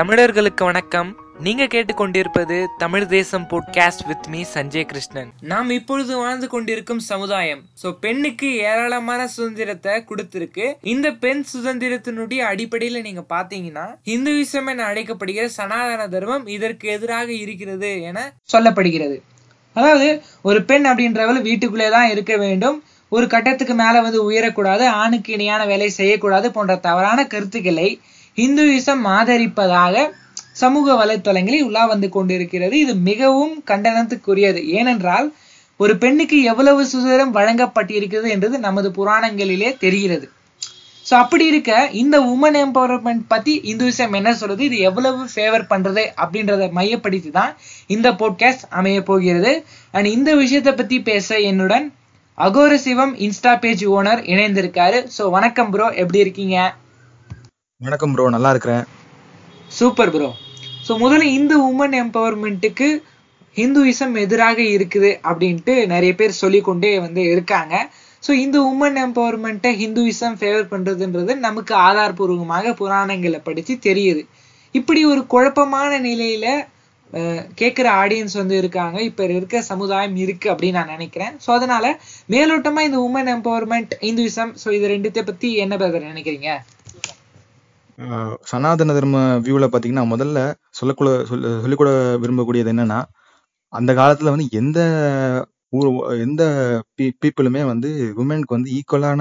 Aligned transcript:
தமிழர்களுக்கு 0.00 0.64
வணக்கம். 0.64 1.16
நீங்க 1.40 1.64
கேட்டுக்கொண்டிருப்பது 1.64 2.66
Tamil 2.78 3.06
Desam 3.06 3.46
podcast 3.50 4.04
with 4.06 4.26
me 4.28 4.42
Sanjay 4.54 4.84
Krishnan. 4.84 5.32
நாம் 5.40 5.70
இப்பொழுது 5.70 6.16
வாழ்ந்து 6.16 6.48
கொண்டிருக்கும் 6.48 7.00
சமுதாயம். 7.00 7.62
சோ 7.82 7.92
பெண்ணுக்கு 8.00 8.56
ஏராளமான 8.56 9.26
சுதந்திரத்தை 9.26 9.92
கொடுத்திருக்கு. 9.92 10.74
இந்த 10.82 11.10
பெண் 11.10 11.44
சுதந்திரத்தினுடைய 11.54 12.40
அடிப்படையில 12.50 13.00
நீங்க 13.00 13.24
பாத்தீங்கன்னா 13.28 13.86
இந்துவிசம் 14.04 14.66
என 14.66 14.86
அழைக்கப்படுகிற 14.92 15.44
சனாதன 15.44 16.08
தர்மம் 16.08 16.46
இதற்கு 16.46 16.88
எதிராக 16.88 17.32
இருக்கிறது 17.32 18.02
என 18.02 18.32
சொல்லப்படுகிறது. 18.52 19.18
அதாவது 19.72 20.22
ஒரு 20.42 20.62
பெண் 20.62 20.86
அப்படின்றவள் 20.86 21.42
வீட்டுக்குள்ளே 21.42 21.90
தான் 21.90 22.10
இருக்க 22.10 22.36
வேண்டும். 22.36 22.82
ஒரு 23.08 23.26
கட்டத்துக்கு 23.26 23.74
மேல 23.74 24.00
வந்து 24.00 24.30
உயரக்கூடாது 24.30 24.86
ஆணுக்கு 24.86 25.32
இணையான 25.32 25.66
வேலை 25.66 25.88
செய்யக்கூடாது 25.88 26.50
போன்ற 26.50 26.76
தவறான 26.76 27.26
கருத்துக்களை 27.26 28.00
இந்துயிசம் 28.44 29.04
ஆதரிப்பதாக 29.18 30.04
சமூக 30.62 30.94
வலைத்தளங்களில் 31.00 31.68
உலா 31.68 31.84
வந்து 31.92 32.08
கொண்டிருக்கிறது. 32.16 32.74
இது 32.84 32.92
மிகவும் 33.10 33.54
கண்டனத்துக்குரியது. 33.70 34.60
ஏனென்றால் 34.78 35.28
ஒரு 35.80 35.94
பெண்ணுக்கு 36.02 36.38
எவ்வளவு 36.50 36.80
சுதந்திரம் 36.92 37.34
வழங்கப்பட்டிருக்கிறது 37.36 38.28
என்றது 38.34 38.56
நமது 38.66 38.88
புராணங்களிலே 38.98 39.70
தெரிகிறது. 39.84 40.26
ஸோ 41.08 41.14
அப்படி 41.22 41.44
இருக்க 41.50 41.70
இந்த 42.00 42.16
உமன் 42.32 42.56
எம்பவர்மெண்ட் 42.64 43.22
பத்தி 43.32 43.52
இந்துவிசம் 43.70 44.12
என்ன 44.18 44.30
சொல்றது 44.40 44.62
இது 44.68 44.76
எவ்வளவு 44.88 45.22
ஃபேவர் 45.32 45.64
பண்றது 45.72 46.04
அப்படின்றத 46.22 46.68
மையப்படுத்தி 46.78 47.30
தான் 47.38 47.54
இந்த 47.94 48.10
போட்காஸ்ட் 48.20 48.66
அமைய 48.80 48.98
போகிறது. 49.08 49.52
அண்ட் 49.94 50.08
இந்த 50.16 50.30
விஷயத்தை 50.42 50.74
பத்தி 50.80 50.98
பேச 51.08 51.38
என்னுடன் 51.50 51.86
Aghora 52.38 52.74
Shivam 52.84 53.14
insta 53.26 53.54
page 53.64 53.84
owner 53.96 54.22
இணைந்திருக்காரு. 54.34 55.00
So 55.16 55.24
வணக்கம் 55.36 55.72
ப்ரோ 55.74 55.88
எப்படி 56.02 56.20
இருக்கீங்க? 56.24 56.58
வணக்கம் 57.80 58.12
ப்ரோ 58.14 58.24
நல்லா 58.28 58.50
இருக்கிறேன். 58.50 58.84
சூப்பர் 59.70 60.10
ப்ரோ 60.10 60.28
ஸோ 60.86 60.92
முதல்ல 61.02 61.26
இந்த 61.34 61.54
உமன் 61.68 61.94
எம்பவர்மெண்ட்டுக்கு 62.00 62.88
ஹிந்துயிசம் 63.56 64.14
எதிராக 64.22 64.58
இருக்குது 64.74 65.10
அப்படின்ட்டு 65.24 65.74
நிறைய 65.86 66.12
பேர் 66.14 66.40
சொல்லிக்கொண்டே 66.40 66.92
வந்து 67.00 67.22
இருக்காங்க. 67.32 67.74
ஸோ 68.22 68.32
இந்த 68.40 68.58
உமன் 68.70 68.98
எம்பவர்மெண்ட்டை 69.04 69.72
ஹிந்துயிசம் 69.80 70.36
ஃபேவர் 70.40 70.70
பண்றதுன்றது 70.72 71.34
நமக்கு 71.40 71.74
ஆதாரபூர்வமாக 71.86 72.74
புராணங்களை 72.80 73.40
படிச்சு 73.42 73.76
தெரியுது. 73.86 74.22
இப்படி 74.74 75.02
ஒரு 75.12 75.24
குழப்பமான 75.28 75.90
நிலையில 76.04 76.46
அஹ், 77.12 77.44
கேட்குற 77.58 77.86
ஆடியன்ஸ் 78.00 78.34
வந்து 78.38 78.56
இருக்காங்க. 78.58 78.98
இப்ப 79.06 79.24
இருக்க 79.30 79.62
சமுதாயம் 79.68 80.16
இருக்கு 80.16 80.48
அப்படின்னு 80.52 80.78
நான் 80.78 80.92
நினைக்கிறேன். 80.94 81.32
ஸோ 81.44 81.50
அதனால 81.56 81.86
மேலோட்டமா 82.30 82.82
இந்த 82.88 82.98
உமன் 83.06 83.30
எம்பவர்மெண்ட் 83.34 83.94
இந்துவிசம் 84.08 84.52
ஸோ 84.62 84.70
இது 84.76 84.92
ரெண்டுத்தை 84.92 85.22
பத்தி 85.24 85.48
என்ன 85.64 85.74
பிரதர் 85.76 86.10
நினைக்கிறீங்க? 86.10 86.50
சனாதன 88.50 88.94
தர்ம 88.96 89.16
வியூவில் 89.46 89.66
பார்த்தீங்கன்னா 89.68 90.04
முதல்ல 90.12 90.38
சொல்லக்கூட 90.78 91.10
சொல்ல 91.30 91.48
சொல்லிக்கூட 91.64 91.90
விரும்பக்கூடியது 92.22 92.70
என்னன்னா 92.74 92.98
அந்த 93.72 93.90
காலத்தில் 94.00 94.32
வந்து 94.34 94.46
எந்த 94.60 94.78
ஊர் 95.78 95.88
எந்த 96.26 96.42
பீப்புளுமே 97.22 97.62
வந்து 97.72 97.88
உமனுக்கு 98.22 98.56
வந்து 98.56 98.70
ஈக்குவலான 98.78 99.20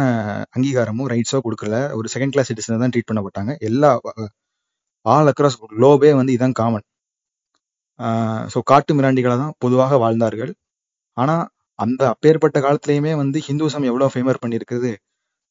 அங்கீகாரமும் 0.55 1.09
ரைட்ஸோ 1.13 1.39
கொடுக்கல. 1.45 1.75
ஒரு 1.97 2.07
செகண்ட் 2.13 2.33
கிளாஸ் 2.35 2.49
சிட்டிசன் 2.51 2.83
தான் 2.83 2.93
ட்ரீட் 2.93 3.09
பண்ணப்பட்டாங்க. 3.09 3.51
எல்லா 3.69 3.89
ஆல் 5.05 5.29
அக்ராஸ் 5.31 5.59
குளோபே 5.63 6.11
வந்து 6.19 6.33
இதுதான் 6.35 6.57
காமன் 6.61 6.85
ஸோ 8.53 8.59
காட்டு 8.71 8.91
மிராண்டிகளை 8.97 9.35
தான் 9.43 9.53
பொதுவாக 9.63 9.97
வாழ்ந்தார்கள். 10.05 10.51
ஆனால் 11.17 11.43
அந்த 11.79 12.01
அப்பேற்பட்ட 12.13 12.57
காலத்திலயுமே 12.65 13.13
வந்து 13.23 13.37
ஹிந்துசம் 13.47 13.87
எவ்வளோ 13.91 14.09
ஃபேமர் 14.13 14.41
பண்ணியிருக்குது 14.43 14.91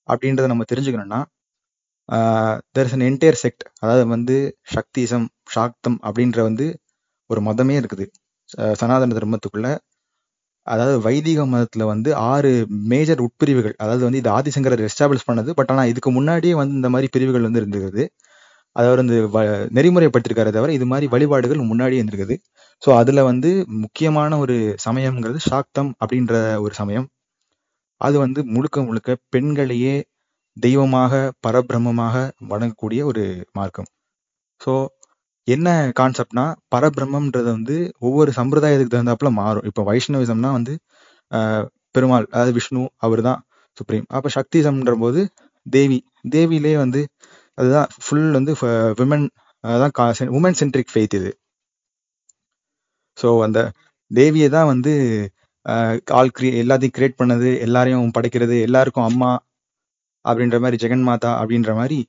அப்படின்றத 0.09 0.49
நம்ம 0.53 0.65
தெரிஞ்சுக்கணும்னா 0.73 1.21
there 2.75 2.87
is 2.89 2.97
an 2.97 3.07
entire 3.09 3.41
sect 3.43 3.65
அதாவது 3.83 4.05
வந்து 4.09 4.37
சக்திசம் 4.75 5.27
சாக்தம் 5.53 5.99
அப்படின்ற 6.07 6.39
வந்து 6.43 6.67
ஒரு 7.31 7.41
மதமே 7.43 7.75
இருக்குது. 7.81 8.05
சனாதன 8.81 9.15
தர்மத்துக்குள்ள. 9.17 9.69
அதாவது 10.67 10.97
வைதிக 11.01 11.41
மதத்துல 11.47 11.85
வந்து 11.91 12.11
ஆறு 12.31 12.51
மேஜர் 12.91 13.23
உட்பிரிவுகள் 13.27 13.75
அதாவது 13.79 14.05
வந்து 14.07 14.21
இது 14.23 14.31
ஆதிசங்கரர் 14.31 14.83
எஸ்டாப்ளிஷ் 14.89 15.29
பண்ணது 15.29 15.51
பட் 15.59 15.71
ஆனால் 15.71 15.91
இதுக்கு 15.93 16.11
முன்னாடியே 16.11 16.55
வந்து 16.61 16.75
இந்த 16.75 16.91
மாதிரி 16.91 17.09
பிரிவுகள் 17.15 17.47
வந்து 17.49 17.61
இருந்திருக்குது 17.63 18.05
அதாவது 18.77 19.01
வந்து 19.03 19.17
வ- 19.35 19.45
நெறிமுறைப்படுத்திருக்காரே 19.77 20.53
தவிர 20.53 20.73
இது 20.75 20.87
மாதிரி 20.87 21.07
வழிபாடுகள் 21.15 21.63
முன்னாடியே 21.71 22.01
இருந்திருக்குது. 22.01 22.37
ஸோ 22.83 22.91
அதுல 23.01 23.23
வந்து 23.31 23.51
முக்கியமான 23.83 24.33
ஒரு 24.39 24.57
சமயம்ங்கிறது 24.87 25.41
சாக்தம் 25.49 25.91
அப்படின்ற 26.03 26.35
ஒரு 26.65 26.75
சமயம். 26.75 27.07
அது 28.01 28.17
வந்து 28.21 28.41
முழுக்க 28.55 28.79
முழுக்க 28.85 29.11
பெண்களையே 29.35 29.95
தெய்வமாக 30.59 31.13
பரபிரம்மமாக 31.47 32.17
வணங்கக்கூடிய 32.53 33.01
ஒரு 33.11 33.25
மார்க்கம். 33.59 33.89
ஸோ 34.61 34.73
என்ன 35.49 35.69
கான்செப்ட்னா 35.99 36.45
பரபிரம்மன்றது 36.75 37.49
வந்து 37.57 37.77
ஒவ்வொரு 38.07 38.31
சம்பிரதாயத்துக்கு 38.39 38.95
தகுந்தாப்புல 38.95 39.31
மாறும். 39.41 39.67
இப்போ 39.71 39.83
வைஷ்ணவிசம்னா 39.91 40.51
வந்து 40.59 40.75
பெருமாள் 41.95 42.27
அதாவது 42.33 42.53
விஷ்ணு 42.59 42.83
அவர் 43.07 43.23
தான் 43.29 43.41
சுப்ரீம் 43.79 44.07
அப்போ 44.17 44.29
சக்திசம்ன்ற 44.39 44.93
போது 45.05 45.21
தேவி. 45.67 45.99
தேவியிலே 46.35 46.75
வந்து 46.85 47.01
அதுதான் 47.59 47.89
ஃபுல் 48.05 48.31
வந்து 48.39 48.53
விமன் 49.01 49.27
அதான் 49.65 49.95
உமன் 50.39 50.59
சென்ட்ரிக் 50.61 50.93
ஃபெய்த் 50.93 51.17
இது. 51.21 51.31
ஸோ 53.19 53.29
அந்த 53.47 53.61
தேவியை 54.11 54.49
தான் 54.57 54.71
வந்து 54.73 54.93
கால் 55.67 56.19
ஆள் 56.19 56.35
கிரி 56.37 56.49
எல்லாத்தையும் 56.63 56.95
கிரியேட் 56.97 57.21
பண்ணது 57.21 57.49
எல்லாரையும் 57.67 58.13
படைக்கிறது 58.17 58.57
எல்லாருக்கும் 58.67 59.09
அம்மா 59.11 59.31
அப்படின்ற 60.25 60.59
மாதிரி 60.65 60.79
ஜெகன் 60.85 61.07
மாதா 61.11 61.33
அப்படின்ற 61.43 61.73
மாதிரி 61.81 62.01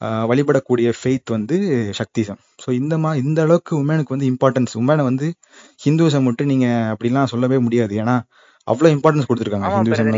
ஆஹ், 0.00 0.26
வழிபடக்கூடிய 0.30 0.88
ஃபெய்த் 0.98 1.30
வந்து 1.34 1.56
சக்திசம். 2.00 2.40
ஸோ 2.62 2.68
இந்த 2.80 2.94
மா 3.04 3.10
இந்த 3.22 3.40
அளவுக்கு 3.46 3.72
உமனுக்கு 3.80 4.14
வந்து 4.16 4.28
இம்பார்ட்டன்ஸ் 4.32 4.74
உமனை 4.80 5.04
வந்து 5.10 5.28
ஹிந்துசம் 5.84 6.26
மட்டும் 6.28 6.50
நீங்க 6.52 6.68
அப்படிலாம் 6.94 7.32
சொல்லவே 7.34 7.58
முடியாது. 7.66 7.94
ஏன்னா 8.02 8.16
அவ்வளவு 8.68 8.94
இம்பார்ட்டன்ஸ் 8.96 9.28
கொடுத்துருக்காங்க 9.28 9.70
ஹிந்துசம் 9.76 10.10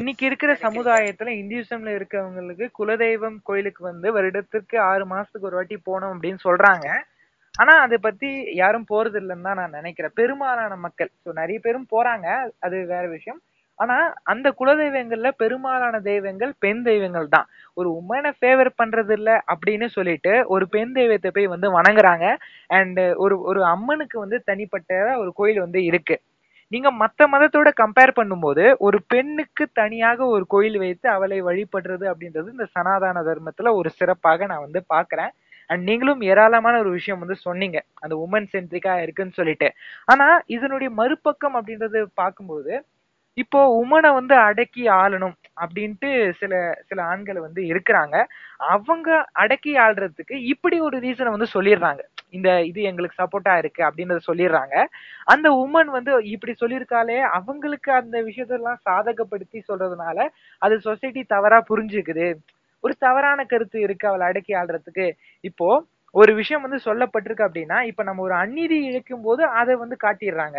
இன்னைக்கு 0.00 0.24
இருக்கிற 0.30 0.52
சமுதாயத்துல 0.66 1.32
இந்துயிசம்ல 1.42 1.90
இருக்கவங்களுக்கு 1.98 2.66
குலதெய்வம் 2.80 3.38
கோயிலுக்கு 3.50 3.82
வந்து 3.90 4.08
வருடத்திற்கு 4.18 4.78
ஆறு 4.90 5.06
மாசத்துக்கு 5.12 5.48
ஒரு 5.50 5.58
வாட்டி 5.60 5.78
போகணும் 5.88 6.14
அப்படின்னு 6.14 6.42
சொல்றாங்க. 6.48 6.88
ஆனா 7.54 7.74
அதை 7.86 7.98
பத்தி 8.06 8.30
யாரும் 8.62 8.88
போறது 8.92 9.18
இல்லைன்னு 9.22 9.46
தான் 9.48 9.60
நான் 9.60 9.78
நினைக்கிறேன். 9.80 10.14
பெரும்பாலான 10.20 10.76
மக்கள் 10.86 11.10
ஸோ 11.24 11.32
நிறைய 11.40 11.58
பேரும் 11.66 11.88
போறாங்க. 11.94 12.26
அது 12.66 12.76
வேற 12.94 13.04
விஷயம். 13.16 13.40
ஆனா 13.78 13.96
அந்த 14.24 14.48
குலதெய்வங்கள்ல 14.58 15.28
பெரும்பாலான 15.36 16.00
தெய்வங்கள் 16.00 16.52
பெண் 16.58 16.82
தெய்வங்கள் 16.82 17.28
தான். 17.28 17.46
ஒரு 17.76 17.88
உமனை 18.00 18.30
ஃபேவர் 18.38 18.70
பண்றது 18.80 19.14
இல்ல 19.18 19.30
அப்படின்னு 19.54 19.86
சொல்லிட்டு 19.88 20.32
ஒரு 20.48 20.64
பெண் 20.68 20.92
தெய்வத்தை 20.92 21.30
போய் 21.30 21.52
வந்து 21.54 21.70
வணங்குறாங்க. 21.78 22.26
அண்ட் 22.70 23.00
ஒரு 23.24 23.36
ஒரு 23.42 23.62
அம்மனுக்கு 23.74 24.18
வந்து 24.20 24.38
தனிப்பட்ட 24.44 24.92
ஒரு 25.22 25.32
கோயில் 25.34 25.60
வந்து 25.60 25.82
இருக்கு. 25.84 26.16
நீங்க 26.72 26.88
மத்த 27.00 27.26
மதத்தோட 27.32 27.68
கம்பேர் 27.80 28.12
பண்ணும்போது 28.18 28.64
ஒரு 28.80 28.98
பெண்ணுக்கு 29.12 29.64
தனியாக 29.72 30.26
ஒரு 30.26 30.44
கோயில் 30.46 30.78
வைத்து 30.78 31.06
அவளை 31.08 31.38
வழிபடுறது 31.42 32.06
அப்படின்றது 32.12 32.48
இந்த 32.54 32.66
சனாதன 32.76 33.22
தர்மத்துல 33.28 33.72
ஒரு 33.80 33.90
சிறப்பாக 33.98 34.46
நான் 34.46 34.64
வந்து 34.66 34.80
பாக்குறேன் 34.94 35.32
அண்ட் 35.70 35.84
நீங்களும் 35.90 36.22
ஏராளமான 36.30 36.74
ஒரு 36.78 36.90
விஷயம் 36.90 37.22
வந்து 37.22 37.36
சொன்னீங்க. 37.44 37.78
அந்த 38.02 38.14
உமன் 38.24 38.48
சென்ட்ரிக்கா 38.54 38.94
இருக்குன்னு 39.04 39.38
சொல்லிட்டு. 39.38 39.68
ஆனா 40.08 40.26
இதனுடைய 40.56 40.90
மறுபக்கம் 41.00 41.56
அப்படின்றது 41.58 42.00
பார்க்கும்போது 42.14 42.72
இப்போ 43.38 43.60
உமனை 43.78 44.10
வந்து 44.16 44.34
அடக்கி 44.48 44.82
ஆளணும் 44.96 45.32
அப்படின்ட்டு 45.62 46.08
சில 46.40 46.52
சில 46.88 46.98
ஆண்கள் 47.04 47.38
வந்து 47.38 47.60
இருக்கிறாங்க. 47.70 48.16
அவங்க 48.68 49.08
அடக்கி 49.42 49.72
ஆள்றதுக்கு 49.78 50.36
இப்படி 50.52 50.76
ஒரு 50.80 50.96
ரீசனை 50.98 51.30
வந்து 51.30 51.48
சொல்லிடுறாங்க. 51.54 52.02
இந்த 52.32 52.48
இது 52.62 52.80
எங்களுக்கு 52.90 53.20
சப்போர்ட்டா 53.22 53.54
இருக்கு 53.62 53.82
அப்படின்றத 53.88 54.22
சொல்லிடுறாங்க. 54.28 54.76
அந்த 55.26 55.48
உமன் 55.62 55.90
வந்து 55.96 56.12
இப்படி 56.34 56.54
சொல்லியிருக்காலே 56.62 57.18
அவங்களுக்கு 57.38 57.92
அந்த 57.92 58.16
விஷயத்தெல்லாம் 58.28 58.80
சாதகப்படுத்தி 58.88 59.60
சொல்றதுனால 59.68 60.18
அது 60.62 60.76
சொசைட்டி 60.80 61.24
தவறா 61.34 61.60
புரிஞ்சுக்குது. 61.70 62.28
ஒரு 62.84 62.94
தவறான 63.00 63.40
கருத்து 63.46 63.78
இருக்கு 63.80 64.06
அவளை 64.10 64.24
அடக்கி 64.30 64.54
ஆள்றதுக்கு. 64.54 65.06
இப்போ 65.44 65.68
ஒரு 66.14 66.32
விஷயம் 66.34 66.64
வந்து 66.66 66.78
சொல்லப்பட்டிருக்கு 66.88 67.46
அப்படின்னா 67.46 67.78
இப்ப 67.90 68.02
நம்ம 68.04 68.22
ஒரு 68.22 68.34
அந்நீதி 68.42 68.78
இழைக்கும் 68.88 69.24
போது 69.24 69.42
அதை 69.60 69.74
வந்து 69.76 69.96
காட்டிடுறாங்க. 70.04 70.58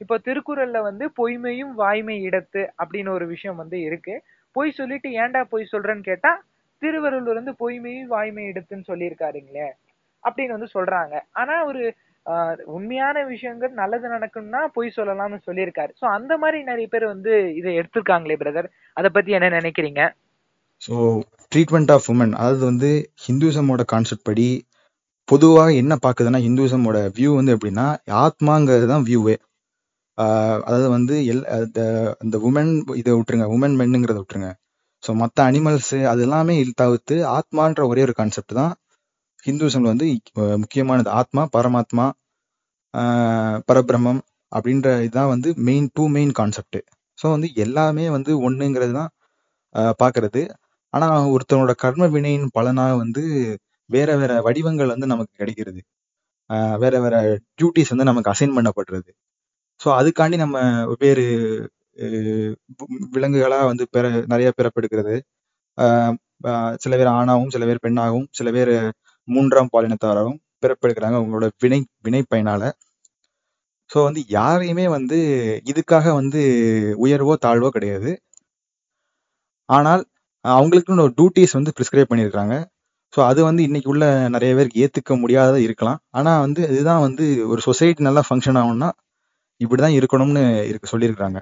இப்போ 0.00 0.16
திருக்குறள்ல 0.26 0.78
வந்து 0.88 1.04
பொய்மையும் 1.18 1.72
வாய்மை 1.82 2.16
இடத்து 2.28 2.62
அப்படின்னு 2.80 3.10
ஒரு 3.18 3.26
விஷயம் 3.34 3.60
வந்து 3.62 3.76
இருக்கு. 3.88 4.14
பொய் 4.56 4.76
சொல்லிட்டு 4.80 5.08
ஏன்டா 5.22 5.40
பொய் 5.52 5.70
சொல்றேன்னு 5.72 6.08
கேட்டா 6.10 6.32
திருவருள் 6.82 7.38
வந்து 7.38 7.54
பொய்மையும் 7.62 8.10
வாய்மை 8.14 8.44
இடத்துன்னு 8.50 8.88
சொல்லியிருக்காருங்களே 8.90 9.68
அப்படின்னு 10.24 10.56
வந்து 10.56 10.70
சொல்றாங்க. 10.76 11.14
ஆனா 11.40 11.54
ஒரு 11.70 11.82
உண்மையான 12.76 13.16
விஷயங்கள் 13.32 13.72
நல்லது 13.80 14.06
நடக்கும்னா 14.14 14.60
பொய் 14.76 14.94
சொல்லலாம்னு 14.96 15.38
சொல்லியிருக்காரு. 15.48 15.92
சோ 16.00 16.04
அந்த 16.16 16.32
மாதிரி 16.42 16.58
நிறைய 16.70 16.86
பேர் 16.94 17.04
வந்து 17.12 17.32
இதை 17.58 17.72
எடுத்திருக்காங்களே 17.80 18.36
பிரதர் 18.40 18.68
அதை 18.96 19.08
பத்தி 19.16 19.36
என்ன 19.38 19.50
நினைக்கிறீங்க? 19.58 20.00
ஸோ 20.82 20.94
ட்ரீட்மெண்ட் 21.52 21.92
ஆஃப் 21.96 22.08
உமன் 22.12 22.32
அதாவது 22.40 22.64
வந்து 22.70 22.90
ஹிந்துசமோட 23.26 23.82
கான்செப்ட் 23.92 24.28
படி 24.30 24.48
பொதுவாக 25.28 25.70
என்ன 25.82 25.92
பார்க்குதுன்னா 26.04 26.40
ஹிந்துசமோட 26.46 26.98
வியூ 27.18 27.30
வந்து 27.38 27.54
எப்படின்னா 27.56 27.86
ஆத்மாங்கிறது 28.24 28.88
தான் 28.92 29.06
வியூவே 29.08 29.36
அதாவது 30.66 30.88
வந்து 30.96 31.14
எல் 31.32 31.42
அந்த- 31.56 32.40
உமன் 32.50 32.70
இதை 33.00 33.12
விட்டுருங்க 33.18 33.46
உமன் 33.56 33.76
மென்னுங்கிறத 33.80 34.18
விட்டுருங்க. 34.22 34.50
ஸோ 35.02 35.12
மற்ற 35.22 35.38
அனிமல்ஸ் 35.50 35.96
அது 36.12 36.22
எல்லாமே 36.26 36.54
தவிர்த்து 36.82 37.16
ஆத்மான்ற 37.38 37.82
ஒரே 37.92 38.02
ஒரு 38.08 38.14
கான்செப்ட் 38.20 38.54
தான். 38.60 38.74
ஹிந்துசம்ல 39.44 39.92
வந்து 39.94 40.06
முக்கியமானது 40.62 41.10
ஆத்மா 41.20 41.42
பரமாத்மா 41.56 42.06
பரபிரமம் 42.94 43.66
பரபிரம்மம் 43.70 44.20
அப்படின்ற 44.52 44.88
இதுதான் 45.06 45.32
வந்து 45.34 45.50
main 45.68 45.88
to 45.96 46.04
main 46.16 46.32
concept 46.40 46.78
so 47.18 47.26
வந்து 47.34 47.48
எல்லாமே 47.64 48.06
வந்து 48.16 48.32
ஒன்றுங்கிறது 48.48 48.94
தான் 49.00 49.12
பார்க்கறது. 50.02 50.42
ஆனால் 50.94 51.28
ஒருத்தனோட 51.34 51.72
கர்ம 51.84 52.04
வினையின் 52.16 52.48
பலனாக 52.56 52.92
வந்து 53.02 53.22
வேற 53.90 54.10
வேற 54.22 54.32
வடிவங்கள் 54.48 54.92
வந்து 54.94 55.08
நமக்கு 55.12 55.34
கிடைக்கிறது. 55.40 55.80
வேற 56.82 56.94
வேற 57.04 57.16
டியூட்டிஸ் 57.58 57.92
வந்து 57.94 58.08
நமக்கு 58.10 58.32
அசைன் 58.34 58.56
பண்ணப்படுறது. 58.58 59.10
ஸோ 59.80 59.88
அதுக்காண்டி 60.00 60.36
நம்ம 60.42 60.56
வெவ்வேறு 60.90 61.24
விலங்குகளாக 63.14 63.64
வந்து 63.70 63.84
பிற 63.94 64.04
நிறைய 64.32 64.48
பிறப்பெடுக்கிறது 64.58 65.14
சில 66.84 66.94
பேர் 66.98 67.10
ஆணாகவும் 67.18 67.52
சில 67.54 67.64
பேர் 67.68 67.84
பெண்ணாகவும் 67.84 68.28
சில 68.38 68.48
பேர் 68.56 68.72
மூன்றாம் 69.28 69.72
பாலினத்தாராகவும் 69.74 70.40
பிறப்பெடுக்கிறாங்க 70.62 71.16
அவங்களோட 71.20 71.46
வினை 71.62 71.80
வினை 72.06 72.22
பயனால 72.32 72.62
ஸோ 73.90 73.98
வந்து 74.08 74.20
யாரையுமே 74.36 74.86
வந்து 74.96 75.18
இதுக்காக 75.72 76.06
வந்து 76.20 76.40
உயர்வோ 77.04 77.34
தாழ்வோ 77.44 77.68
கிடையாது. 77.76 78.10
ஆனால் 79.68 80.02
அவங்களுக்குன்னு 80.44 81.04
ஒரு 81.06 81.14
டியூட்டிஸ் 81.18 81.56
வந்து 81.58 81.74
ப்ரிஸ்கிரைப் 81.76 82.10
பண்ணியிருக்காங்க 82.10 82.54
ஸோ 83.12 83.20
அது 83.30 83.40
வந்து 83.48 83.62
இன்னைக்கு 83.68 83.88
உள்ள 83.92 84.04
நிறைய 84.34 84.50
பேருக்கு 84.58 84.82
ஏற்றுக்க 84.84 85.12
முடியாத 85.22 85.54
இருக்கலாம். 85.66 86.00
ஆனால் 86.18 86.40
வந்து 86.44 86.60
இதுதான் 86.72 87.04
வந்து 87.06 87.24
ஒரு 87.52 87.60
சொசைட்டி 87.68 88.06
நல்லா 88.08 88.22
ஃபங்க்ஷன் 88.28 88.58
ஆகும்னா 88.62 88.88
இப்படிதான் 89.60 89.96
இருக்கணும்னு 89.98 90.42
இருக்கு 90.70 90.92
சொல்லியிருக்கிறாங்க. 90.92 91.40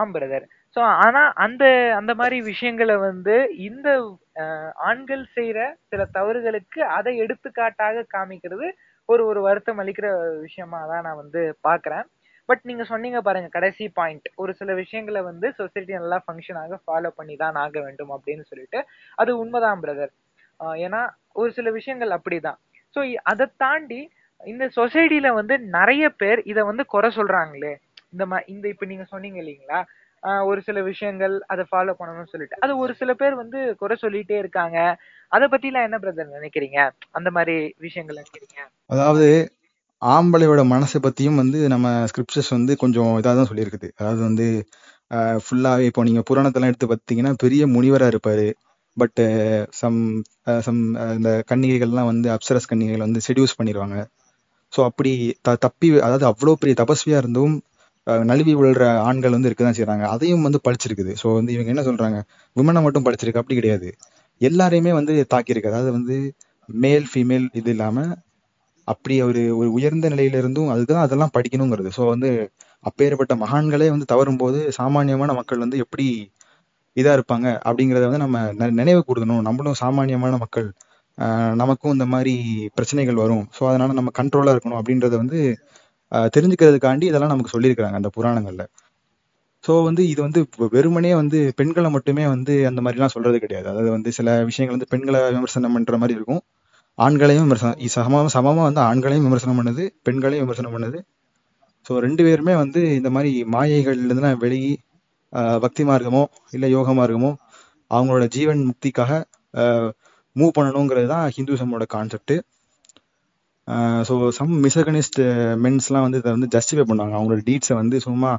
ஆம் 0.00 0.12
பிரதர் 0.14 0.44
சோ 0.76 0.80
ஆனா 1.04 1.22
அந்த 1.44 1.64
அந்த 1.98 2.12
மாதிரி 2.20 2.36
விஷயங்களை 2.50 2.96
வந்து 3.08 3.34
இந்த 3.68 3.88
ஆண்கள் 4.88 5.24
செய்யற 5.36 5.60
சில 5.90 6.02
தவறுகளுக்கு 6.16 6.80
அதை 6.98 7.12
எடுத்துக்காட்டாக 7.24 8.04
காமிக்கிறது 8.14 8.68
ஒரு 9.08 9.22
ஒரு 9.30 9.40
வருத்தம் 9.46 9.80
அளிக்கிற 9.82 10.08
விஷயமா 10.46 10.80
தான் 10.92 11.04
நான் 11.06 11.20
வந்து 11.22 11.40
பாக்குறேன் 11.68 12.06
பட் 12.48 12.62
நீங்க 12.68 12.84
சொன்னீங்க 12.92 13.18
பாருங்க 13.26 13.48
கடைசி 13.56 13.84
பாயிண்ட் 13.98 14.28
ஒரு 14.42 14.52
சில 14.60 14.70
விஷயங்களை 14.82 15.20
வந்து 15.30 15.46
சொசைட்டி 15.58 15.92
நல்லா 15.98 16.18
ஃபங்க்ஷன் 16.24 16.60
ஆக 16.62 16.78
ஃபாலோ 16.84 17.10
பண்ணி 17.18 17.34
தான் 17.42 17.58
ஆக 17.64 17.74
வேண்டும் 17.86 18.12
அப்படின்னு 18.16 18.44
சொல்லிட்டு. 18.50 18.80
அது 19.20 19.30
உண்மைதான் 19.42 19.82
பிரதர் 19.84 20.12
ஏன்னா 20.84 21.00
ஒரு 21.40 21.50
சில 21.58 21.68
விஷயங்கள் 21.78 22.16
அப்படிதான். 22.16 22.58
ஸோ 22.94 23.00
அதை 23.32 23.46
தாண்டி 23.64 24.00
இந்த 24.40 24.64
சொசைட்டில 24.76 25.28
வந்து 25.34 25.54
நிறைய 25.70 26.04
பேர் 26.20 26.40
இதை 26.44 26.62
வந்து 26.62 26.84
குறை 26.86 27.08
சொல்றாங்களே. 27.16 27.72
இந்த 28.12 28.24
மா 28.26 28.38
இந்த 28.46 28.66
இப்ப 28.68 28.86
நீங்க 28.86 29.04
சொன்னீங்க 29.10 29.38
இல்லைங்களா? 29.42 29.80
ஆஹ் 30.22 30.44
ஒரு 30.46 30.60
சில 30.60 30.78
விஷயங்கள் 30.82 31.34
அதை 31.46 31.64
ஃபாலோ 31.70 31.92
பண்ணணும்னு 31.98 32.32
சொல்லிட்டு. 32.32 32.56
அது 32.60 32.72
ஒரு 32.78 32.92
சில 32.94 33.10
பேர் 33.14 33.34
வந்து 33.34 33.58
குறை 33.74 33.96
சொல்லிட்டே 34.00 34.36
இருக்காங்க. 34.38 34.78
அத 35.32 35.48
பத்திலாம் 35.48 35.86
என்ன 35.88 35.98
பிரதர் 35.98 36.36
நினைக்கிறீங்க? 36.38 36.78
அந்த 37.10 37.28
மாதிரி 37.30 37.54
விஷயங்கள் 37.78 38.20
நினைக்கிறீங்க? 38.20 38.58
அதாவது 38.90 39.26
ஆம்பளையோட 40.02 40.60
மனசை 40.72 40.98
பத்தியும் 41.02 41.40
வந்து 41.42 41.58
நம்ம 41.68 41.88
ஸ்கிரிப்டர்ஸ் 42.10 42.54
வந்து 42.54 42.72
கொஞ்சம் 42.76 43.12
இதாக 43.18 43.34
தான் 43.34 43.50
சொல்லியிருக்குது. 43.50 43.88
அதாவது 43.98 44.22
வந்து 44.22 44.46
ஃபுல்லாகவே 45.44 45.84
இப்போ 45.90 46.02
நீங்கள் 46.02 46.26
புராணத்தெல்லாம் 46.28 46.72
எடுத்து 46.72 46.88
பார்த்தீங்கன்னா 46.88 47.32
பெரிய 47.36 47.62
முனிவராக 47.66 48.12
இருப்பார். 48.14 48.46
பட்டு 48.96 49.24
சம் 49.80 49.98
சம் 50.62 50.80
இந்த 51.16 51.30
கன்னிகைகள்லாம் 51.50 52.10
வந்து 52.12 52.28
அப்சரஸ் 52.34 52.70
கன்னிகைகள் 52.70 53.06
வந்து 53.06 53.20
செடியூஸ் 53.28 53.58
பண்ணிடுவாங்க 53.58 53.96
ஸோ 54.72 54.82
அப்படி 54.88 55.12
த 55.42 55.56
தப்பி 55.64 55.88
அதாவது 56.06 56.26
அவ்வளோ 56.30 56.54
பெரிய 56.62 56.76
தபஸ்வியாக 56.80 57.22
இருந்தும் 57.22 57.54
அஹ், 58.06 58.24
நழுவி 58.30 58.54
விழுற 58.58 58.84
ஆண்கள் 59.08 59.36
வந்து 59.36 59.48
இருக்க 59.50 59.64
தான் 59.64 59.78
செய்கிறாங்க 59.78 60.04
அதையும் 60.14 60.46
வந்து 60.46 60.60
படிச்சிருக்குது 60.66 61.12
ஸோ 61.20 61.28
வந்து 61.38 61.52
இவங்க 61.56 61.70
என்ன 61.74 61.84
சொல்கிறாங்க 61.88 62.18
விமனை 62.56 62.80
மட்டும் 62.86 63.06
படிச்சிருக்கு 63.06 63.42
அப்படி 63.42 63.58
கிடையாது. 63.60 63.88
எல்லாரையுமே 64.40 64.92
வந்து 64.98 65.14
தாக்கியிருக்கு. 65.32 65.70
அதாவது 65.72 65.90
வந்து 65.98 66.16
மேல் 66.68 67.06
ஃபீமேல் 67.10 67.46
இது 67.60 67.70
இல்லாமல் 67.74 68.12
அப்படி 68.88 69.14
ஒரு 69.28 69.42
ஒரு 69.60 69.68
உயர்ந்த 69.76 70.06
நிலையில 70.14 70.40
இருந்தும் 70.42 70.70
அதுதான் 70.74 71.04
அதெல்லாம் 71.06 71.34
படிக்கணுங்கிறது. 71.36 71.90
ஸோ 71.98 72.04
வந்து 72.12 72.30
அப்பேற்பட்ட 72.84 73.34
மகான்களே 73.42 73.88
வந்து 73.94 74.10
தவறும் 74.12 74.40
போது 74.42 74.60
சாமானியமான 74.78 75.32
மக்கள் 75.40 75.64
வந்து 75.64 75.78
எப்படி 75.84 76.06
இதா 76.96 77.12
இருப்பாங்க? 77.18 77.48
அப்படிங்கிறத 77.68 78.06
வந்து 78.08 78.24
நம்ம 78.24 78.38
நினைவு 78.80 79.02
கூடுதணும் 79.08 79.44
நம்மளும் 79.48 79.78
சாமானியமான 79.82 80.34
மக்கள். 80.44 80.68
நமக்கும் 81.60 81.94
இந்த 81.96 82.06
மாதிரி 82.12 82.34
பிரச்சனைகள் 82.76 83.22
வரும். 83.24 83.44
ஸோ 83.56 83.62
அதனால 83.70 83.94
நம்ம 83.98 84.10
கண்ட்ரோலா 84.20 84.52
இருக்கணும் 84.54 84.78
அப்படின்றத 84.80 85.14
வந்து 85.22 85.38
தெரிஞ்சுக்கிறதுக்காண்டி 86.36 87.06
இதெல்லாம் 87.10 87.32
நமக்கு 87.34 87.52
சொல்லியிருக்கிறாங்க 87.54 87.98
அந்த 88.00 88.10
புராணங்கள்ல. 88.16 88.64
ஸோ 89.64 89.72
வந்து 89.88 90.02
இது 90.12 90.20
வந்து 90.26 90.40
வெறுமனே 90.76 91.12
வந்து 91.22 91.38
பெண்களை 91.58 91.88
மட்டுமே 91.96 92.24
வந்து 92.34 92.54
அந்த 92.70 92.80
மாதிரிலாம் 92.84 93.14
சொல்றது 93.16 93.38
கிடையாது. 93.44 93.66
அதாவது 93.72 93.90
வந்து 93.96 94.10
சில 94.18 94.28
விஷயங்கள் 94.50 94.76
வந்து 94.76 94.90
பெண்களை 94.94 95.20
விமர்சனம் 95.36 95.74
பண்ற 95.76 95.96
மாதிரி 96.02 96.16
இருக்கும். 96.18 96.42
ஆண்களையும் 96.98 97.44
விமர்சனம் 97.46 97.78
சமமாக 97.96 98.30
சமமாக 98.36 98.66
வந்து 98.68 98.82
ஆண்களையும் 98.90 99.26
விமர்சனம் 99.28 99.58
பண்ணுது 99.60 99.84
பெண்களையும் 100.06 100.44
விமர்சனம் 100.44 100.74
பண்ணுது. 100.76 100.98
ஸோ 101.86 101.92
ரெண்டு 102.06 102.22
பேருமே 102.26 102.54
வந்து 102.62 102.80
இந்த 102.98 103.10
மாதிரி 103.16 103.30
மாயைகள்ல 103.54 104.14
வெளியி 104.14 104.40
வெளியே 104.44 104.72
பக்தி 105.64 105.82
மார்க்கமோ 105.90 106.22
இல்லை 106.56 106.68
யோக 106.76 106.92
மார்க்கமோ 107.00 107.30
அவங்களோட 107.90 108.24
ஜீவன் 108.36 108.62
முக்திக்காக 108.68 109.12
மூவ் 110.40 110.56
பண்ணணுங்கிறது 110.58 111.08
தான் 111.08 111.26
ஹிந்துசமோட 111.36 111.84
கான்செப்ட் 111.96 112.34
ஸோ 114.08 114.14
சம் 114.38 114.52
மிசகனிஸ்ட் 114.64 115.18
மென்ஸ்லாம் 115.64 116.04
வந்து 116.06 116.18
இதை 116.18 116.30
வந்து 116.36 116.48
ஜஸ்டிஃபை 116.54 116.84
பண்ணுவாங்க 116.88 117.14
அவங்களோட 117.18 117.42
டீட்ஸை 117.48 117.74
வந்து 117.74 117.96
சும்மா 118.06 118.30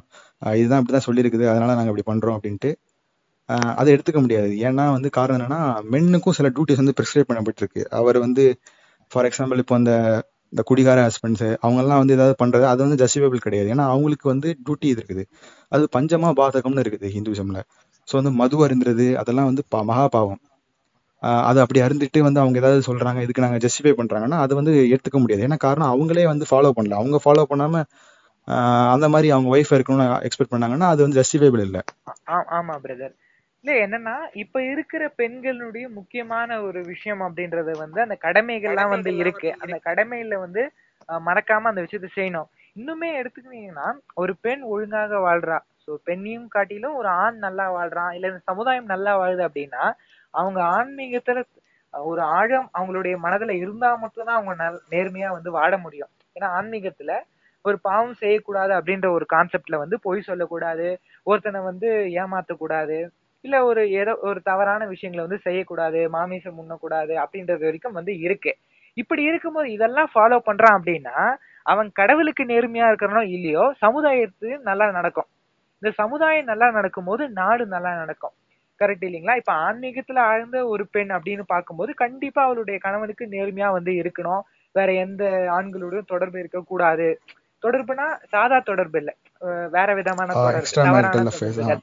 இதுதான் 0.56 0.80
இப்படி 0.82 0.94
தான் 0.98 1.06
சொல்லியிருக்குது 1.08 1.46
அதனால 1.52 1.74
நாங்கள் 1.74 1.92
இப்படி 1.94 2.06
பண்ணுறோம் 2.10 2.36
அப்படின்ட்டு. 2.38 2.70
அதை 3.80 3.90
எடுத்துக்க 3.94 4.20
முடியாது. 4.20 4.52
ஏன்னா 4.68 4.84
வந்து 4.92 5.10
காரணம் 5.10 5.38
என்னன்னா 5.40 5.60
மென்னுக்கும் 5.92 6.36
சில 6.38 6.48
டியூட்டிஸ் 6.48 6.82
வந்து 6.82 6.94
ப்ரிஸ்கிரைப் 6.98 7.30
பண்ணப்பட்டிருக்கு. 7.30 7.82
அவர் 8.00 8.18
வந்து 8.18 8.44
ஃபார் 9.12 9.28
எக்ஸாம்பிள் 9.30 9.60
இப்போ 9.64 9.74
அந்த 9.74 9.92
இந்த 10.52 10.62
குடிகார 10.70 11.00
ஹஸ்பண்ட்ஸு 11.06 11.48
அவங்கெல்லாம் 11.64 12.00
வந்து 12.02 12.14
ஏதாவது 12.14 12.36
பண்ணுறது 12.42 12.66
அது 12.72 12.80
வந்து 12.86 12.98
ஜஸ்டிஃபைபிள் 13.04 13.44
கிடையாது. 13.46 13.68
ஏன்னா 13.74 13.86
அவங்களுக்கு 13.92 14.26
வந்து 14.28 14.48
டியூட்டி 14.66 14.88
இது 14.92 15.00
இருக்குது. 15.02 15.24
அது 15.72 15.84
பஞ்சமா 15.96 16.30
பாதகம்னு 16.40 16.84
இருக்குது 16.84 17.08
ஹிந்துசம்ல. 17.16 17.60
ஸோ 18.08 18.14
வந்து 18.20 18.32
மது 18.40 18.56
அருந்துறது 18.66 19.06
அதெல்லாம் 19.22 19.48
வந்து 19.50 19.64
பா- 19.72 19.86
மகா 19.92 20.06
பாவம் 20.08 20.40
அது 21.22 21.60
அப்படி 21.60 21.80
அருந்துட்டு 21.80 22.18
வந்து 22.18 22.40
அவங்க 22.40 22.58
ஏதாவது 22.58 22.82
சொல்றாங்க 22.86 23.20
இதுக்கு 23.20 23.42
நாங்க 23.42 23.56
ஜஸ்டிஃபை 23.56 23.92
பண்றாங்கன்னா 23.92 24.40
அது 24.40 24.54
வந்து 24.54 24.72
ஏத்துக்க 24.72 25.18
முடியாது. 25.18 25.46
ஏன்னா 25.46 25.56
காரணம் 25.56 25.92
அவங்களே 25.92 26.24
வந்து 26.24 26.46
ஃபாலோ 26.50 26.70
பண்ணல. 26.76 26.94
அவங்க 26.94 27.20
ஃபாலோ 27.24 27.44
பண்ணாம 27.50 27.82
அந்த 28.90 29.08
மாதிரி 29.08 29.30
அவங்க 29.30 29.56
ஒய்ஃப் 29.56 29.74
இருக்கணும்னு 29.74 30.28
எக்ஸ்பெக்ட் 30.28 30.54
பண்ணாங்கன்னா 30.54 30.88
அது 30.88 31.02
வந்து 31.02 31.20
ஜஸ்டிஃபைபிள் 31.20 31.60
இல்லை. 31.60 31.80
ஆ- 32.28 32.46
ஆமா 32.50 32.78
பிரதர் 32.84 33.14
இல்ல 33.60 33.86
என்னன்னா 33.86 34.14
இப்ப 34.32 34.62
இருக்கிற 34.62 35.08
பெண்களுடைய 35.08 35.88
முக்கியமான 35.88 36.62
ஒரு 36.62 36.82
விஷயம் 36.82 37.20
அப்படின்றது 37.20 37.70
வந்து 37.78 38.00
அந்த 38.00 38.18
கடமைகள்லாம் 38.22 38.88
வந்து 38.88 39.16
இருக்கு. 39.16 39.54
அந்த 39.58 39.80
கடமையில 39.84 40.34
வந்து 40.34 40.70
மறக்காம 41.08 41.60
அந்த 41.60 41.82
விஷயத்த 41.82 42.08
செய்யணும். 42.16 42.48
இன்னுமே 42.78 43.08
எடுத்துக்கிட்டீங்கன்னா 43.12 43.92
ஒரு 44.14 44.34
பெண் 44.40 44.62
ஒழுங்காக 44.62 45.16
வாழ்றா. 45.16 45.58
ஸோ 45.88 45.92
பெண்ணையும் 46.06 46.48
காட்டிலும் 46.48 46.96
ஒரு 46.96 47.08
ஆண் 47.20 47.38
நல்லா 47.38 47.64
வாழ்றான் 47.74 48.12
இல்ல 48.12 48.30
இந்த 48.32 48.42
சமுதாயம் 48.50 48.90
நல்லா 48.92 49.12
வாழுது 49.16 49.42
அப்படின்னா 49.48 49.84
அவங்க 50.34 50.58
ஆன்மீகத்துல 50.74 51.40
ஒரு 51.94 52.22
ஆழம் 52.34 52.68
அவங்களுடைய 52.74 53.14
மனதுல 53.24 53.54
இருந்தா 53.62 53.88
மட்டும்தான் 54.02 54.38
அவங்க 54.38 54.54
நல்- 54.60 54.84
நேர்மையா 54.92 55.30
வந்து 55.32 55.50
வாழ 55.56 55.72
முடியும். 55.78 56.10
ஏன்னா 56.36 56.48
ஆன்மீகத்துல 56.58 57.12
ஒரு 57.64 57.76
பாவம் 57.82 58.14
செய்யக்கூடாது 58.14 58.72
அப்படின்ற 58.78 59.08
ஒரு 59.16 59.24
கான்செப்ட்ல 59.32 59.76
வந்து 59.82 59.96
பொய் 60.02 60.20
சொல்லக்கூடாது 60.20 60.86
ஒருத்தனை 61.26 61.60
வந்து 61.62 61.88
ஏமாத்தக்கூடாது 62.22 62.96
இல்ல 63.44 63.56
ஒரு 63.64 63.82
ஏதோ 64.00 64.12
ஒரு 64.22 64.40
தவறான 64.42 64.82
விஷயங்களை 64.86 65.22
வந்து 65.26 65.44
செய்யக்கூடாது 65.44 66.00
மாமிசம் 66.10 66.58
உண்ணக்கூடாது 66.62 67.14
அப்படின்றது 67.22 67.62
வரைக்கும் 67.66 67.98
வந்து 67.98 68.12
இருக்கு. 68.20 68.52
இப்படி 68.96 69.22
இருக்கும்போது 69.24 69.68
இதெல்லாம் 69.72 70.10
ஃபாலோ 70.14 70.38
பண்றான் 70.48 70.76
அப்படின்னா 70.78 71.16
அவன் 71.66 71.88
கடவுளுக்கு 71.92 72.44
நேர்மையா 72.46 72.86
இருக்கிறனோ 72.90 73.22
இல்லையோ 73.36 73.64
சமுதாயத்துக்கு 73.82 74.58
நல்லா 74.62 74.86
நடக்கும். 74.92 75.28
இந்த 75.82 75.90
சமுதாயம் 76.00 76.50
நல்லா 76.50 76.66
நடக்கும்போது 76.70 77.22
நாடு 77.38 77.64
நல்லா 77.66 77.92
நடக்கும். 77.94 78.34
கரெக்ட் 78.80 79.06
இல்லைங்களா? 79.06 79.34
இப்ப 79.40 79.52
ஆன்மீகத்துல 79.64 80.18
ஆழ்ந்த 80.26 80.58
ஒரு 80.66 80.84
பெண் 80.86 81.10
அப்படின்னு 81.16 81.44
பார்க்கும்போது 81.46 81.92
கண்டிப்பா 81.94 82.40
அவளுடைய 82.42 82.76
கணவனுக்கு 82.78 83.24
நேர்மையா 83.34 83.68
வந்து 83.72 83.92
இருக்கணும். 84.02 84.42
வேற 84.74 84.90
எந்த 85.04 85.22
ஆண்களோடையும் 85.56 86.10
தொடர்பு 86.12 86.38
இருக்கக்கூடாது. 86.38 87.08
தொடர்புனா 87.62 88.04
சாதா 88.30 88.58
தொடர்பு 88.60 88.98
இல்ல. 88.98 89.10
வேற 89.70 89.88
விதமான 89.94 90.30
தொடர்பு. 90.36 91.78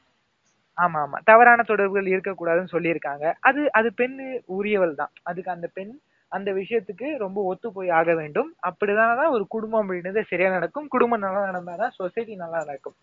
ஆமா 0.77 0.99
ஆமா. 1.03 1.17
தவறான 1.23 1.61
தொடர்புகள் 1.63 2.13
இருக்கக்கூடாதுன்னு 2.13 2.73
சொல்லியிருக்காங்க. 2.75 3.25
அது 3.41 3.61
அது 3.71 3.89
பெண்ணு 3.97 4.25
உரியவள் 4.57 4.99
தான். 5.01 5.11
அதுக்கு 5.23 5.51
அந்த 5.51 5.67
பெண் 5.77 5.93
அந்த 6.31 6.49
விஷயத்துக்கு 6.57 7.07
ரொம்ப 7.17 7.39
ஒத்து 7.51 7.67
போய் 7.73 7.89
ஆக 7.99 8.13
வேண்டும். 8.13 8.49
அப்படிதான் 8.67 9.19
தான் 9.21 9.35
ஒரு 9.37 9.45
குடும்பம் 9.47 9.81
அப்படின்றது 9.83 10.21
சரியா 10.31 10.49
நடக்கும். 10.49 10.87
குடும்பம் 10.87 11.23
நல்லா 11.25 11.41
நடந்தாதான் 11.49 11.95
சொசைட்டி 11.99 12.35
நல்லா 12.35 12.59
நடக்கும். 12.63 12.97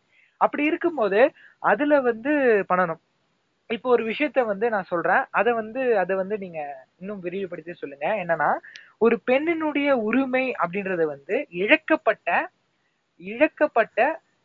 அப்படி 0.44 0.62
இருக்கும்போது 0.70 1.20
அதுல 1.70 2.00
வந்து 2.08 2.32
பண்ணணும். 2.70 3.00
இப்போ 3.70 3.88
ஒரு 3.94 4.02
விஷயத்த 4.10 4.40
வந்து 4.50 4.66
நான் 4.74 4.90
சொல்றேன். 4.90 5.22
அதை 5.38 5.52
வந்து 5.60 5.82
அதை 6.02 6.14
வந்து 6.20 6.36
நீங்க 6.44 6.60
இன்னும் 7.00 7.22
விரிவுபடுத்தி 7.24 7.72
சொல்லுங்க. 7.80 8.08
என்னன்னா 8.22 8.50
ஒரு 9.04 9.16
பெண்ணினுடைய 9.30 9.88
உரிமை 10.08 10.44
அப்படின்றது 10.62 11.06
வந்து 11.14 11.36
இழக்கப்பட்ட 11.62 12.28
இழக்கப்பட்ட 13.20 13.98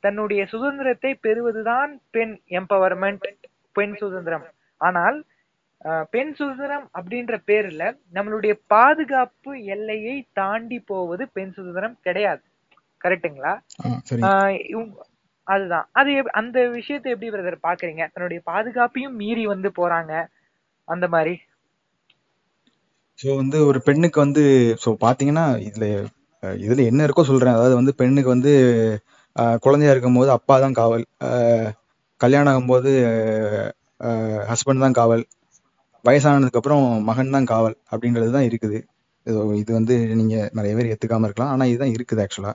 தன்னுடைய 0.04 0.42
சுதந்திரத்தை 0.54 1.12
பெறுவதுதான் 1.26 1.92
பெண் 2.16 2.34
எம்பவர்மெண்ட் 2.60 3.28
பெண் 3.78 3.96
சுதந்திரம். 4.02 4.48
ஆனால் 4.82 5.20
பெண் 6.14 6.34
சுதந்திரம் 6.40 6.88
அப்படின்ற 6.98 7.36
பேர்ல 7.50 7.84
நம்மளுடைய 8.16 8.54
பாதுகாப்பு 8.74 9.52
எல்லையை 9.76 10.16
தாண்டி 10.40 10.80
போவது 10.92 11.24
பெண் 11.38 11.54
சுதந்திரம் 11.58 11.96
கிடையாது. 12.08 12.44
கரெக்ட்டுங்களா? 13.04 13.54
அதுதான். 15.48 15.88
அது 16.00 16.12
எப்- 16.20 16.36
அந்த 16.40 16.58
விஷயத்தை 16.78 17.10
எப்படி 17.14 17.30
பிரதர் 17.34 17.66
பாக்குறீங்க 17.68 18.04
தன்னுடைய 18.14 18.42
பாதுகாப்பையும் 18.52 19.18
மீறி 19.22 19.46
வந்து 19.54 19.70
போறாங்க. 19.80 20.14
அந்த 20.88 21.08
மாதிரி. 21.16 21.36
ஸோ 23.20 23.30
வந்து 23.42 23.58
ஒரு 23.70 23.80
பெண்ணுக்கு 23.88 24.20
வந்து 24.26 24.44
ஸோ 24.84 24.92
பார்த்தீங்கன்னா 25.06 25.46
இதுல 25.70 25.86
அஹ், 26.44 26.58
இதுல 26.66 26.82
என்ன 26.92 27.02
இருக்கோ 27.08 27.24
சொல்றேன். 27.30 27.56
அதாவது 27.58 27.76
வந்து 27.80 27.94
பெண்ணுக்கு 28.02 28.32
வந்து 28.36 28.54
அஹ், 29.36 29.58
குழந்தையா 29.66 29.94
இருக்கும்போது 29.94 30.32
அப்பா 30.38 30.56
தான் 30.66 30.78
காவல். 30.82 31.06
அஹ், 31.28 31.70
கல்யாணம் 32.22 32.54
ஆகும்போது 32.54 32.92
ஹஸ்பண்ட் 34.52 34.86
தான் 34.86 34.98
காவல். 35.00 35.24
வயசானதுக்கு 36.06 36.60
அப்புறம் 36.62 36.82
மகன் 37.10 37.36
தான் 37.36 37.50
காவல் 37.54 37.78
அப்படின்றது 37.94 38.32
தான் 38.38 38.48
இருக்குது. 38.50 38.80
இது 39.28 39.40
இது 39.62 39.72
வந்து 39.80 39.96
நீங்க 40.20 40.36
நிறைய 40.60 40.74
பேர் 40.78 40.92
ஏத்துக்காம 40.94 41.28
இருக்கலாம். 41.30 41.54
ஆனா 41.56 41.66
இதுதான் 41.72 41.96
இருக்குது 41.98 42.24
ஆக்சுவலா 42.26 42.54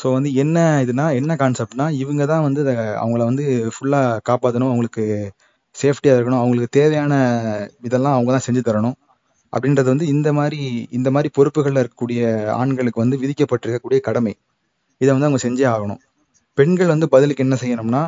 ஸோ 0.00 0.08
வந்து 0.16 0.30
என்ன 0.42 0.58
இதுனா 0.84 1.06
என்ன 1.20 1.32
கான்செப்ட்னா 1.42 1.86
இவங்க 2.02 2.22
தான் 2.32 2.44
வந்து 2.46 2.60
அவங்கள 3.02 3.22
வந்து 3.30 3.44
ஃபுல்லா 3.74 4.00
காப்பாற்றணும் 4.28 4.70
அவங்களுக்கு 4.70 5.04
சேஃப்டியா 5.76 6.12
இருக்கணும் 6.16 6.42
அவங்களுக்கு 6.42 6.76
தேவையான 6.78 7.12
இதெல்லாம் 7.88 8.16
அவங்க 8.16 8.30
தான் 8.36 8.46
செஞ்சு 8.46 8.62
தரணும். 8.68 8.96
அப்படின்றது 9.52 9.88
வந்து 9.92 10.06
இந்த 10.14 10.28
மாதிரி 10.38 10.58
இந்த 10.98 11.08
மாதிரி 11.14 11.28
பொறுப்புகளில் 11.36 11.80
இருக்கக்கூடிய 11.82 12.20
ஆண்களுக்கு 12.60 13.02
வந்து 13.04 13.16
விதிக்கப்பட்டிருக்கக்கூடிய 13.22 14.00
கடமை. 14.08 14.34
இதை 15.00 15.10
வந்து 15.14 15.28
அவங்க 15.28 15.40
செஞ்சே 15.46 15.66
ஆகணும். 15.74 16.00
பெண்கள் 16.58 16.92
வந்து 16.94 17.06
பதிலுக்கு 17.14 17.44
என்ன 17.46 17.56
செய்யணும்னா 17.62 18.02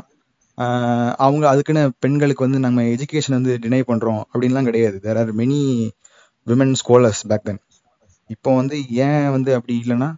அவங்க 1.26 1.44
அதுக்குன்னு 1.50 1.82
பெண்களுக்கு 2.04 2.44
வந்து 2.46 2.58
நம்ம 2.64 2.82
எஜுகேஷன் 2.94 3.36
வந்து 3.38 3.52
டினை 3.62 3.82
பண்றோம் 3.90 4.22
அப்படின்லாம் 4.32 4.68
கிடையாது. 4.70 4.96
There 5.04 5.20
are 5.22 5.30
many 5.40 5.60
women 6.46 6.74
scholars 6.80 7.22
back 7.30 7.46
then 7.48 7.60
இப்போ 8.30 8.50
வந்து 8.60 8.76
ஏன் 9.06 9.26
வந்து 9.36 9.50
அப்படி 9.58 9.74
இல்லைன்னா 9.82 10.08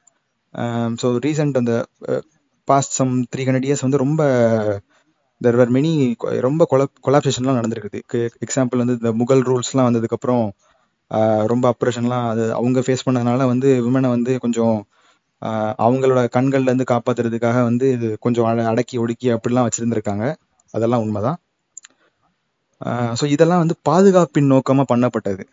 Um, 0.59 0.95
ஸோ 1.03 1.07
ரீசெண்ட் 1.27 1.57
அந்த 1.57 1.87
past 2.65 2.91
some 2.91 3.25
three 3.37 3.39
hundred 3.39 3.67
years 3.69 3.81
வந்து 3.81 3.97
ரொம்ப 3.97 4.23
தெர் 5.43 5.59
ஆர் 5.59 5.73
மெனி 5.73 6.15
ரொம்ப 6.41 6.67
கொலாப்சேஷன்லாம் 7.07 7.59
நடந்திருக்குது. 7.59 8.01
எக்ஸாம்பிள் 8.15 8.77
வந்து 8.77 8.93
இந்த 8.93 9.13
முகல் 9.13 9.43
ரூல்ஸ்லாம் 9.43 9.89
வந்ததுக்கப்புறம் 9.89 10.51
uh, 11.11 11.47
ரொம்ப 11.47 11.75
அப்ரேஷன்லாம் 11.75 12.29
அது 12.29 12.53
அவங்க 12.53 12.81
ஃபேஸ் 12.81 13.07
பண்ணதுனால 13.07 13.47
வந்து 13.47 13.85
விமனை 13.85 14.09
வந்து 14.09 14.39
கொஞ்சம் 14.39 14.87
uh, 15.43 15.73
அவங்களோட 15.79 16.29
கண்கள்லேருந்து 16.37 16.85
காப்பாற்றுறதுக்காக 16.91 17.01
காப்பாத்துறதுக்காக 17.11 17.63
வந்து 17.63 17.93
இது 17.93 18.17
கொஞ்சம் 18.21 18.45
அட- 18.45 18.67
அடக்கி 18.67 18.99
ஒடுக்கி 18.99 19.33
அப்படிலாம் 19.33 19.69
வச்சுருந்துருக்காங்க. 19.69 20.35
அதெல்லாம் 20.71 21.01
உண்மைதான். 21.01 21.39
Uh, 22.85 23.15
ஸோ 23.21 23.25
இதெல்லாம் 23.27 23.59
வந்து 23.59 23.77
பாதுகாப்பின் 23.83 24.47
நோக்கமாக 24.47 24.97
பண்ணப்பட்டது. 24.97 25.45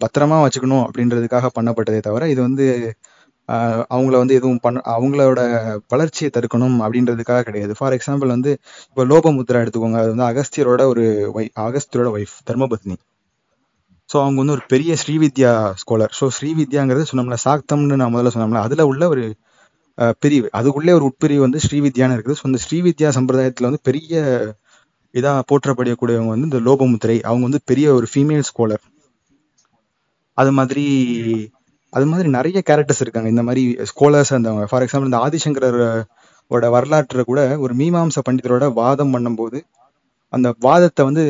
பத்திரமா 0.00 0.36
வச்சுக்கணும் 0.44 0.84
அப்படின்றதுக்காக 0.86 1.50
பண்ணப்பட்டதே 1.58 2.00
தவிர 2.08 2.28
இது 2.34 2.40
வந்து 2.48 2.66
அவங்கள 3.94 4.14
வந்து 4.22 4.36
எதுவும் 4.38 4.60
பண்ண 4.64 4.78
அவங்களோட 4.92 5.40
வளர்ச்சியை 5.92 6.28
தடுக்கணும் 6.36 6.76
அப்படின்றதுக்காக 6.84 7.42
கிடையாது. 7.48 7.72
ஃபார் 7.78 7.94
எக்ஸாம்பிள் 7.96 8.30
வந்து 8.36 8.52
இப்போ 8.88 9.02
லோபமுத்ரா 9.10 9.60
எடுத்துக்கோங்க. 9.64 9.98
அது 10.02 10.12
வந்து 10.14 10.26
அகஸ்தியரோட 10.30 10.82
ஒரு 10.92 11.04
வை 11.36 11.44
அகஸ்தியரோட 11.66 12.10
ஒய்ஃப் 12.16 12.36
தர்மபத்னி. 12.50 12.96
ஸோ 14.10 14.16
அவங்க 14.22 14.38
வந்து 14.42 14.54
ஒரு 14.56 14.64
பெரிய 14.72 14.92
ஸ்ரீவித்யா 15.02 15.52
ஸ்காலர் 15.82 16.14
ஸோ 16.20 16.26
ஸ்ரீவித்யாங்கிறது 16.38 17.08
சொன்னோம்ல 17.10 17.38
சாக்தம்னு 17.46 18.00
நான் 18.02 18.14
முதல்ல 18.14 18.32
சொன்னோம்ல 18.36 18.62
அதில் 18.68 18.88
உள்ள 18.92 19.04
ஒரு 19.14 19.24
பிரிவு. 20.22 20.48
அதுக்குள்ளே 20.58 20.94
ஒரு 20.98 21.06
உட்பிரிவு 21.10 21.44
வந்து 21.46 21.60
ஸ்ரீவித்யான்னு 21.66 22.16
இருக்குது. 22.16 22.38
ஸோ 22.40 22.46
இந்த 22.50 22.60
ஸ்ரீவித்யா 22.66 23.10
சம்பிரதாயத்தில் 23.18 23.68
வந்து 23.68 23.82
பெரிய 23.90 24.14
இதாக 25.14 25.42
போற்றப்படக்கூடியவங்க 25.50 26.32
வந்து 26.34 26.48
இந்த 26.50 26.60
லோபமுத்திரை 26.68 27.18
அவங்க 27.28 27.44
வந்து 27.48 27.62
பெரிய 27.70 27.86
ஒரு 27.98 28.06
ஃபீமேல் 28.12 28.46
ஸ்காலர் 28.50 28.82
அது 30.38 30.50
மாதிரி 30.58 30.84
அது 31.92 32.06
மாதிரி 32.10 32.28
நிறைய 32.36 32.58
கேரக்டர்ஸ் 32.68 33.02
இருக்காங்க. 33.04 33.28
இந்த 33.34 33.42
மாதிரி 33.48 33.62
ஸ்காலர்ஸ் 33.90 34.32
இருந்தவங்க 34.34 34.64
ஃபார் 34.70 34.84
எக்ஸாம்பிள் 34.84 35.10
இந்த 35.10 35.20
ஆதிசங்கரோட 35.26 36.68
வரலாற்றை 36.76 37.24
கூட 37.24 37.42
ஒரு 37.64 37.74
மீமாம்ச 37.74 38.20
பண்டிதரோட 38.28 38.64
வாதம் 38.80 39.12
பண்ணும்போது 39.14 39.58
அந்த 40.32 40.48
வாதத்தை 40.60 41.02
வந்து 41.08 41.22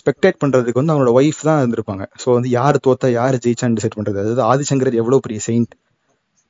ஸ்பெக்டேட் 0.00 0.38
பண்றதுக்கு 0.42 0.80
வந்து 0.80 0.92
அவங்களோட 0.92 1.12
ஒய்ஃப் 1.18 1.42
தான் 1.48 1.58
இருந்திருப்பாங்க. 1.62 2.04
ஸோ 2.22 2.28
வந்து 2.36 2.50
யார் 2.58 2.76
தோத்தா 2.86 3.08
யார் 3.18 3.36
ஜெயிச்சான்னு 3.44 3.76
டிசைட் 3.78 3.96
பண்றது. 3.98 4.18
அதாவது 4.22 4.42
ஆதிசங்கர் 4.52 5.00
எவ்வளோ 5.02 5.18
பெரிய 5.26 5.40
செயின்ட் 5.48 5.74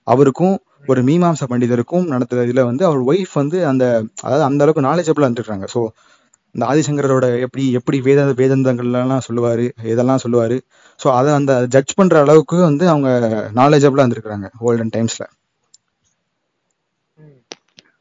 அவருக்கும் 0.06 0.56
ஒரு 0.86 1.00
மீமாம்ச 1.02 1.44
பண்டிதருக்கும் 1.52 2.04
நடத்துறதுல 2.12 2.62
வந்து 2.70 2.84
அவர் 2.88 3.00
ஒய்ஃப் 3.10 3.34
வந்து 3.34 3.58
அந்த 3.70 3.84
அதாவது 4.26 4.44
அந்த 4.48 4.60
அளவுக்கு 4.64 4.86
நாலேஜபிளா 4.88 5.28
இருந்துருக்காங்க. 5.28 5.66
ஸோ 5.74 5.80
இந்த 6.54 6.64
ஆதிசங்கரோட 6.72 7.26
எப்படி 7.46 7.64
எப்படி 7.78 7.98
வேத 8.00 8.20
வேதந்தங்கள்லாம் 8.42 9.24
சொல்லுவாரு 9.28 9.64
இதெல்லாம் 9.92 10.22
சொல்லுவாரு 10.24 10.56
ஸோ 11.00 11.06
அதை 11.16 11.30
அந்த 11.34 11.52
ஜட்ஜ் 11.74 11.96
பண்ற 11.96 12.16
அளவுக்கு 12.20 12.56
வந்து 12.62 12.84
அவங்க 12.88 13.08
நாலேஜபிளா 13.56 14.04
இருந்திருக்காங்க 14.04 14.48
ஓல்டன் 14.66 14.94
டைம்ஸ்ல 14.94 15.24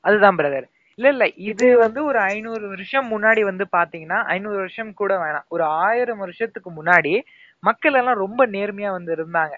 அதுதான் 0.05 0.37
பிரதர் 0.39 0.67
இல்ல 0.99 1.07
இல்ல. 1.11 1.25
இது 1.49 1.67
வந்து 1.77 1.99
ஒரு 2.05 2.19
ஐநூறு 2.27 2.65
வருஷம் 2.69 3.07
முன்னாடி 3.13 3.41
வந்து 3.43 3.65
பாத்தீங்கன்னா 3.73 4.19
ஐநூறு 4.33 4.57
வருஷம் 4.57 4.91
கூட 4.93 5.13
வேணாம். 5.17 5.47
ஒரு 5.49 5.63
ஆயிரம் 5.85 6.21
வருஷத்துக்கு 6.23 6.69
முன்னாடி 6.71 7.13
மக்கள் 7.63 7.97
எல்லாம் 7.99 8.21
ரொம்ப 8.23 8.41
நேர்மையா 8.55 8.91
வந்து 8.91 9.11
இருந்தாங்க. 9.15 9.53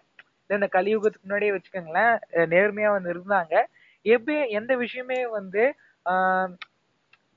இந்த 0.49 0.67
கலியுகத்துக்கு 0.75 1.25
முன்னாடியே 1.25 1.53
வச்சுக்கோங்களேன் 1.55 2.13
நேர்மையா 2.53 2.89
வந்து 2.95 3.11
இருந்தாங்க. 3.15 3.53
எப்ப 4.05 4.27
எந்த 4.59 4.71
விஷயமே 4.83 5.19
வந்து 5.37 5.63
ஆஹ் 6.05 6.51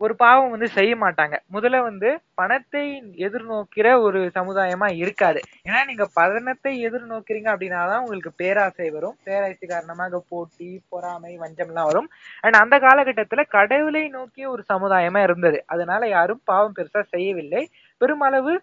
ஒரு 0.00 0.16
பாவம் 0.16 0.52
வந்து 0.52 0.69
செய்ய 0.69 0.92
மாட்டாங்க. 0.97 1.37
முதல்ல 1.52 1.78
வந்து 1.83 2.09
பணத்தை 2.35 2.85
எதிர்நோக்கிற 3.26 3.87
ஒரு 4.00 4.21
சமுதாயமா 4.35 4.88
இருக்காது. 4.95 5.40
ஏன்னா 5.69 5.80
நீங்க 5.87 6.04
பணத்தை 6.14 6.73
எதிர்நோக்கிறீங்க 6.87 7.49
அப்படின்னாதான் 7.52 8.02
உங்களுக்கு 8.04 8.33
பேராசை 8.33 8.88
வரும். 8.90 9.16
பேராசை 9.25 9.66
காரணமாக 9.69 10.23
போட்டி 10.28 10.71
பொறாமை 10.88 11.33
வஞ்சம்லாம் 11.38 11.90
வரும். 11.90 12.09
அண்ட் 12.40 12.54
அந்த 12.54 12.78
காலகட்டத்துல 12.78 13.45
கடவுளை 13.49 14.04
நோக்கிய 14.09 14.49
ஒரு 14.50 14.64
சமுதாயமா 14.73 15.23
இருந்தது. 15.23 15.61
அதனால 15.66 16.09
யாரும் 16.09 16.42
பாவம் 16.45 16.76
பெருசா 16.78 17.02
செய்யவில்லை. 17.14 17.62
பெருமளவு 18.00 18.54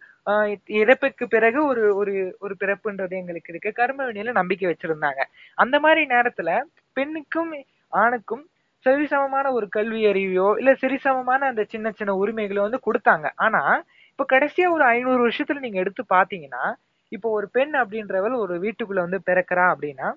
இறப்புக்கு 0.82 1.26
பிறகு 1.28 1.60
ஒரு 1.66 1.84
ஒரு 1.96 2.14
ஒரு 2.40 2.54
பிறப்புன்றது 2.60 3.14
எங்களுக்கு 3.22 3.52
இருக்கு. 3.54 3.72
கர்ம 3.72 4.00
வினையில 4.10 4.32
நம்பிக்கை 4.32 4.68
வச்சிருந்தாங்க. 4.72 5.22
அந்த 5.58 5.76
மாதிரி 5.80 6.04
நேரத்துல 6.16 6.50
பெண்ணுக்கும் 6.98 7.52
ஆணுக்கும் 7.94 8.46
சரிசமமான 8.88 9.46
ஒரு 9.58 9.68
கல்வி 9.78 10.02
அறிவையோ 10.12 10.48
இல்ல 10.60 10.72
சரிசமமான 10.84 11.48
அந்த 11.52 11.64
சின்ன 11.74 11.88
சின்ன 12.00 12.12
உரிமைகளோ 12.24 12.66
வந்து 12.68 12.80
கொடுத்தாங்க. 12.88 13.28
ஆனா 13.46 13.62
இப்ப 14.12 14.26
கடைசியா 14.34 14.68
ஒரு 14.76 14.84
ஐநூறு 14.94 15.20
வருஷத்துல 15.26 15.64
நீங்க 15.66 15.80
எடுத்து 15.84 16.04
பாத்தீங்கன்னா 16.16 16.64
இப்போ 17.12 17.28
ஒரு 17.38 17.48
பெண் 17.56 17.74
அப்படின்றவள் 17.82 18.36
ஒரு 18.44 18.54
வீட்டுக்குள்ள 18.64 19.02
வந்து 19.06 19.20
பிறக்கிறா 19.30 19.66
அப்படின்னா 19.74 20.08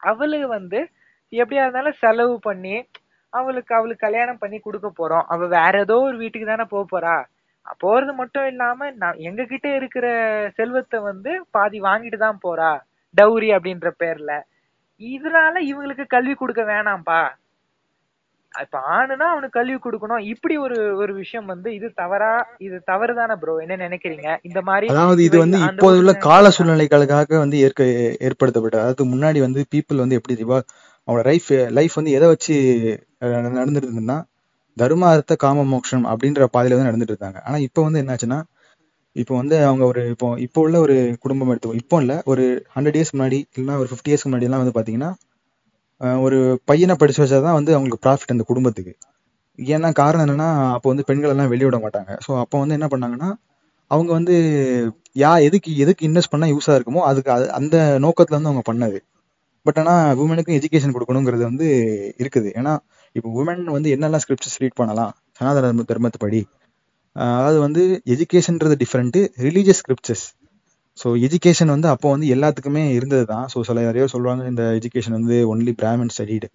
அவளுக்கு 0.00 0.48
வந்து 0.58 0.80
எப்படியா 1.32 1.62
இருந்தாலும் 1.64 2.00
செலவு 2.02 2.34
பண்ணி 2.48 2.76
அவளுக்கு 3.32 3.72
அவளுக்கு 3.78 4.04
கல்யாணம் 4.06 4.42
பண்ணி 4.42 4.58
கொடுக்க 4.60 4.88
போறோம். 4.98 5.24
அவ 5.32 5.46
வேற 5.56 5.74
ஏதோ 5.84 5.96
ஒரு 6.08 6.16
வீட்டுக்கு 6.22 6.46
தானே 6.50 6.66
போக 6.74 6.84
போறா. 6.92 7.16
போறது 7.82 8.12
மட்டும் 8.20 8.46
இல்லாம 8.50 8.90
நான் 9.02 9.16
எங்க 9.28 9.42
கிட்ட 9.52 9.68
இருக்கிற 9.78 10.06
செல்வத்தை 10.58 10.98
வந்து 11.10 11.32
பாதி 11.56 11.78
வாங்கிட்டு 11.88 12.18
தான் 12.26 12.38
போறா. 12.46 12.70
டௌரி 13.14 13.48
அப்படின்ற 13.56 13.90
பேர்ல. 14.02 14.32
இதனால 15.00 15.54
இவங்களுக்கு 15.70 16.06
கல்வி 16.14 16.34
கொடுக்க 16.34 16.62
வேணாம்பா. 16.72 17.20
இப்ப 18.62 18.78
ஆணுனா 18.94 19.26
அவனுக்கு 19.32 19.56
கல்வி 19.58 19.76
கொடுக்கணும். 19.76 20.22
இப்படி 20.32 20.54
ஒரு 20.64 20.76
ஒரு 21.02 21.12
விஷயம் 21.20 21.48
வந்து 21.52 21.68
இது 21.78 21.88
தவறா 22.00 22.30
இது 22.66 22.76
தவறுதானே 22.90 23.34
ப்ரோ 23.42 23.54
என்ன 23.64 23.78
நினைக்கிறீங்க? 23.84 24.28
இந்த 24.48 24.60
மாதிரி 24.68 24.86
அதாவது 24.92 25.22
இது 25.28 25.36
வந்து 25.44 25.58
இப்போது 25.68 26.00
உள்ள 26.02 26.14
கால? 26.26 26.50
சூழ்நிலைகளுக்காக 26.56 27.38
வந்து 27.44 27.58
ஏற்க 27.66 27.82
ஏற்படுத்தப்பட்டது. 28.28 28.82
அதாவது 28.84 29.06
முன்னாடி 29.12 29.40
வந்து 29.46 29.62
பீப்புள் 29.74 30.02
வந்து 30.04 30.18
எப்படி 30.20 30.36
ரிவா 30.42 30.58
அவங்களோட 31.08 31.24
லைஃப் 31.30 31.50
லைஃப் 31.78 31.98
வந்து 32.00 32.14
எதை 32.18 32.28
வச்சு 32.32 32.54
நடந்துட்டு 33.56 33.88
இருந்ததுன்னா 33.88 34.18
தர்ம 34.76 35.06
அர்த்த 35.12 35.34
காம 35.44 35.64
மோட்சம் 35.68 36.06
அப்படின்ற 36.12 36.48
பாதையில 36.54 36.76
வந்து 36.76 36.90
நடந்துட்டு 36.90 37.14
இருந்தாங்க. 37.14 37.40
ஆனா 37.46 37.58
இப்போ 37.66 37.82
வந்து 37.86 38.02
என்னாச்சுன்னா 38.02 38.38
இப்போ 39.16 39.34
வந்து 39.40 39.56
அவங்க 39.66 39.84
ஒரு 39.90 40.00
இப்போ 40.14 40.26
இப்போ 40.46 40.60
உள்ள 40.64 40.76
ஒரு 40.86 40.94
குடும்பம் 41.22 41.50
எடுத்துக்கோ 41.52 41.78
இப்போ 41.82 41.96
இல்ல 42.02 42.14
ஒரு 42.32 42.44
ஹண்ட்ரட் 42.74 42.96
இயர்ஸ் 42.98 43.14
முன்னாடி 43.14 43.38
இல்லைன்னா 43.52 43.76
ஒரு 43.82 43.88
ஃபிஃப்டி 43.90 44.10
இயர்ஸ்க்கு 44.10 44.30
முன்னாடி 44.30 44.48
எல்லாம் 44.48 44.62
வந்து 44.62 44.76
பாத்தீங்கன்னா 44.78 45.10
ஒரு 45.98 46.60
பையனை 46.64 46.94
படிச்சு 46.98 47.24
வச்சாதான் 47.24 47.52
வந்து 47.52 47.74
அவங்களுக்கு 47.74 48.10
ப்ராஃபிட் 48.10 48.30
அந்த 48.30 48.44
குடும்பத்துக்கு. 48.46 48.96
ஏன்னா 49.56 49.92
காரணம் 49.92 50.34
என்னன்னா 50.34 50.72
அப்போ 50.72 50.88
வந்து 50.88 51.04
பெண்கள் 51.04 51.30
எல்லாம் 51.30 51.48
வெளியிட 51.48 51.76
மாட்டாங்க. 51.76 52.18
ஸோ 52.28 52.38
அப்போ 52.38 52.58
வந்து 52.58 52.78
என்ன 52.80 52.86
பண்ணாங்கன்னா 52.86 53.32
அவங்க 53.86 54.12
வந்து 54.12 54.34
யா 55.14 55.40
எதுக்கு 55.42 55.76
எதுக்கு 55.76 56.08
இன்வெஸ்ட் 56.08 56.34
பண்ணால் 56.36 56.56
யூஸாக 56.56 56.80
இருக்குமோ 56.80 57.00
அதுக்கு 57.00 57.32
அது- 57.32 57.46
அந்த 57.46 57.98
நோக்கத்தில் 57.98 58.42
வந்து 58.42 58.60
அவங்க 58.60 58.72
பண்ணது. 58.72 58.98
பட் 59.62 59.78
ஆனால் 59.78 60.16
உமனுக்கும் 60.16 60.64
எஜுகேஷன் 60.64 60.94
கொடுக்கணுங்கிறது 60.94 61.42
வந்து 61.42 61.66
இருக்குது. 62.18 62.50
ஏன்னா 62.54 62.78
இப்போ 63.12 63.44
உமன் 63.44 63.64
வந்து 63.64 63.96
என்னெல்லாம் 63.96 64.20
ஸ்கிரிப்ட்ஸ் 64.28 64.58
ரீட் 64.58 64.72
பண்ணலாம்? 64.72 65.16
சனாதன 65.32 65.82
தர்மத்துப்படி. 65.82 66.42
அதாவது 67.12 67.60
வந்து 67.60 68.02
எஜுகேஷன்ன்றது 68.06 68.74
different 68.74 69.28
religious 69.38 69.78
scriptures 69.88 70.45
so 70.98 71.08
education 71.26 71.66
வந்து 71.66 71.88
அப்போ 71.88 72.08
வந்து 72.10 72.26
எல்லாத்துக்குமே 72.34 72.82
இருந்தது 72.90 73.24
தான் 73.24 73.46
ஸோ 73.54 73.60
சில 73.62 73.80
நிறைய 73.80 74.06
சொல்லுவாங்க 74.06 74.44
இந்த 74.46 74.62
எஜுகேஷன் 74.78 75.16
வந்து 75.18 75.36
ஒன்லி 75.52 75.72
பிராமின் 75.82 76.12
ஸ்டடிடு 76.16 76.48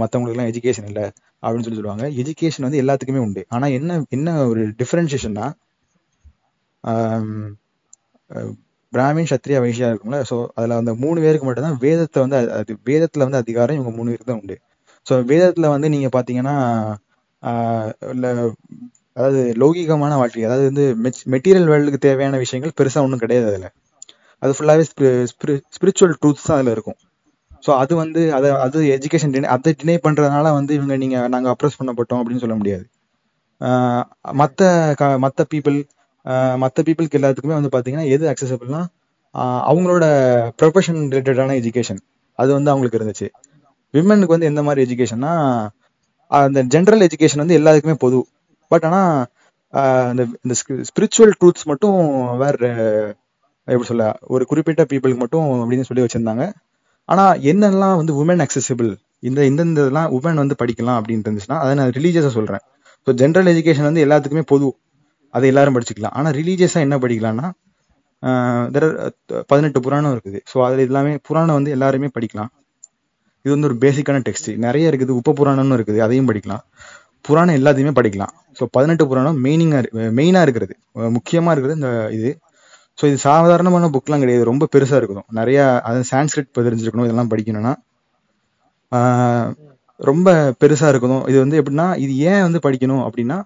மற்றவங்களுக்குலாம் 0.00 0.50
எஜுகேஷன் 0.52 0.88
இல்லை 0.88 1.04
அப்படின்னு 1.42 1.66
சொல்லி 1.66 1.78
சொல்லுவாங்க. 1.78 2.06
எஜுகேஷன் 2.22 2.66
வந்து 2.66 2.80
எல்லாத்துக்குமே 2.82 3.18
உண்டு. 3.18 3.42
ஆனால் 3.48 3.70
என்ன 3.70 4.00
என்ன 4.08 4.46
ஒரு 4.46 4.62
டிஃபரன்ஷியேஷன்னா 4.80 5.46
பிராமின் 8.92 9.30
சத்ரியா 9.32 9.58
வைஷியா 9.64 9.88
இருக்கும்ல. 9.90 10.18
ஸோ 10.30 10.36
அதில் 10.54 10.78
அந்த 10.78 10.92
மூணு 10.94 11.18
பேருக்கு 11.20 11.46
மட்டும்தான் 11.46 11.78
வேதத்தை 11.78 12.18
வந்து 12.22 12.36
அது- 12.36 12.52
அது 12.52 12.72
வேதத்தில் 12.84 13.22
வந்து 13.22 13.36
அதிகாரம் 13.36 13.76
இவங்க 13.76 13.92
மூணு 13.96 14.10
பேருக்கு 14.10 14.30
தான் 14.32 14.40
உண்டு. 14.40 14.56
ஸோ 15.06 15.14
வேதத்தில் 15.24 15.72
வந்து 15.74 15.88
நீங்கள் 15.88 16.14
பார்த்தீங்கன்னா 16.16 16.56
இல்லை 18.10 18.30
அதாவது 19.16 19.40
லௌகிகமான 19.62 20.12
வாழ்க்கை 20.20 20.44
அதாவது 20.48 20.66
வந்து 20.70 20.84
மெட்டீரியல் 21.34 21.70
வேர்ல்டுக்கு 21.72 22.00
தேவையான 22.06 22.38
விஷயங்கள் 22.44 22.74
பெருசாக 22.78 23.04
ஒன்றும் 23.06 23.22
கிடையாது 23.24 23.46
அதில். 23.50 23.70
அது 24.42 24.52
ஃபுல்லாகவே 24.56 24.84
ஸ்பிரிச்சுவல் 25.74 26.14
ட்ரூத்ஸ் 26.20 26.46
தான் 26.48 26.58
அதில் 26.58 26.74
இருக்கும். 26.76 26.98
ஸோ 27.64 27.70
அது 27.82 27.92
வந்து 28.02 28.20
அதை 28.36 28.50
அது 28.66 28.78
எஜுகேஷன் 28.96 29.50
அதை 29.54 29.72
டினை 29.80 29.96
பண்ணுறதுனால 30.06 30.52
வந்து 30.58 30.72
இவங்க 30.78 30.94
நீங்கள் 31.02 31.28
நாங்கள் 31.34 31.52
அப்ரோச் 31.54 31.78
பண்ணப்பட்டோம் 31.80 32.20
அப்படின்னு 32.20 32.42
சொல்ல 32.44 32.56
முடியாது. 32.60 32.84
மற்ற 34.40 34.60
க 35.00 35.10
மற்ற 35.24 35.44
பீப்புள் 35.52 35.78
மற்ற 36.62 36.78
பீப்புளுக்கு 36.86 37.18
எல்லாத்துக்குமே 37.18 37.58
வந்து 37.58 37.70
பார்த்தீங்கன்னா 37.74 38.06
எது 38.14 38.24
அக்சசபிள்னா 38.32 38.80
அவங்களோட 39.70 40.04
ப்ரொஃபஷன் 40.60 41.00
ரிலேட்டடான 41.12 41.54
எஜுகேஷன் 41.60 42.00
அது 42.38 42.50
வந்து 42.56 42.70
அவங்களுக்கு 42.72 42.98
இருந்துச்சு. 43.00 43.26
விமனுக்கு 43.94 44.34
வந்து 44.36 44.48
எந்த 44.50 44.60
மாதிரி 44.66 44.84
எஜுகேஷன்னா 44.86 45.32
அந்த 46.30 46.60
ஜென்ரல் 46.74 47.04
எஜுகேஷன் 47.08 47.42
வந்து 47.42 47.56
எல்லாத்துக்குமே 47.60 47.96
பொது. 48.04 48.18
பட் 48.72 48.86
ஆனால் 48.88 49.12
இந்த 50.12 50.22
இந்த 50.44 50.54
ஸ்பிரிச்சுவல் 50.90 51.34
ட்ரூத்ஸ் 51.40 51.68
மட்டும் 51.70 51.98
வேற 52.42 52.54
எப்படி 53.68 53.88
சொல்ல 53.90 54.04
ஒரு 54.34 54.44
குறிப்பிட்ட 54.50 54.82
பீப்புளுக்கு 54.90 55.22
மட்டும் 55.24 55.48
அப்படின்னு 55.62 55.88
சொல்லி 55.88 56.04
வச்சிருந்தாங்க. 56.04 56.44
ஆனா 57.08 57.24
என்னெல்லாம் 57.50 57.96
வந்து 58.00 58.12
உமன் 58.22 58.42
அக்சசிபிள் 58.44 58.90
இந்த 59.28 59.40
இந்தந்த 59.50 59.80
இதெல்லாம் 59.84 60.10
உமன் 60.16 60.40
வந்து 60.42 60.56
படிக்கலாம் 60.62 60.98
அப்படின்னு 61.00 61.24
இருந்துச்சுன்னா 61.26 61.58
அதை 61.64 61.72
நான் 61.80 61.92
ரிலீஜியஸா 61.98 62.30
சொல்றேன். 62.38 62.62
ஸோ 63.06 63.10
ஜென்ரல் 63.22 63.50
எஜுகேஷன் 63.52 63.88
வந்து 63.88 64.04
எல்லாத்துக்குமே 64.06 64.44
பொது. 64.52 64.68
அதை 65.34 65.46
எல்லாரும் 65.52 65.76
படிச்சுக்கலாம். 65.76 66.14
ஆனா 66.18 66.28
ரிலீஜியஸா 66.38 66.80
என்ன 66.86 66.96
படிக்கலாம்னா 67.04 67.48
பதினெட்டு 69.50 69.78
புராணம் 69.84 70.12
இருக்குது. 70.14 70.38
ஸோ 70.50 70.56
அதில் 70.66 70.82
எல்லாமே 70.88 71.12
புராணம் 71.26 71.56
வந்து 71.58 71.70
எல்லாருமே 71.76 72.08
படிக்கலாம். 72.16 72.50
இது 73.44 73.52
வந்து 73.54 73.68
ஒரு 73.70 73.76
பேசிக்கான 73.84 74.18
டெக்ஸ்ட் 74.26 74.50
நிறைய 74.66 74.90
இருக்குது. 74.90 75.12
உப்ப 75.20 75.34
புராணம்னு 75.40 75.76
இருக்குது. 75.78 76.00
அதையும் 76.06 76.28
படிக்கலாம். 76.30 76.64
புராணம் 77.28 77.58
எல்லாத்தையுமே 77.60 77.92
படிக்கலாம். 77.98 78.34
ஸோ 78.60 78.66
பதினெட்டு 78.70 79.06
புராணம் 79.06 79.44
மெயினிங்காக 79.44 79.84
மெயினாக 80.18 80.42
இருக்கிறது. 80.42 80.74
முக்கியமாக 80.74 81.12
முக்கியமா 81.16 81.50
இருக்கிறது 81.50 81.78
இந்த 81.80 81.90
இது. 82.12 82.30
ஸோ 82.98 83.06
இது 83.06 83.16
சாதாரணமான 83.18 83.88
புக்லாம் 83.88 84.18
கிடையாது. 84.18 84.44
ரொம்ப 84.44 84.68
பெருசா 84.74 84.96
இருக்கணும். 85.00 85.26
நிறையா 85.34 85.64
அது 85.80 86.00
சான்ஸ்கிரிட் 86.10 86.66
தெரிஞ்சிருக்கணும் 86.68 87.06
இதெல்லாம் 87.08 87.30
படிக்கணும்னா. 87.30 87.72
ஆஹ் 88.92 89.48
ரொம்ப 90.00 90.28
பெருசா 90.60 90.88
இருக்கணும். 90.92 91.28
இது 91.28 91.38
வந்து 91.38 91.56
எப்படின்னா 91.60 91.96
இது 91.96 92.16
ஏன் 92.16 92.42
வந்து 92.42 92.58
படிக்கணும் 92.58 93.02
அப்படின்னா 93.06 93.38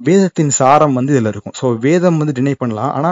வேதத்தின் 0.00 0.50
சாரம் 0.50 0.92
வந்து 0.92 1.12
இதுல 1.14 1.26
இருக்கும். 1.26 1.54
ஸோ 1.60 1.78
வேதம் 1.78 2.18
வந்து 2.18 2.34
டினை 2.38 2.54
பண்ணலாம். 2.58 2.92
ஆனா 2.92 3.10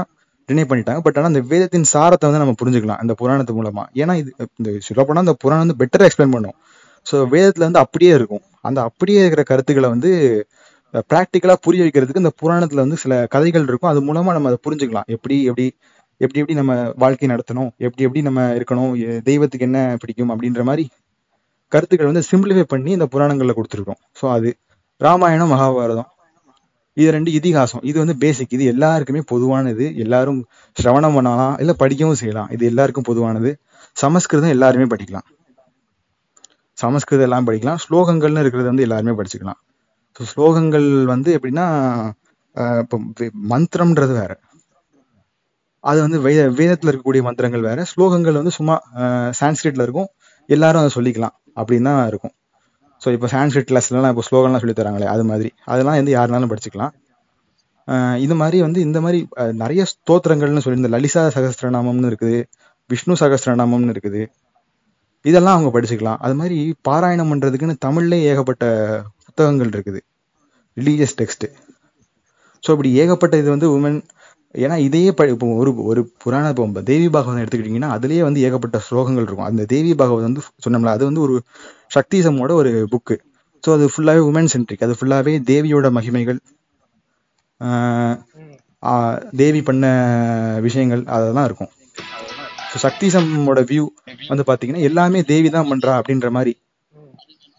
டினை 0.48 0.64
பண்ணிட்டாங்க. 0.70 1.00
பட் 1.00 1.16
ஆனால் 1.16 1.30
அந்த 1.32 1.40
வேதத்தின் 1.48 1.86
சாரத்தை 1.92 2.26
வந்து 2.28 2.42
நம்ம 2.44 2.54
புரிஞ்சுக்கலாம் 2.62 3.00
இந்த 3.02 3.14
புராணத்து 3.18 3.54
மூலமா. 3.54 3.84
ஏன்னா 3.94 4.14
இது 4.14 4.30
இந்த 4.56 4.70
சொல்லப்போனால் 4.78 5.24
அந்த 5.26 5.32
புராணம் 5.32 5.64
வந்து 5.66 5.78
பெட்டரா 5.82 6.08
எக்ஸ்பிளைன் 6.08 6.34
பண்ணும். 6.36 6.56
ஸோ 7.06 7.28
வேதத்தில் 7.28 7.64
வந்து 7.64 7.78
அப்படியே 7.78 8.12
இருக்கும். 8.12 8.44
அந்த 8.60 8.82
அப்படியே 8.82 9.20
இருக்கிற 9.20 9.42
கருத்துக்களை 9.42 9.88
வந்து 9.88 10.10
ப்ராக்டிக்கலா 10.94 11.54
புரிய 11.60 11.84
வைக்கிறதுக்கு 11.84 12.22
இந்த 12.24 12.32
புராணத்துல 12.42 12.74
வந்து 12.74 12.96
சில 12.96 13.26
கதைகள் 13.26 13.62
இருக்கும். 13.62 13.90
அது 13.90 14.00
மூலமா 14.00 14.32
நம்ம 14.36 14.50
அதை 14.50 14.58
புரிஞ்சுக்கலாம். 14.66 15.06
எப்படி 15.06 15.36
எப்படி 15.44 15.66
எப்படி 16.20 16.38
எப்படி 16.40 16.54
நம்ம 16.54 16.74
வாழ்க்கை 16.96 17.28
நடத்தணும்? 17.28 17.70
எப்படி 17.78 18.02
எப்படி 18.02 18.22
நம்ம 18.22 18.42
இருக்கணும்? 18.58 18.92
தெய்வத்துக்கு 19.22 19.66
என்ன 19.66 19.96
பிடிக்கும்? 20.02 20.30
அப்படின்ற 20.34 20.62
மாதிரி 20.64 20.84
கருத்துக்கள் 21.72 22.10
வந்து 22.10 22.22
சிம்பிளிஃபை 22.30 22.62
பண்ணி 22.62 22.90
இந்த 22.90 23.06
புராணங்கள்ல 23.14 23.54
கொடுத்துருக்கோம் 23.56 24.00
ஸோ 24.20 24.30
அது 24.30 24.50
ராமாயணம் 25.00 25.52
மகாபாரதம். 25.52 26.08
இது 26.96 27.10
ரெண்டு 27.10 27.30
இதிகாசம். 27.32 27.82
இது 27.82 27.96
வந்து 27.98 28.16
பேசிக் 28.16 28.52
இது 28.52 28.64
எல்லாருக்குமே 28.64 29.20
பொதுவானது. 29.20 29.96
எல்லாரும் 29.96 30.38
சிரவணம் 30.76 31.16
பண்ணலாம். 31.16 31.58
இல்ல 31.58 31.72
படிக்கவும் 31.72 32.14
செய்யலாம். 32.14 32.50
இது 32.50 32.64
எல்லாருக்கும் 32.66 33.08
பொதுவானது. 33.10 33.50
சமஸ்கிருதம் 33.96 34.50
எல்லாருமே 34.50 34.84
படிக்கலாம். 34.84 35.26
சமஸ்கிருதம் 36.78 37.28
எல்லாம் 37.28 37.46
படிக்கலாம். 37.48 37.80
ஸ்லோகங்கள்னு 37.84 38.38
இருக்கிறது 38.38 38.68
வந்து 38.68 38.82
எல்லாருமே 38.82 39.14
படிச்சுக்கலாம். 39.18 39.60
ஸ்லோகங்கள் 40.24 40.88
வந்து 41.04 41.30
எப்படின்னா 41.38 41.66
இப்போ 42.82 42.96
மந்திரம்ன்றது 43.52 44.12
வேற. 44.20 44.32
அது 45.84 45.98
வந்து 46.04 46.18
வே 46.26 46.32
வேதத்தில் 46.60 46.90
இருக்கக்கூடிய 46.90 47.22
மந்திரங்கள் 47.26 47.66
வேற. 47.68 47.80
ஸ்லோகங்கள் 47.92 48.38
வந்து 48.40 48.52
சும்மா 48.58 48.76
சான்ஸ்கிரிட்ல 49.40 49.84
இருக்கும். 49.86 50.08
எல்லாரும் 50.48 50.82
அதை 50.82 50.90
சொல்லிக்கலாம். 50.96 51.34
அப்படின்னு 51.60 51.88
தான் 51.88 52.08
இருக்கும். 52.12 52.34
ஸோ 53.02 53.12
இப்போ 53.16 53.28
சான்ஸ்கிரிட் 53.34 53.68
கிளாஸ்லாம் 53.70 54.12
இப்போ 54.14 54.24
ஸ்லோகம்லாம் 54.28 54.62
சொல்லி 54.62 54.76
தராங்களே 54.78 55.08
அது 55.14 55.24
மாதிரி. 55.30 55.50
அதெல்லாம் 55.72 55.98
வந்து 56.00 56.14
யாருனாலும் 56.16 56.52
படிச்சுக்கலாம். 56.52 56.94
இது 58.24 58.34
மாதிரி 58.40 58.58
வந்து 58.66 58.80
இந்த 58.86 58.98
மாதிரி 59.04 59.18
நிறைய 59.62 59.82
ஸ்தோத்திரங்கள்னு 59.92 60.62
சொல்லி 60.64 60.80
இந்த 60.82 60.90
லலிதா 60.94 61.22
சகஸ்திரநாமம்னு 61.36 62.08
இருக்குது 62.12 62.38
விஷ்ணு 62.90 63.14
சகஸ்திரநாமம்னு 63.20 63.92
இருக்குது. 63.94 64.22
இதெல்லாம் 65.24 65.56
அவங்க 65.56 65.70
படிச்சுக்கலாம். 65.76 66.18
அது 66.26 66.34
மாதிரி 66.40 66.58
பாராயணம் 66.88 67.30
பண்றதுக்குன்னு 67.32 67.76
தமிழ்லேயே 67.86 68.26
ஏகப்பட்ட 68.32 68.64
புத்தகங்கள் 69.36 69.72
இருக்குது. 69.76 70.00
ரிலீஜியஸ் 70.76 71.16
டெக்ஸ்ட்டு 71.18 71.48
ஸோ 72.64 72.68
இப்படி 72.74 72.90
ஏகப்பட்ட 73.02 73.34
இது 73.40 73.48
வந்து 73.54 73.68
உமன் 73.76 73.98
ஏன்னா 74.54 74.76
இதையே 74.84 75.10
ப 75.18 75.22
இப்போ 75.32 75.46
ஒரு 75.62 75.70
ஒரு 75.90 76.00
புராண 76.22 76.44
இப்போ 76.52 76.82
தேவி 76.90 77.08
பாகவதம் 77.14 77.42
எடுத்துக்கிட்டிங்கன்னா 77.42 77.90
அதுலேயே 77.96 78.22
வந்து 78.26 78.40
ஏகப்பட்ட 78.46 78.78
ஸ்லோகங்கள் 78.86 79.26
இருக்கும். 79.28 79.48
அந்த 79.50 79.62
தேவி 79.72 79.92
பாகவதம் 80.00 80.28
வந்து 80.28 80.42
சொன்னோம்ல 80.64 80.92
அது 80.96 81.04
வந்து 81.08 81.22
ஒரு 81.26 81.34
சக்திசமோட 81.96 82.52
ஒரு 82.60 82.72
புக்கு 82.92 83.16
ஸோ 83.64 83.70
அது 83.76 83.86
ஃபுல்லாகவே 83.94 84.22
உமன் 84.30 84.50
சென்ட்ரிக் 84.54 84.84
அது 84.86 84.96
ஃபுல்லாகவே 84.98 85.34
தேவியோட 85.50 85.88
மகிமைகள் 85.98 86.40
தேவி 89.42 89.60
பண்ண 89.68 89.84
விஷயங்கள் 90.66 91.02
அதெல்லாம் 91.16 91.46
இருக்கும். 91.48 91.70
ஸோ 92.70 92.78
சக்திசமோட 92.86 93.60
வியூ 93.70 93.84
வந்து 94.30 94.44
பார்த்தீங்கன்னா 94.48 94.84
எல்லாமே 94.90 95.20
தேவி 95.32 95.50
தான் 95.56 95.70
பண்ணுறா 95.72 95.92
அப்படின்ற 96.00 96.30
மாதிரி 96.36 96.54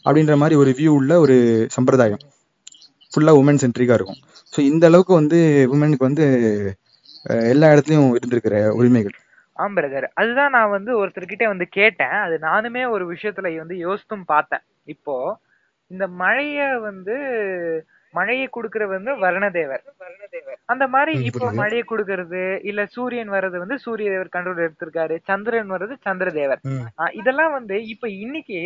அப்படின்ற 0.08 0.36
மாதிரி 0.42 0.56
ஒரு 0.62 0.72
வியூ 0.80 0.92
உள்ள 1.00 1.14
ஒரு 1.26 1.36
சம்பிரதாயம். 1.76 2.24
ஃபுல்லாக 3.12 3.42
உமன் 3.42 3.62
சென்ட்ரிக்காக 3.64 4.00
இருக்கும். 4.00 4.22
ஸோ 4.54 4.60
இந்த 4.72 4.84
அளவுக்கு 4.90 5.14
வந்து 5.14 5.40
உமனுக்கு 5.74 6.10
வந்து 6.10 6.26
எல்லா 7.54 7.68
இடத்துலையும் 7.74 8.12
இருந்திருக்கிற 8.18 8.58
உரிமைகள். 8.80 9.16
ஆம் 9.58 9.76
பிரதர் 9.78 10.08
அதுதான் 10.22 10.54
நான் 10.56 10.74
வந்து 10.76 10.92
ஒருத்தர்கிட்ட 11.02 11.46
வந்து 11.52 11.66
கேட்டேன். 11.78 12.16
அது 12.26 12.36
நானுமே 12.50 12.84
ஒரு 12.96 13.06
விஷயத்துல 13.14 13.52
வந்து 13.62 13.76
யோசித்தும் 13.86 14.26
பார்த்தேன். 14.34 14.64
இப்போ 14.94 15.16
இந்த 15.92 16.06
மழைய 16.22 16.60
வந்து 16.88 17.16
மழையை 18.14 18.46
கொடுக்கற 18.56 18.84
வந்து 18.94 19.12
வருணதேவர். 19.24 19.82
அந்த 20.74 20.86
மாதிரி 20.94 21.14
இப்போ. 21.30 21.46
மழையை 21.62 21.84
கொடுக்கறது 21.90 22.42
இல்ல 22.70 22.82
சூரியன் 22.96 23.34
வர்றது 23.36 23.58
வந்து 23.64 23.78
சூரிய 23.86 24.08
தேவர் 24.14 24.36
கண்ட்ரோல் 24.36 24.64
எடுத்திருக்காரு 24.68 25.16
சந்திரன் 25.30 25.74
வர்றது 25.76 25.96
சந்திரதேவர். 26.08 26.62
இதெல்லாம் 27.20 27.54
வந்து 27.58 27.78
இப்ப 27.94 28.10
இன்னைக்கு 28.26 28.60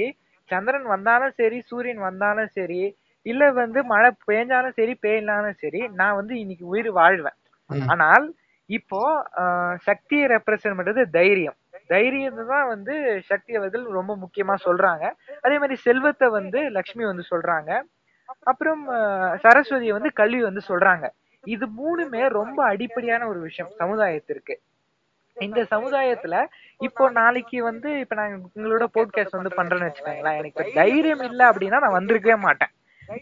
சந்திரன் 0.49 0.83
வந்தாலும் 0.85 1.33
சரி 1.35 1.59
சூரியன் 1.61 1.99
வந்தாலும் 1.99 2.47
சரி 2.49 2.81
இல்ல 3.25 3.51
வந்து 3.53 3.83
மழை 3.83 4.09
பெஞ்சாலும் 4.27 4.71
சரி 4.71 4.93
பெய்யலாலும் 5.03 5.57
சரி 5.57 5.87
நான் 5.93 6.15
வந்து 6.15 6.33
இன்னைக்கு 6.39 6.65
உயிர் 6.65 6.91
வாழ்வேன். 6.91 7.37
ஆனால் 7.87 8.25
இப்போ 8.69 9.01
ஆஹ் 9.41 9.77
சக்தியை 9.81 10.25
ரெப்ரசன்ட் 10.27 10.77
பண்றது 10.79 11.09
தைரியம். 11.09 11.57
தைரியத்தை 11.89 12.45
தான் 12.45 12.67
வந்து 12.67 12.93
சக்தி 13.21 13.55
அவர்கள் 13.55 13.85
ரொம்ப 13.91 14.13
முக்கியமா 14.15 14.55
சொல்றாங்க. 14.65 15.05
அதே 15.41 15.55
மாதிரி 15.59 15.75
செல்வத்தை 15.81 16.29
வந்து 16.29 16.69
லக்ஷ்மி 16.69 17.05
வந்து 17.05 17.23
சொல்றாங்க. 17.31 17.71
அப்புறம் 18.43 18.83
ஆஹ் 18.97 19.35
சரஸ்வதியை 19.43 19.93
வந்து 19.93 20.11
கல்வி 20.13 20.41
வந்து 20.41 20.61
சொல்றாங்க. 20.69 21.05
இது 21.43 21.65
மூணுமே 21.77 22.23
ரொம்ப 22.29 22.59
அடிப்படையான 22.65 23.27
ஒரு 23.27 23.39
விஷயம் 23.39 23.71
சமுதாயத்திற்கு. 23.79 24.53
இந்த 25.37 25.67
சமுதாயத்துல 25.71 26.45
இப்போ 26.77 27.09
நாளைக்கு 27.09 27.63
வந்து 27.63 27.99
இப்ப 27.99 28.15
நான் 28.15 28.41
உங்களோட 28.55 28.85
போட்காஸ்ட் 28.93 29.39
வந்து 29.41 29.51
பண்றேன்னு 29.57 29.87
வச்சுக்கோங்களேன். 29.87 30.37
எனக்கு 30.37 30.71
தைரியம் 30.73 31.19
இல்ல 31.19 31.49
அப்படின்னா 31.49 31.79
நான் 31.79 31.97
வந்திருக்கவே 31.99 32.37
மாட்டேன். 32.37 32.71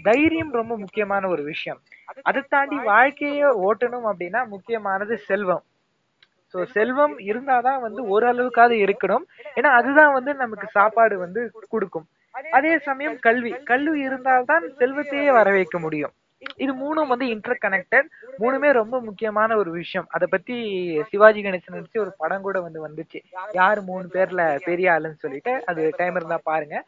தைரியம் 0.04 0.52
ரொம்ப 0.52 0.78
முக்கியமான 0.78 1.28
ஒரு 1.28 1.44
விஷயம். 1.44 1.80
அதை 2.22 2.44
தாண்டி 2.50 2.78
வாழ்க்கைய 2.78 3.42
ஓட்டணும் 3.68 4.08
அப்படின்னா 4.12 4.48
முக்கியமானது 4.48 5.18
செல்வம். 5.18 5.64
சோ 6.54 6.66
செல்வம் 6.66 7.20
இருந்தாதான் 7.20 7.82
வந்து 7.82 8.02
ஓரளவுக்காவது 8.06 8.78
இருக்கணும். 8.86 9.26
ஏன்னா 9.56 9.70
அதுதான் 9.72 10.14
வந்து 10.14 10.34
நமக்கு 10.34 10.68
சாப்பாடு 10.68 11.20
வந்து 11.20 11.52
கொடுக்கும். 11.70 12.08
அதே 12.52 12.78
சமயம் 12.80 13.20
கல்வி. 13.20 13.56
கல்வி 13.64 14.00
இருந்தால்தான் 14.00 14.64
செல்வத்தையே 14.78 15.32
வர 15.32 15.52
வைக்க 15.52 15.80
முடியும். 15.80 16.14
இது 16.56 16.74
மூணும் 16.74 17.08
வந்து 17.08 17.28
இன்டர் 17.28 17.58
கனெக்டட் 17.62 18.08
மூணுமே 18.40 18.72
ரொம்ப 18.72 19.02
முக்கியமான 19.02 19.58
ஒரு 19.58 19.72
விஷயம். 19.72 20.08
அத 20.10 20.28
பத்தி 20.28 20.56
சிவாஜி 21.10 21.42
கணேசன் 21.42 21.78
நடிச்சு 21.78 22.00
ஒரு 22.00 22.14
படம் 22.18 22.42
கூட 22.42 22.62
வந்து 22.62 22.88
வந்துச்சு. 22.88 23.22
யாரு 23.52 23.82
மூணு 23.82 24.08
பேர்ல 24.14 24.64
பெரிய 24.64 24.92
ஆளுன்னு 24.92 25.24
சொல்லிட்டு. 25.26 25.64
அது 25.66 25.94
டைம் 25.98 26.16
இருந்தா 26.16 26.40
பாருங்க. 26.44 26.86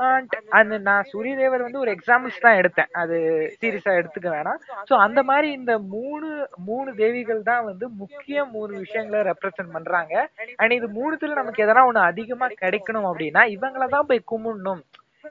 And 0.00 0.32
அந்த 0.48 0.78
நான் 0.78 1.04
சூரியதேவர் 1.12 1.62
வந்து 1.62 1.78
ஒரு 1.78 1.96
எக்ஸாம்பிள்ஸ் 1.96 2.40
தான் 2.40 2.56
எடுத்தேன். 2.56 2.90
அது 2.92 3.16
சீரியஸா 3.60 3.92
எடுத்துக்க 4.00 4.28
வேணாம். 4.36 4.58
சோ 4.90 4.94
அந்த 4.96 5.22
மாதிரி 5.22 5.52
இந்த 5.52 5.78
மூணு 5.78 6.48
மூணு 6.64 6.94
தேவிகள் 6.94 7.42
தான் 7.42 7.64
வந்து 7.64 7.88
முக்கிய 7.88 8.44
மூணு 8.44 8.78
விஷயங்களை 8.78 9.32
ரெப்ரசென்ட் 9.32 9.72
பண்றாங்க. 9.72 10.30
அண்ட் 10.56 10.72
இது 10.72 10.88
மூணுத்துல 10.88 11.32
நமக்கு 11.32 11.64
எதனா 11.64 11.84
ஒண்ணு 11.90 12.02
அதிகமா 12.10 12.46
கிடைக்கணும் 12.46 13.08
அப்படின்னா 13.10 13.44
இவங்கள 13.56 13.88
தான் 13.88 14.06
போய் 14.06 14.28
கும்பிடணும். 14.32 14.82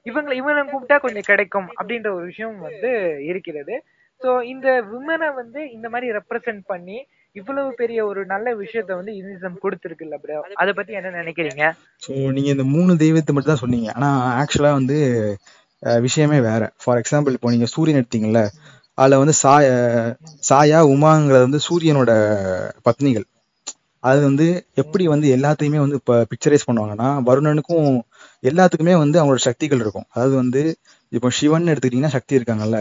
இவங்களை 0.10 0.36
இவனை 0.42 0.62
கூப்பிட்டா 0.72 0.98
கொஞ்சம் 1.06 1.28
கிடைக்கும் 1.32 1.68
அப்படின்ற 1.80 2.10
ஒரு 2.18 2.26
விஷயம் 2.32 2.58
வந்து 2.68 2.92
இருக்கிறது. 3.32 3.76
சோ 4.22 4.32
இந்த 4.54 4.68
விமனை 4.92 5.30
வந்து 5.42 5.60
இந்த 5.76 5.88
மாதிரி 5.94 6.08
ரெப்ரசென்ட் 6.18 6.64
பண்ணி 6.72 6.98
இவ்வளவு 7.36 7.70
பெரிய 7.82 8.00
ஒரு 8.10 8.22
நல்ல 8.32 8.48
விஷயத்த 8.62 8.92
வந்து 9.00 9.14
இந்துசம் 9.20 9.62
கொடுத்துருக்குல்ல 9.64 10.18
ப்ரோ 10.24 10.42
அதை 10.62 10.72
பத்தி 10.80 10.98
என்ன 11.00 11.14
நினைக்கிறீங்க? 11.22 11.64
ஸோ 12.06 12.12
நீங்க 12.36 12.50
இந்த 12.56 12.66
மூணு 12.76 12.92
தெய்வத்தை 13.04 13.34
மட்டும் 13.34 13.54
தான் 13.54 13.64
சொன்னீங்க. 13.64 13.90
ஆனா 13.98 14.10
ஆக்சுவலா 14.42 14.72
வந்து 14.80 14.98
விஷயமே 16.06 16.40
வேற. 16.50 16.64
ஃபார் 16.82 17.00
எக்ஸாம்பிள் 17.02 17.36
இப்போ 17.38 17.52
நீங்க 17.54 17.68
சூரியன் 17.76 18.00
எடுத்தீங்கல்ல 18.02 18.42
அதுல 19.02 19.18
வந்து 19.22 19.36
சாய 19.44 19.68
சாயா 20.50 20.80
உமாங்கிறது 20.94 21.48
வந்து 21.48 21.62
சூரியனோட 21.68 22.12
பத்னிகள். 22.88 23.26
அது 24.04 24.20
வந்து 24.30 24.46
எப்படி 24.82 25.04
வந்து 25.14 25.28
எல்லாத்தையுமே 25.36 25.80
வந்து 25.84 26.00
இப்போ 26.02 26.16
பிக்சரைஸ் 26.32 26.68
பண்ணுவாங்கன்னா 26.70 27.10
வருணனுக்கும் 27.30 27.90
எல்லாத்துக்குமே 28.50 28.94
வந்து 29.04 29.18
அவங்களோட 29.22 29.42
சக்திகள் 29.50 29.82
இருக்கும். 29.84 30.08
அதாவது 30.14 30.36
வந்து 30.42 30.62
இப்போ 31.12 31.30
சிவன் 31.40 31.70
எடுத்துக்கிட்டீங்கன்னா 31.72 32.16
சக்தி 32.18 32.34
இருக்காங்கல்ல. 32.40 32.78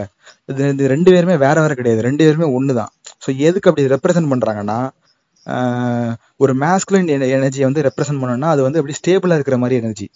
இது 0.51 0.69
இது 0.73 0.89
ரெண்டு 0.93 1.09
பேருமே 1.13 1.35
வேற 1.45 1.55
வேற 1.63 1.73
கிடையாது. 1.79 2.01
ரெண்டு 2.07 2.23
பேருமே 2.27 2.47
ஒன்று 2.57 2.73
தான் 2.79 2.91
ஸோ 3.25 3.29
எதுக்கு 3.47 3.69
அப்படி 3.71 3.85
ரெப்ரசென்ட் 3.95 4.31
பண்ணுறாங்கன்னா 4.33 4.79
ஒரு 6.43 6.53
மேஸ்குலின் 6.63 7.09
எனர்ஜியை 7.37 7.65
வந்து 7.69 7.85
ரெப்ரசென்ட் 7.89 8.21
பண்ணோம்னா 8.23 8.51
அது 8.55 8.61
வந்து 8.67 8.79
அப்படி 8.81 8.95
ஸ்டேபிளாக 8.99 9.37
இருக்கிற 9.39 9.57
மாதிரி 9.63 9.77
எனர்ஜி 9.83 10.07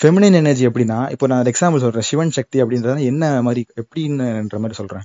ஃபெமினின் 0.00 0.38
எனர்ஜி 0.42 0.64
எப்படின்னா 0.68 1.00
இப்போ 1.14 1.26
நான் 1.32 1.50
எக்ஸாம்பிள் 1.52 1.82
சொல்கிறேன் 1.84 2.08
சிவன் 2.10 2.36
சக்தி 2.38 2.58
அப்படின்றது 2.62 3.08
என்ன 3.12 3.24
மாதிரி 3.48 3.62
எப்படின்னுன்ற 3.82 4.58
மாதிரி 4.62 4.76
சொல்கிறேன் 4.80 5.04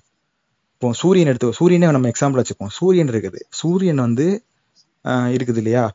இப்போ 0.76 0.90
சூரியன் 1.02 1.30
எடுத்து 1.32 1.48
சூரியனே 1.60 1.88
நம்ம 1.96 2.10
எக்ஸாம்பிள் 2.14 2.40
வச்சுப்போம். 2.40 2.72
சூரியன் 2.80 3.12
இருக்குது. 3.14 3.40
சூரியன் 3.60 4.02
வந்து 4.06 4.26
இருக்குது 5.36 5.60
இல்லையா? 5.62 5.86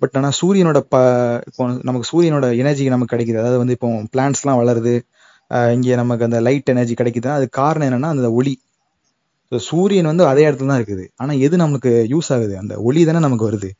பட் 0.00 0.16
ஆனால் 0.18 0.34
சூரியனோட 0.40 0.78
ப 0.92 0.96
இப்போ 1.48 1.64
நமக்கு 1.88 2.06
சூரியனோட 2.10 2.46
எனர்ஜி 2.62 2.84
நமக்கு 2.94 3.12
கிடைக்குது. 3.14 3.40
அதாவது 3.42 3.58
வந்து 3.62 3.74
இப்போ 3.76 3.88
பிளான்ட்ஸ்லாம் 4.14 4.60
வளருது. 4.62 4.94
இங்கே 5.76 5.94
நமக்கு 6.02 6.26
அந்த 6.28 6.38
லைட் 6.46 6.72
எனர்ஜி 6.74 6.94
கிடைக்குதுன்னா 7.00 7.36
அது 7.40 7.46
காரணம் 7.60 7.88
என்னன்னா 7.88 8.10
அந்த 8.14 8.30
ஒளி. 8.38 8.54
ஸோ 9.52 9.58
சூரியன் 9.68 10.10
வந்து 10.12 10.24
அதே 10.30 10.42
இடத்துல 10.48 10.70
தான் 10.70 10.80
இருக்குது. 10.80 11.04
ஆனால் 11.22 11.38
எது 11.46 11.56
நமக்கு 11.64 11.90
யூஸ் 12.14 12.30
ஆகுது? 12.36 12.54
அந்த 12.62 12.74
ஒளி 12.88 13.02
தானே 13.08 13.20
நமக்கு 13.26 13.46
வருது. 13.48 13.70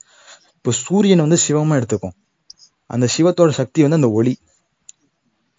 இப்போ 0.58 0.72
சூரியன் 0.84 1.24
வந்து 1.26 1.38
சிவமா 1.46 1.74
எடுத்துக்கும். 1.80 2.14
அந்த 2.94 3.06
சிவத்தோட 3.16 3.50
சக்தி 3.60 3.80
வந்து 3.86 3.98
அந்த 4.00 4.10
ஒளி. 4.18 4.34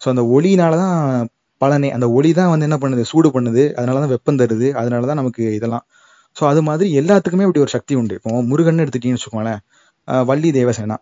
ஸோ 0.02 0.08
அந்த 0.12 0.22
ஒளினால 0.36 0.74
தான் 0.84 0.96
பலனே 1.60 1.88
அந்த 1.96 2.06
ஒளி 2.18 2.30
தான் 2.38 2.50
வந்து 2.52 2.66
என்ன 2.68 2.76
பண்ணுது? 2.82 3.02
சூடு 3.12 3.28
பண்ணுது. 3.36 3.62
அதனால 3.78 3.96
தான் 4.02 4.12
வெப்பம் 4.14 4.40
தருது. 4.42 4.68
அதனால 4.80 5.06
தான் 5.10 5.20
நமக்கு 5.22 5.42
இதெல்லாம். 5.58 5.84
ஸோ 6.36 6.42
அது 6.50 6.60
மாதிரி 6.68 6.88
எல்லாத்துக்குமே 7.00 7.46
இப்படி 7.46 7.62
ஒரு 7.66 7.72
சக்தி 7.76 7.94
உண்டு. 8.00 8.16
இப்போ 8.18 8.42
முருகன் 8.50 8.82
எடுத்துட்டீங்கன்னு 8.84 9.20
வச்சுக்கோங்களேன். 9.20 9.60
வள்ளி 10.30 10.50
தேவசேனா. 10.58 10.96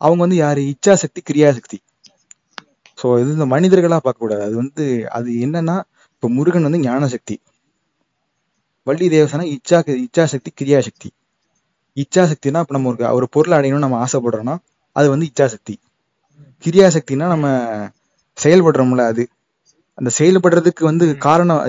அவங்க 0.00 0.20
வந்து 0.24 0.38
யாரு? 0.44 0.62
இச்சா 0.72 0.94
சக்தி 1.02 1.20
கிரியா 1.28 1.48
சக்தி 1.58 1.78
ஸோ 2.98 3.06
இது 3.20 3.30
இந்த 3.36 3.46
மனிதர்களா 3.52 3.98
பார்க்கக்கூடாது. 4.04 4.42
அது 4.48 4.54
வந்து 4.62 4.84
அது 5.16 5.28
என்னன்னா 5.46 5.76
இப்போ 6.14 6.28
முருகன் 6.36 6.66
வந்து 6.68 6.80
ஞான 6.84 7.08
சக்தி 7.14 7.36
வள்ளி 8.86 9.06
தேவசேனா 9.14 9.46
இச்சா 9.54 9.78
இச்சா 10.04 10.24
சக்தி 10.32 10.50
கிரியா 10.60 10.78
சக்தி 10.88 11.08
இச்சா 11.96 12.22
சக்தினா 12.30 12.60
இப்போ 12.64 12.74
நம்ம 12.76 12.88
ஒரு 12.92 13.04
ஒரு 13.18 13.26
பொருளை 13.34 13.54
அடையணும்னு 13.58 13.86
நம்ம 13.86 13.98
ஆசைப்படுறோம்னா 14.04 14.54
அது 14.96 15.06
வந்து 15.12 15.26
இச்சா 15.30 15.46
சக்தி 15.54 15.74
கிரியா 16.64 16.86
சக்தினா 16.96 17.26
நம்ம 17.34 17.46
செயல்படுறோம்ல 18.38 19.04
அது. 19.12 19.24
அந்த 19.98 20.10
செயல்படுறதுக்கு 20.18 20.82
வந்து 20.88 21.06
காரணம் 21.26 21.60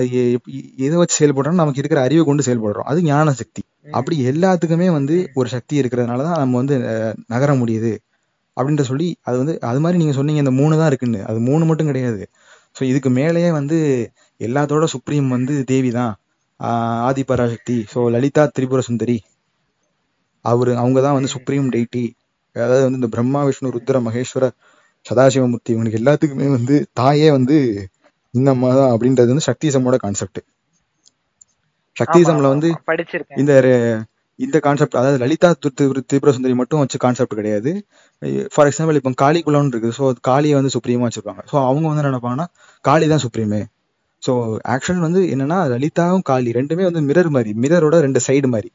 எதை 0.86 0.94
வச்சு 1.00 1.16
செயல்படுறோம் 1.20 1.60
நமக்கு 1.62 1.80
இருக்கிற 1.82 2.00
அறிவை 2.06 2.22
கொண்டு 2.28 2.46
செயல்படுறோம். 2.48 2.88
அது 2.90 3.00
ஞான 3.10 3.34
சக்தி 3.40 3.62
அப்படி 3.86 4.16
எல்லாத்துக்குமே 4.30 4.88
வந்து 4.90 5.16
ஒரு 5.34 5.48
சக்தி 5.48 5.74
இருக்கிறதுனால 5.82 6.22
தான் 6.22 6.38
நம்ம 6.38 6.56
வந்து 6.56 6.76
நகர 7.26 7.50
முடியுது. 7.54 7.92
அப்படின்ற 8.56 8.82
சொல்லி 8.82 9.08
அது 9.22 9.36
வந்து 9.38 9.54
அது 9.60 9.80
மாதிரி 9.80 9.98
நீங்க 9.98 10.14
சொன்னீங்க 10.18 10.42
இந்த 10.44 10.54
மூணு 10.60 10.74
தான் 10.76 10.90
இருக்குன்னு. 10.92 11.20
அது 11.24 11.38
மூணு 11.40 11.64
மட்டும் 11.64 11.86
கிடையாது. 11.86 12.22
ஸோ 12.76 12.82
இதுக்கு 12.82 13.10
மேலேயே 13.10 13.50
வந்து 13.50 13.78
எல்லாத்தோட 14.40 14.84
சுப்ரீம் 14.94 15.28
வந்து 15.28 15.64
தேவி 15.64 15.90
தான். 15.90 16.12
ஆஹ் 16.60 17.00
ஆதி 17.08 17.22
பராசக்தி. 17.22 17.76
ஸோ 17.92 18.00
லலிதா 18.14 18.44
திரிபுர 18.56 18.80
சுந்தரி. 18.80 19.18
அவரு 20.44 20.72
அவங்க 20.76 20.98
தான் 21.00 21.14
வந்து 21.14 21.30
சுப்ரீம் 21.34 21.68
டெய்டி 21.74 22.04
அதாவது 22.56 22.82
வந்து 22.84 23.00
இந்த 23.00 23.08
பிரம்மா 23.08 23.40
விஷ்ணு 23.44 23.72
ருத்ர 23.74 23.98
மகேஸ்வர 24.00 24.44
சதாசிவமூர்த்தி 25.06 25.70
இவங்களுக்கு 25.74 26.00
எல்லாத்துக்குமே 26.00 26.46
வந்து 26.48 26.76
தாயே 26.92 27.30
வந்து 27.30 27.56
இந்த 28.34 28.48
அம்மா 28.50 28.68
தான் 28.74 28.92
அப்படின்றது 28.94 29.32
வந்து 29.32 29.46
சக்திசமோட 29.48 29.96
கான்செப்ட் 29.96 30.40
சக்திசம்ல 32.00 32.48
வந்து 32.54 32.68
இந்த 33.42 33.52
இந்த 34.38 34.56
கான்செப்ட் 34.64 34.96
அதாவது 35.00 35.18
லலிதா 35.22 35.50
திரிபுர 36.10 36.32
சுந்தரி 36.36 36.54
மட்டும் 36.60 36.80
வச்சு 36.80 36.98
கான்செப்ட் 37.04 37.36
கிடையாது. 37.38 37.70
ஃபார் 38.54 38.68
எக்ஸாம்பிள் 38.70 38.98
இப்போ 38.98 39.12
காளி 39.22 39.40
குலம்னு 39.46 39.72
இருக்கு 39.74 39.90
ஸோ 39.98 40.10
காளியை 40.28 40.54
வந்து 40.58 40.72
சுப்ரீமா 40.74 41.06
வச்சிருப்பாங்க. 41.06 41.42
ஸோ 41.50 41.56
அவங்க 41.68 41.86
வந்து 41.88 42.02
என்ன 42.02 42.10
நினைப்பாங்கன்னா 42.10 42.46
காளி 42.88 43.06
தான் 43.12 43.22
சுப்ரீமே. 43.24 43.60
ஸோ 44.22 44.32
ஆக்சுவல் 44.74 45.04
வந்து 45.06 45.20
என்னன்னா 45.34 45.58
லலிதாவும் 45.72 46.26
காளி 46.30 46.50
ரெண்டுமே 46.58 46.84
வந்து 46.88 47.02
மிரர் 47.08 47.30
மாதிரி 47.36 47.52
மிரரோட 47.62 47.96
ரெண்டு 48.06 48.20
சைடு 48.26 48.50
மாதிரி. 48.54 48.70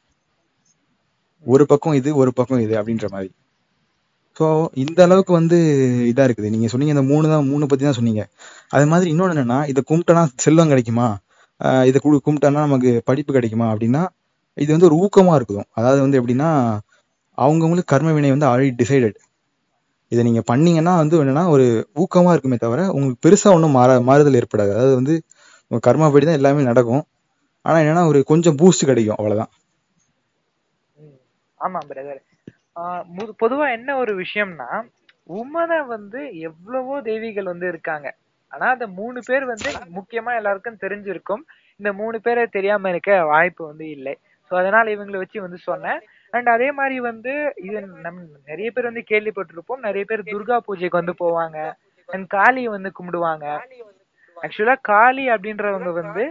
ஒரு 1.45 1.63
பக்கம் 1.71 1.95
இது 1.99 2.09
ஒரு 2.21 2.31
பக்கம் 2.39 2.63
இது 2.65 2.73
அப்படின்ற 2.79 3.07
மாதிரி. 3.13 3.31
ஸோ 4.39 4.47
இந்த 4.83 4.99
அளவுக்கு 5.07 5.33
வந்து 5.39 5.57
இதா 6.11 6.25
இருக்குது. 6.27 6.49
நீங்க 6.53 6.67
சொன்னீங்க 6.73 6.93
இந்த 6.95 7.05
மூணு 7.11 7.25
தான் 7.33 7.47
மூணு 7.51 7.69
பத்தி 7.71 7.83
தான் 7.87 7.97
சொன்னீங்க. 7.99 8.23
அது 8.75 8.85
மாதிரி 8.91 9.09
இன்னொன்று 9.13 9.35
என்னன்னா 9.35 9.59
இதை 9.71 9.83
கும்பிட்டனா 9.89 10.23
செல்வம் 10.45 10.71
கிடைக்குமா? 10.73 11.07
இதை 11.89 11.99
கு- 12.03 12.23
கும்பிட்டோன்னா 12.25 12.63
நமக்கு 12.67 12.91
படிப்பு 13.09 13.31
கிடைக்குமா 13.37 13.67
அப்படின்னா 13.73 14.03
இது 14.57 14.71
வந்து 14.75 14.87
ஒரு 14.89 14.97
ஊக்கமா 15.03 15.33
இருக்கும் 15.39 15.67
அதாவது 15.79 16.01
வந்து 16.05 16.19
எப்படின்னா 16.21 16.49
அவங்கவுங்களுக்கு 17.37 17.93
கர்ம 17.93 18.13
வினை 18.17 18.31
வந்து 18.35 18.49
ஆல்ரெடி 18.51 18.73
டிசைடட் 18.81 19.17
இதை 20.11 20.21
நீங்க 20.27 20.41
பண்ணீங்கன்னா 20.51 20.93
வந்து 21.01 21.15
என்னன்னா 21.23 21.45
ஒரு 21.55 21.65
ஊக்கமா 22.03 22.31
இருக்குமே 22.35 22.57
தவிர 22.63 22.81
உங்களுக்கு 22.95 23.23
பெருசா 23.25 23.49
ஒன்றும் 23.57 23.77
மாற 23.79 23.91
மாறுதல் 24.09 24.39
ஏற்படாது. 24.41 24.71
அதாவது 24.75 24.95
வந்து 24.99 25.15
உங்க 25.71 25.81
கர்மாபடி 25.87 26.25
தான் 26.29 26.39
எல்லாமே 26.41 26.63
நடக்கும். 26.71 27.03
ஆனா 27.65 27.77
என்னன்னா 27.83 28.03
ஒரு 28.11 28.21
கொஞ்சம் 28.31 28.57
பூஸ்ட் 28.61 28.89
கிடைக்கும் 28.91 29.17
அவ்வளவுதான். 29.19 29.51
ஆமாம் 31.59 31.81
ஆமா 31.81 31.81
பிரதர் 31.91 32.21
பொதுவா 33.43 33.65
என்ன 33.77 33.91
ஒரு 34.03 34.13
விஷயம்னா 34.23 34.69
உமனை 35.37 35.79
வந்து 35.95 36.19
எவ்வளவோ 36.49 36.95
தெய்வீகள் 37.09 37.51
வந்து 37.53 37.67
இருக்காங்க. 37.73 38.07
ஆனா 38.51 38.69
அந்த 38.69 38.87
மூணு 38.87 39.19
பேர் 39.25 39.45
வந்து 39.45 39.69
முக்கியமா 39.97 40.35
எல்லாருக்கும் 40.35 40.81
தெரிஞ்சிருக்கும். 40.81 41.43
இந்த 41.75 41.93
மூணு 41.93 42.21
பேரை 42.21 42.45
தெரியாம 42.47 42.89
இருக்க 42.89 43.25
வாய்ப்பு 43.25 43.65
வந்து 43.65 43.89
இல்லை. 43.89 44.17
சோ 44.51 44.55
அதனால 44.55 44.91
இவங்களை 44.95 45.17
வச்சு 45.17 45.41
வந்து 45.41 45.57
சொன்னேன். 45.57 46.01
அண்ட் 46.33 46.47
அதே 46.47 46.71
மாதிரி 46.71 46.99
வந்து 46.99 47.53
இது 47.55 47.81
நம் 47.87 48.19
நிறைய 48.45 48.71
பேர் 48.71 48.83
வந்து 48.83 49.03
கேள்விப்பட்டிருப்போம். 49.09 49.85
நிறைய 49.87 50.05
பேர் 50.05 50.29
துர்கா 50.33 50.57
பூஜைக்கு 50.57 51.01
வந்து 51.01 51.15
போவாங்க. 51.23 51.57
அண்ட் 52.09 52.27
காளியை 52.27 52.67
வந்து 52.67 52.91
கும்பிடுவாங்க. 52.99 53.45
ஆக்சுவலா 54.37 54.75
காளி 54.81 55.29
அப்படின்றவங்க 55.29 55.89
வந்து 55.93 56.23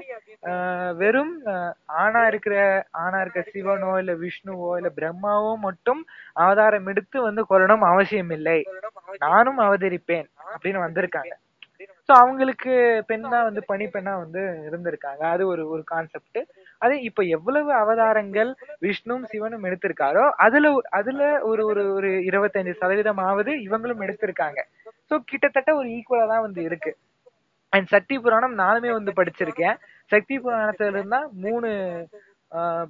ஆஹ் 0.42 0.92
வெறும் 0.94 1.32
ஆணா 2.02 2.26
இருக்கிற 2.26 2.54
ஆணா 2.98 3.18
இருக்கிற 3.20 3.42
சிவனோ 3.52 3.98
இல்ல 3.98 4.12
விஷ்ணுவோ 4.14 4.70
இல்ல 4.76 4.90
பிரம்மாவோ 4.96 5.56
மட்டும் 5.58 6.00
அவதாரம் 6.32 6.86
எடுத்து 6.86 7.22
வந்து 7.22 7.42
கொள்ளணும் 7.50 7.84
அவசியம் 7.90 8.30
இல்லை. 8.30 8.58
நானும் 9.18 9.58
அவதரிப்பேன் 9.58 10.26
அப்படின்னு 10.52 10.80
வந்திருக்காங்க. 10.86 11.34
சோ 12.08 12.12
அவங்களுக்கு 12.14 12.72
பெண்ணா 13.10 13.38
வந்து 13.46 13.62
பனிப்பெண்ணா 13.68 14.14
வந்து 14.22 14.42
இருந்திருக்காங்க. 14.68 15.22
அது 15.34 15.42
ஒரு 15.46 15.62
ஒரு 15.74 15.82
கான்செப்ட் 15.84 16.40
அது 16.82 16.94
இப்ப 17.08 17.22
எவ்வளவு 17.36 17.70
அவதாரங்கள் 17.74 18.50
விஷ்ணுவும் 18.80 19.28
சிவனும் 19.32 19.66
எடுத்திருக்காரோ 19.68 20.24
அதுல 20.46 20.68
அதுல 20.98 21.20
ஒரு 21.50 21.64
ஒரு 21.70 21.84
ஒரு 21.96 22.10
இருபத்தஞ்சு 22.28 22.74
சதவீதமாவது 22.82 23.52
இவங்களும் 23.66 24.04
எடுத்திருக்காங்க. 24.06 24.60
சோ 25.10 25.16
கிட்டத்தட்ட 25.30 25.70
ஒரு 25.76 25.88
ஈக்குவலா 25.96 26.26
தான் 26.32 26.46
வந்து 26.46 26.62
இருக்கு. 26.62 26.92
அண்ட் 27.72 27.88
சக்தி 27.88 28.14
புராணம் 28.18 28.56
நானுமே 28.62 28.90
வந்து 28.96 29.12
படிச்சிருக்கேன். 29.18 29.76
சக்தி 30.10 30.36
புராணத்துல 30.44 30.92
இருந்தா 30.94 31.20
மூணு 31.44 31.68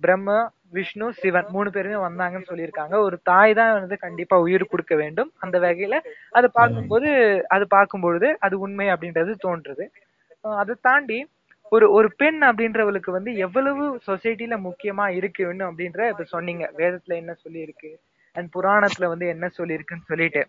பிரம்மா 0.02 0.38
விஷ்ணு 0.72 1.06
சிவன் 1.18 1.48
மூணு 1.54 1.68
பேருமே 1.70 1.98
வந்தாங்கன்னு 2.04 2.48
சொல்லியிருக்காங்க. 2.50 2.94
ஒரு 3.06 3.16
தாய் 3.30 3.52
தான் 3.58 3.72
வந்து 3.78 3.96
கண்டிப்பா 4.04 4.36
உயிர் 4.44 4.70
கொடுக்க 4.72 4.94
வேண்டும். 4.94 5.30
அந்த 5.44 5.56
வகையில 5.64 5.96
அதை 6.32 6.48
பார்க்கும்போது 6.58 7.08
அது 7.56 7.64
பார்க்கும்பொழுது 7.74 8.28
அது 8.40 8.56
உண்மை 8.66 8.86
அப்படின்றது 8.94 9.34
தோன்றுது. 9.46 9.86
அதை 10.56 10.74
தாண்டி 10.82 11.18
ஒரு 11.72 11.86
ஒரு 11.96 12.08
பெண் 12.20 12.40
அப்படின்றவளுக்கு 12.48 13.10
வந்து 13.16 13.32
எவ்வளவு 13.46 13.84
சொசைட்டில 14.06 14.54
முக்கியமா 14.64 15.06
இருக்கு 15.18 15.42
வேணும் 15.48 15.68
அப்படின்ற 15.70 16.00
இப்ப 16.12 16.24
சொன்னீங்க. 16.34 16.64
வேதத்துல 16.80 17.16
என்ன 17.22 17.32
சொல்லியிருக்கு? 17.44 17.90
அண்ட் 18.36 18.48
புராணத்துல 18.56 19.08
வந்து 19.12 19.26
என்ன 19.34 19.46
சொல்லியிருக்குன்னு 19.58 20.10
சொல்லிட்டு. 20.10 20.42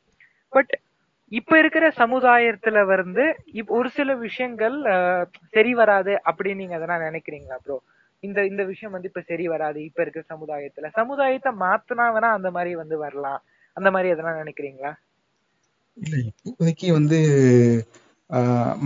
பட் 0.53 0.73
இப்ப 1.31 1.53
இருக்கிற 1.61 1.85
சமுதாயத்துல 1.99 2.79
வந்து 2.91 3.25
இப் 3.59 3.73
ஒரு 3.77 3.89
சில 3.97 4.13
விஷயங்கள் 4.25 4.75
சரி 5.55 5.73
வராது 5.81 6.13
அப்படின்னு 6.29 6.61
நீங்க 6.63 6.75
அதெல்லாம் 6.79 7.05
நினைக்கிறீங்களா 7.07 7.57
ப்ரோ 7.63 7.77
இந்த 8.23 8.39
இந்த 8.45 8.63
விஷயம் 8.71 8.93
வந்து 8.95 9.09
இப்ப 9.11 9.21
சரி 9.29 9.45
வராது. 9.53 9.79
இப்ப 9.89 9.99
இருக்கிற 10.03 10.23
சமுதாயத்துல. 10.33 10.87
சமுதாயத்தை 10.99 11.51
மாத்தினா 11.63 12.05
வேணா 12.15 12.29
அந்த 12.37 12.49
மாதிரி 12.57 12.71
வந்து 12.81 12.95
வரலாம். 13.05 13.39
அந்த 13.77 13.89
மாதிரி 13.93 14.11
எதனா 14.13 14.33
நினைக்கிறீங்களா? 14.43 14.91
இல்ல 15.97 16.15
இப்போதைக்கு 16.49 16.87
வந்து 16.99 17.17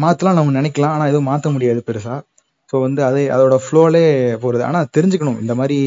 மாத்தலாம் 0.03 0.37
நம்ம 0.37 0.53
நினைக்கலாம். 0.59 0.93
ஆனா 0.95 1.07
எதுவும் 1.11 1.29
மாத்த 1.31 1.51
முடியாது 1.55 1.81
பெருசா. 1.89 2.15
ஸோ 2.73 2.75
வந்து 2.85 3.01
அதே 3.07 3.23
அதோட 3.35 3.55
ஃப்ளோலே 3.65 4.05
போறது. 4.43 4.63
ஆனா 4.69 4.79
தெரிஞ்சுக்கணும். 4.97 5.41
இந்த 5.43 5.55
மாதிரி 5.59 5.77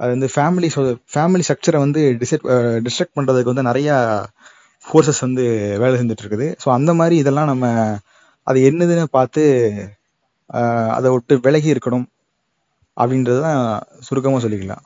அது 0.00 0.10
வந்து 0.14 0.28
ஃபேமிலி 0.34 0.68
ஃபேமிலி 1.12 1.44
ஸ்ட்ரக்சரை 1.46 1.78
வந்து 1.84 2.00
டிசைட் 2.22 2.44
டிஸ்ட்ரக்ட் 2.86 3.16
பண்றதுக்கு 3.18 3.52
வந்து 3.52 3.68
நிறைய 3.70 3.90
ஃபோர்ஸஸ் 4.84 5.22
வந்து 5.26 5.44
வேலை 5.82 5.94
செஞ்சுட்டு 6.00 6.24
இருக்குது. 6.24 6.48
ஸோ 6.62 6.66
அந்த 6.78 6.90
மாதிரி 7.00 7.16
இதெல்லாம் 7.22 7.50
நம்ம 7.52 7.66
அது 8.46 8.58
என்னதுன்னு 8.70 9.06
பார்த்து 9.18 9.42
அதை 10.96 11.08
விட்டு 11.14 11.34
விலகி 11.46 11.70
இருக்கணும். 11.74 12.06
அப்படின்றது 12.96 13.40
தான் 13.46 13.60
சுருக்கமாக 14.00 14.42
சொல்லிக்கலாம் 14.44 14.84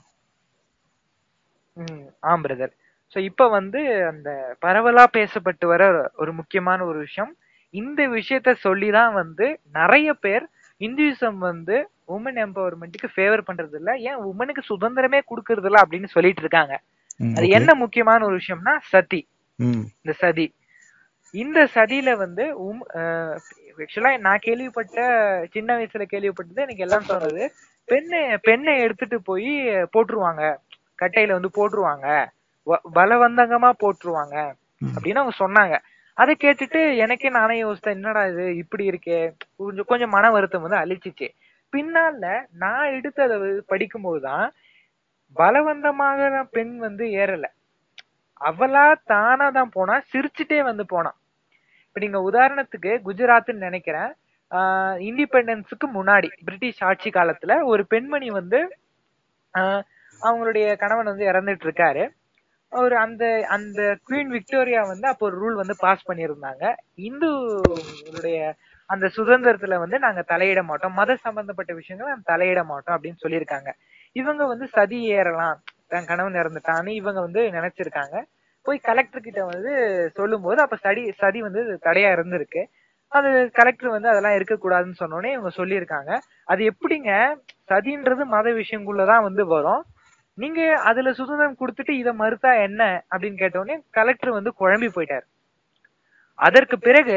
ஆம் 2.22 2.42
பிரதர் 2.44 2.72
ஸோ 3.16 3.18
இப்போ 3.28 3.44
வந்து 3.50 3.80
அந்த 4.10 4.30
பரவலா 4.62 5.04
பேசப்பட்டு 5.16 5.66
வர 5.66 5.82
ஒரு 6.22 6.32
முக்கியமான 6.32 6.80
ஒரு 6.84 6.98
விஷயம். 7.06 7.30
இந்த 7.74 8.00
விஷயத்த 8.16 8.50
சொல்லி 8.64 8.88
தான் 8.98 9.12
வந்து 9.14 9.46
நிறைய 9.74 10.08
பேர் 10.24 10.44
இந்துயிசம் 10.80 11.38
வந்து 11.48 11.76
உமன் 12.14 12.38
எம்பவர்மெண்ட்டுக்கு 12.44 13.08
ஃபேவர் 13.14 13.46
பண்றது 13.48 13.76
இல்ல 13.80 13.90
ஏன்? 14.08 14.20
உமனுக்கு 14.30 14.62
சுதந்திரமே 14.70 15.20
கொடுக்கறது 15.30 15.68
இல்ல 15.70 15.82
அப்படின்னு 15.84 16.08
சொல்லிட்டு 16.14 16.42
இருக்காங்க. 16.44 16.74
அது. 17.30 17.46
என்ன 17.58 17.70
முக்கியமான 17.82 18.20
ஒரு 18.28 18.36
விஷயம்னா 18.40 18.74
சதி. 18.92 19.20
இந்த 19.98 20.12
சதி. 20.22 20.46
இந்த 21.34 21.60
சதியில 21.74 22.10
வந்து 22.22 22.44
உம் 22.64 22.84
ஆக்சுவலா 23.78 24.12
நான் 24.24 24.44
கேள்விப்பட்ட 24.46 25.00
சின்ன 25.54 25.76
வயசுல 25.76 26.04
கேள்விப்பட்டது 26.12 26.64
எனக்கு 26.66 26.84
எல்லாம் 26.86 27.08
சொன்னது 27.10 27.42
பெண்ணை 27.90 28.38
பெண்ணை 28.38 28.78
எடுத்துட்டு 28.78 29.22
போய் 29.22 29.50
போட்டுருவாங்க. 29.94 30.42
கட்டையில 31.02 31.38
வந்து 31.38 31.50
போட்டுருவாங்க. 31.58 32.06
பலவந்தகமா 32.94 33.70
போட்டுருவாங்க. 33.82 34.36
அப்படின்னு 34.94 35.18
அவங்க 35.18 35.32
சொன்னாங்க. 35.38 35.74
அதை 36.14 36.36
கேட்டுட்டு 36.40 36.96
எனக்கே 36.96 37.28
நானே 37.28 37.62
யோசித்தேன் 37.64 37.96
என்னடா 37.98 38.22
இது? 38.26 38.56
இப்படி 38.56 38.84
இருக்கே. 38.88 39.18
கொஞ்சம் 39.56 39.84
கொஞ்சம் 39.86 40.10
மன 40.10 40.30
வருத்தம் 40.30 40.62
வந்து 40.62 40.76
அழிச்சிச்சு. 40.76 41.28
பின்னால 41.72 42.44
நான் 42.52 42.92
எடுத்து 42.92 43.22
அதை 43.22 43.36
படிக்கும்போதுதான் 43.70 44.46
பலவந்தமாக 45.36 46.42
பெண் 46.50 46.76
வந்து 46.76 47.04
ஏறல. 47.04 47.44
அவளா 48.40 48.94
தானா 49.04 49.50
தான் 49.50 49.70
போனா 49.72 50.02
சிரிச்சுட்டே 50.12 50.62
வந்து 50.62 50.86
போனான் 50.86 51.18
இப்ப 51.86 52.00
நீங்க 52.06 52.18
உதாரணத்துக்கு 52.30 52.92
குஜராத்னு 53.04 53.62
நினைக்கிறேன். 53.66 54.10
இண்டிபெண்டன்ஸுக்கு 55.08 55.86
முன்னாடி 55.94 56.28
பிரிட்டிஷ் 56.44 56.82
ஆட்சி 56.82 57.10
காலத்துல 57.10 57.56
ஒரு 57.64 57.82
பெண்மணி 57.86 58.30
வந்து 58.30 58.60
அவங்களுடைய 60.20 60.66
கணவன் 60.76 61.10
வந்து 61.12 61.26
இறந்துட்டு 61.32 61.66
இருக்காரு 61.68 62.02
ஒரு 62.72 62.94
அந்த 62.96 63.24
அந்த 63.48 63.80
குவீன் 64.06 64.32
விக்டோரியா 64.34 64.80
வந்து 64.90 65.06
அப்போ 65.08 65.24
ஒரு 65.26 65.36
ரூல் 65.42 65.56
வந்து 65.62 65.74
பாஸ் 65.78 66.06
பண்ணியிருந்தாங்க. 66.08 66.64
இந்துடைய 67.08 68.38
அந்த 68.90 69.06
சுதந்திரத்துல 69.16 69.76
வந்து 69.78 69.98
நாங்க 69.98 70.22
தலையிட 70.28 70.60
மாட்டோம். 70.64 70.94
மத 70.94 71.16
சம்பந்தப்பட்ட 71.24 71.72
விஷயங்கள் 71.74 72.10
நாங்க 72.12 72.26
தலையிட 72.32 72.60
மாட்டோம் 72.64 72.94
அப்படின்னு 72.96 73.22
சொல்லியிருக்காங்க. 73.24 73.70
இவங்க 74.16 74.42
வந்து 74.46 74.66
சதி 74.76 75.00
ஏறலாம். 75.16 75.58
தன் 75.88 76.08
கணவன் 76.10 76.40
இறந்துட்டான்னு 76.42 76.92
இவங்க 77.00 77.20
வந்து 77.20 77.42
நினைச்சிருக்காங்க. 77.58 78.16
போய் 78.66 78.86
கலெக்டர் 78.88 79.26
கிட்ட 79.26 79.42
வந்து 79.52 79.72
சொல்லும்போது 80.18 80.60
அப்ப 80.62 80.76
சதி 80.86 81.02
சதி 81.22 81.40
வந்து 81.42 81.62
தடையா 81.86 82.10
இருந்திருக்கு. 82.16 82.62
அது 83.12 83.30
கலெக்டர் 83.52 83.88
வந்து 83.88 84.08
அதெல்லாம் 84.08 84.36
இருக்கக்கூடாதுன்னு 84.38 85.00
சொன்னோடனே 85.00 85.30
இவங்க 85.32 85.50
சொல்லியிருக்காங்க. 85.56 86.10
அது 86.44 86.62
எப்படிங்க? 86.72 87.10
சதின்றது 87.68 88.24
மத 88.26 88.48
விஷயங்குள்ளதான் 88.52 89.22
வந்து 89.22 89.46
வரும். 89.46 89.82
நீங்க 90.38 90.60
அதுல 90.90 91.12
சுதந்திரம் 91.12 91.58
கொடுத்துட்டு 91.60 91.92
இதை 92.02 92.12
மறுத்தா 92.18 92.62
என்ன? 92.62 92.82
அப்படின்னு 93.10 93.40
கேட்டோடனே 93.42 93.76
கலெக்டர் 93.90 94.30
வந்து 94.30 94.52
குழம்பி 94.60 94.88
போயிட்டாரு. 94.94 95.26
அதற்கு 96.38 96.76
பிறகு 96.78 97.16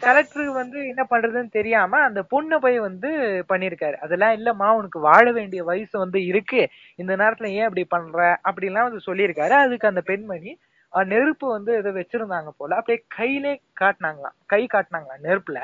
கலெக்டர் 0.00 0.48
வந்து 0.50 0.78
என்ன 0.88 1.02
பண்றதுன்னு 1.10 1.50
தெரியாம 1.50 2.00
அந்த 2.00 2.20
பொண்ணை 2.32 2.56
போய் 2.56 2.78
வந்து 2.78 3.10
பண்ணிருக்காரு 3.48 3.96
அதெல்லாம் 4.06 4.34
இல்லம்மா 4.38 4.68
உனக்கு 4.70 4.98
வாழ 5.00 5.24
வேண்டிய 5.32 5.60
வயசு 5.64 5.94
வந்து 5.98 6.18
இருக்கு. 6.26 6.62
இந்த 6.96 7.12
நேரத்துல 7.16 7.48
ஏன் 7.58 7.68
அப்படி 7.68 7.84
பண்ற? 7.94 8.18
அப்படிலாம் 8.50 8.88
வந்து 8.88 9.06
சொல்லியிருக்காரு. 9.08 9.54
அதுக்கு 9.64 9.88
அந்த 9.88 10.02
பெண்மணி 10.10 10.52
நெருப்பு 11.02 11.48
வந்து 11.48 11.74
ஏதோ 11.76 11.90
வச்சிருந்தாங்க 11.90 12.48
போல. 12.56 12.76
அப்படியே 12.76 13.04
கையிலே 13.08 13.60
காட்டினாங்களாம் 13.80 14.36
கை 14.46 14.66
காட்டினாங்களாம் 14.66 15.22
நெருப்புல. 15.22 15.58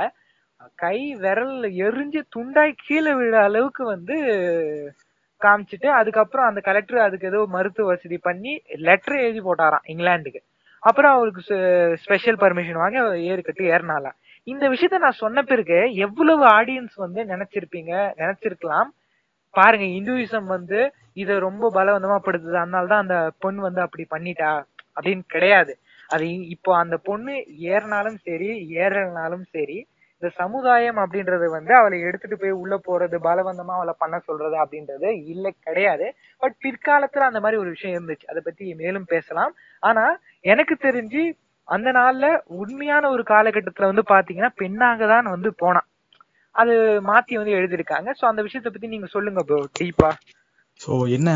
கை 0.76 1.14
விரல் 1.14 1.62
எரிஞ்சு 1.86 2.20
துண்டாய் 2.36 2.72
கீழே 2.76 3.14
விழ 3.14 3.42
அளவுக்கு 3.42 3.84
வந்து 3.84 4.16
காமிச்சிட்டு 5.40 5.86
அதுக்கப்புறம் 5.86 6.46
அந்த 6.46 6.60
கலெக்டர் 6.60 6.98
அதுக்கு 6.98 7.26
ஏதோ 7.26 7.46
மருத்துவ 7.48 7.88
வசதி 7.88 8.18
பண்ணி 8.18 8.62
லெட்டர் 8.78 9.16
எழுதி 9.16 9.40
போட்டாராம் 9.40 9.86
இங்கிலாந்துக்கு. 9.86 10.40
அப்புறம் 10.82 11.12
அவருக்கு 11.12 11.42
ஸ்பெஷல் 11.96 12.36
பர்மிஷன் 12.36 12.72
வாங்கி 12.72 12.96
அவர் 12.96 13.18
ஏறிக்கட்டு 13.20 13.64
ஏறினாலாம் 13.64 14.16
இந்த 14.46 14.68
விஷயத்த 14.68 14.98
நான் 14.98 15.12
சொன்ன 15.12 15.42
பிறகு 15.42 15.92
எவ்வளவு 15.94 16.44
ஆடியன்ஸ் 16.48 16.94
வந்து 16.96 17.24
நினைச்சிருப்பீங்க 17.24 17.92
நினைச்சிருக்கலாம். 18.16 18.88
பாருங்க 19.50 19.84
இந்துவிசம் 19.84 20.46
வந்து 20.46 20.78
இதை 21.12 21.38
ரொம்ப 21.38 21.70
பலவந்தமா 21.74 22.18
படுத்துது 22.26 22.56
அதனாலதான் 22.62 23.02
அந்த 23.04 23.30
பொண்ணு 23.38 23.60
வந்து 23.62 23.80
அப்படி 23.80 24.06
பண்ணிட்டா. 24.10 24.50
அப்படின்னு 24.96 25.24
கிடையாது. 25.28 25.72
அது 26.10 26.26
இப்போ 26.54 26.70
அந்த 26.76 26.96
பொண்ணு 27.08 27.34
ஏறினாலும் 27.72 28.18
சரி 28.28 28.50
ஏறனாலும் 28.82 29.46
சரி 29.56 29.78
இந்த 30.22 30.30
சமுதாயம் 30.40 30.98
அப்படின்றது 31.02 31.46
வந்து 31.48 31.72
அவளை 31.76 31.98
எடுத்துட்டு 32.00 32.36
போய் 32.38 32.58
உள்ள 32.62 32.74
போறது 32.88 33.16
பலவந்தமா 33.26 33.74
அவளை 33.76 33.94
பண்ண 33.98 34.16
சொல்றது 34.26 34.56
அப்படின்றது 34.62 35.10
இல்ல 35.32 35.46
கிடையாது. 35.66 36.06
பட் 36.42 36.56
பிற்காலத்துல 36.64 37.28
அந்த 37.28 37.40
மாதிரி 37.40 37.60
ஒரு 37.62 37.70
விஷயம் 37.70 37.96
இருந்துச்சு. 37.96 38.26
அதை 38.32 38.40
பத்தி 38.42 38.74
மேலும் 38.74 39.06
பேசலாம். 39.14 39.52
ஆனா 39.82 40.04
எனக்கு 40.44 40.76
தெரிஞ்சு 40.86 41.22
அந்த 41.68 41.88
நாள்ல 41.92 42.26
உண்மையான 42.62 43.04
ஒரு 43.10 43.22
காலகட்டத்துல 43.22 43.90
வந்து 43.90 44.04
பாத்தீங்கன்னா 44.08 44.52
பெண்ணாக 44.56 45.06
தான் 45.06 45.32
வந்து 45.34 45.52
போனான் 45.54 45.88
அது 46.54 46.74
மாத்தி 47.10 47.34
வந்து 47.40 47.56
எழுதியிருக்காங்க. 47.58 48.08
சோ 48.20 48.24
அந்த 48.26 48.40
விஷயத்தை 48.42 48.70
பத்தி 48.70 48.88
நீங்க 48.88 49.08
சொல்லுங்க 49.14 49.42
ப்ரோ 49.42 49.60
டீப்பா 49.78 50.10
ஸோ 50.80 50.92
என்ன 51.08 51.30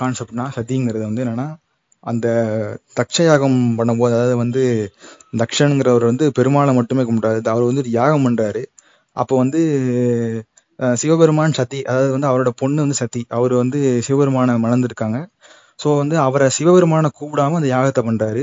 கான்செப்ட்னா 0.00 0.46
சதிங்கிறது 0.56 1.04
வந்து 1.08 1.24
என்னன்னா 1.24 1.48
அந்த 2.04 2.26
தக்ஷயாகம் 3.00 3.58
பண்ணும்போது 3.78 4.12
அதாவது 4.16 4.36
வந்து 4.36 4.62
தக்ஷனுங்கிறவர் 5.38 6.04
வந்து 6.10 6.26
பெருமாளை 6.38 6.72
மட்டுமே 6.74 7.02
கும்பிட்டாரு. 7.08 7.40
அவர் 7.54 7.68
வந்து 7.70 7.82
யாகம் 8.00 8.24
பண்றாரு. 8.26 8.62
அப்போ 9.16 9.34
வந்து 9.36 9.60
சிவபெருமான் 11.00 11.56
சதி 11.58 11.78
அதாவது 11.90 12.12
வந்து 12.16 12.28
அவரோட 12.30 12.50
பொண்ணு 12.62 12.84
வந்து 12.84 12.98
சதி 13.02 13.22
அவர் 13.38 13.54
வந்து 13.62 13.78
சிவபெருமானை 14.06 14.54
மணந்திருக்காங்க. 14.64 15.18
ஸோ 15.82 15.88
வந்து 16.02 16.16
அவரை 16.26 16.48
சிவபெருமானை 16.58 17.10
கூப்பிடாம 17.20 17.58
அந்த 17.60 17.68
யாகத்தை 17.74 18.02
பண்றாரு. 18.08 18.42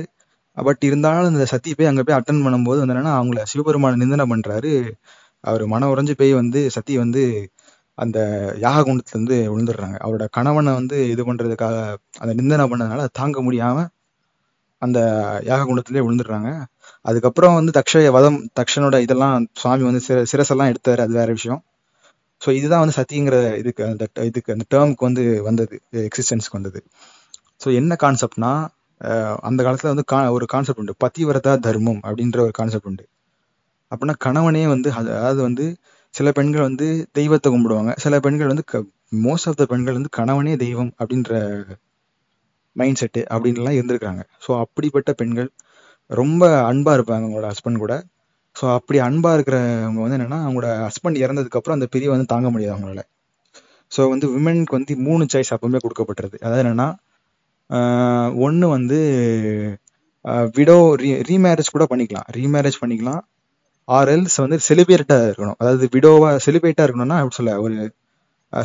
பட் 0.58 0.84
இருந்தாலும் 0.90 1.32
அந்த 1.34 1.48
சத்தி 1.54 1.72
போய் 1.78 1.90
அங்க 1.92 2.02
போய் 2.04 2.18
அட்டன் 2.20 2.44
பண்ணும்போது 2.46 2.80
வந்து 2.82 2.94
என்னன்னா 2.96 3.16
அவங்கள 3.20 3.42
சிவபெருமானை 3.52 3.98
நிந்தனை 4.04 4.26
பண்றாரு. 4.34 4.72
அவர் 5.44 5.64
மன 5.74 5.88
உறைஞ்சு 5.94 6.14
போய் 6.22 6.34
வந்து 6.42 6.62
சத்தி 6.76 6.94
வந்து 7.04 7.24
அந்த 7.98 8.18
யாக 8.66 8.84
குண்டத்துல 8.88 9.16
இருந்து 9.16 9.38
விழுந்துடுறாங்க. 9.54 9.98
அவரோட 10.06 10.26
கணவனை 10.38 10.72
வந்து 10.74 10.98
இது 11.14 11.22
பண்றதுக்காக 11.24 11.78
அந்த 12.22 12.32
நிந்தனை 12.34 12.66
பண்ணதுனால 12.72 13.06
தாங்க 13.20 13.42
முடியாம 13.42 13.86
அந்த 14.82 15.00
யாக 15.50 15.62
குண்டத்துலேயே 15.68 16.04
விழுந்துடுறாங்க. 16.06 16.50
அதுக்கப்புறம் 17.06 17.56
வந்து 17.56 17.72
தக்ஷய 17.80 18.10
வதம் 18.18 18.40
தக்ஷனோட 18.60 18.98
இதெல்லாம் 19.06 19.46
சுவாமி 19.62 19.84
வந்து 19.84 20.02
சிற 20.08 20.18
சிரசெல்லாம் 20.32 20.72
எடுத்தாரு. 20.74 21.02
அது 21.06 21.14
வேற 21.14 21.30
விஷயம். 21.32 21.62
ஸோ 22.42 22.50
இதுதான் 22.52 22.82
வந்து 22.84 22.96
சத்திங்கிற 22.98 23.38
இதுக்கு 23.62 23.84
அந்த 23.86 24.06
இதுக்கு 24.24 24.54
அந்த 24.56 24.66
டேர்முக்கு 24.74 25.08
வந்து 25.10 25.24
வந்தது 25.42 25.76
எக்ஸிஸ்டன்ஸ்க்கு 26.10 26.58
வந்தது. 26.60 26.80
ஸோ 27.62 27.68
என்ன 27.74 27.94
கான்செப்ட்னா 28.04 28.52
அந்த 29.42 29.60
காலத்துல 29.66 29.92
வந்து 29.94 30.06
கா 30.06 30.20
ஒரு 30.38 30.46
கான்செப்ட் 30.46 30.82
உண்டு. 30.84 30.96
பத்திவரதா 31.06 31.54
தர்மம் 31.68 32.02
அப்படின்ற 32.08 32.40
ஒரு 32.40 32.54
கான்செப்ட் 32.60 32.90
உண்டு. 32.92 33.06
அப்படின்னா 33.92 34.16
கணவனே 34.26 34.64
வந்து 34.68 34.90
அதாவது 34.94 35.42
வந்து 35.42 35.66
சில 36.18 36.28
பெண்கள் 36.38 36.68
வந்து 36.68 36.88
தெய்வத்தை 37.18 37.48
கும்பிடுவாங்க. 37.54 37.92
சில 38.04 38.16
பெண்கள் 38.26 38.52
வந்து 38.52 38.66
மோஸ்ட் 39.26 39.48
ஆஃப் 39.50 39.60
த 39.62 39.66
பெண்கள் 39.72 39.98
வந்து 40.00 40.12
கணவனே 40.20 40.54
தெய்வம் 40.64 40.92
அப்படின்ற 41.02 41.32
மைண்ட் 42.76 43.00
செட்டு 43.02 43.22
அப்படின்லாம் 43.34 43.78
இருந்திருக்காங்க 43.78 44.22
ஸோ 44.46 44.52
அப்படிப்பட்ட 44.64 45.12
பெண்கள் 45.22 45.50
ரொம்ப 46.10 46.44
அன்பாக 46.70 46.98
இருப்பாங்க 46.98 47.26
அவங்களோட 47.26 47.48
ஹஸ்பண்ட் 47.54 47.84
கூட. 47.84 47.94
ஸோ 48.56 48.66
அப்படி 48.78 48.98
அன்பாக 49.08 49.38
இருக்கிறவங்க 49.38 50.02
வந்து 50.04 50.18
என்னென்னா 50.18 50.40
அவங்களோட 50.46 50.70
ஹஸ்பண்ட் 50.88 51.22
இறந்ததுக்கப்புறம் 51.24 51.78
அந்த 51.78 51.88
பிரிவை 51.94 52.12
வந்து 52.16 52.32
தாங்க 52.34 52.50
முடியாது 52.54 52.74
அவங்களால. 52.76 53.02
ஸோ 53.92 54.02
வந்து 54.14 54.28
விமனுக்கு 54.36 54.78
வந்து 54.78 54.94
மூணு 55.08 55.26
சாய்ஸ் 55.34 55.54
அப்பவுமே 55.56 55.80
கொடுக்கப்பட்டிருது. 55.84 56.38
அதாவது 56.46 56.64
என்னென்னா 56.64 56.88
ஒன்று 58.46 58.68
வந்து 58.76 58.98
விடோ 60.58 60.78
ரீ 61.02 61.10
ரீமேரேஜ் 61.30 61.74
கூட 61.76 61.86
பண்ணிக்கலாம். 61.92 62.28
ரீமேரேஜ் 62.38 62.80
பண்ணிக்கலாம். 62.82 63.22
ஆர் 63.88 64.10
எல்ஸ் 64.14 64.38
வந்து 64.44 64.58
செலிபிரேட்டா 64.68 65.18
இருக்கணும். 65.28 65.58
அதாவது 65.62 65.86
விடோவா 65.96 66.30
செலிபிரேட்டா 66.46 66.86
இருக்கணும்னா 66.86 67.18
அப்படி 67.22 67.38
சொல்ல 67.40 67.54
ஒரு 67.66 67.76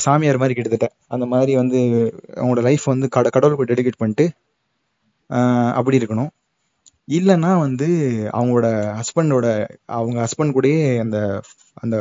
சாமியார் 0.06 0.40
மாதிரி 0.42 0.54
கிட்டத்தட்ட. 0.56 0.88
அந்த 1.14 1.24
மாதிரி 1.32 1.52
வந்து 1.62 1.80
அவங்களோட 2.40 2.62
லைஃப் 2.68 2.84
வந்து 2.92 3.06
கட 3.16 3.28
கடவுளுக்கு 3.36 3.68
டெடிகேட் 3.72 4.00
பண்ணிட்டு 4.02 4.26
அப்படி 5.78 5.98
இருக்கணும். 6.00 6.30
இல்லைன்னா 7.08 7.52
வந்து 7.66 7.86
அவங்களோட 8.38 8.66
ஹஸ்பண்டோட 8.98 9.46
அவங்க 9.98 10.18
ஹஸ்பண்ட் 10.26 10.54
கூடயே 10.56 10.82
அந்த 11.04 11.18
அந்த 11.82 11.96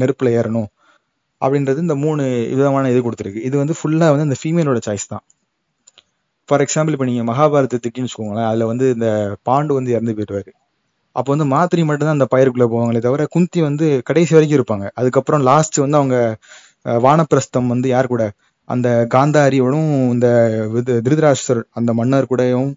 நெருப்பில் 0.00 0.34
ஏறணும். 0.38 0.70
அப்படின்றது 1.42 1.84
இந்த 1.86 1.96
மூணு 2.04 2.22
விதமான 2.56 2.90
இது 2.92 3.00
கொடுத்துருக்கு. 3.06 3.42
இது 3.48 3.56
வந்து 3.62 3.74
ஃபுல்லாக 3.80 4.12
வந்து 4.14 4.26
அந்த 4.28 4.38
ஃபீமேலோட 4.40 4.80
சாய்ஸ் 4.86 5.10
தான். 5.12 5.24
ஃபார் 6.48 6.62
எக்ஸாம்பிள் 6.64 6.94
இப்போ 6.96 7.06
நீங்க 7.10 7.24
மகாபாரதத்துக்குன்னு 7.32 8.08
வச்சுக்கோங்களேன் 8.08 8.48
அதில் 8.50 8.70
வந்து 8.72 8.86
இந்த 8.96 9.08
பாண்டு 9.48 9.76
வந்து 9.78 9.94
இறந்து 9.96 10.14
போயிடுவார். 10.18 10.50
அப்போ 11.16 11.30
வந்து 11.32 11.46
மாத்திரி 11.46 11.82
மட்டும்தான் 11.84 12.18
அந்த 12.18 12.28
பயிருக்குள்ள 12.34 12.66
போவாங்களே 12.72 13.00
தவிர 13.00 13.26
குந்தி 13.30 13.60
வந்து 13.62 13.86
கடைசி 14.04 14.32
வரைக்கும் 14.34 14.58
இருப்பாங்க. 14.60 14.86
அதுக்கப்புறம் 14.94 15.42
லாஸ்ட் 15.42 15.76
வந்து 15.76 15.96
அவங்க 15.96 16.16
வானப்பிரஸ்தம் 17.06 17.66
வந்து 17.66 17.88
யார் 17.88 18.06
கூட? 18.06 18.24
அந்த 18.68 18.88
காந்தாரியோடும் 19.14 19.90
இந்த 20.12 20.28
திருதராஷ்டர் 21.06 21.60
அந்த 21.70 21.90
மன்னர் 21.94 22.30
கூடயும் 22.30 22.70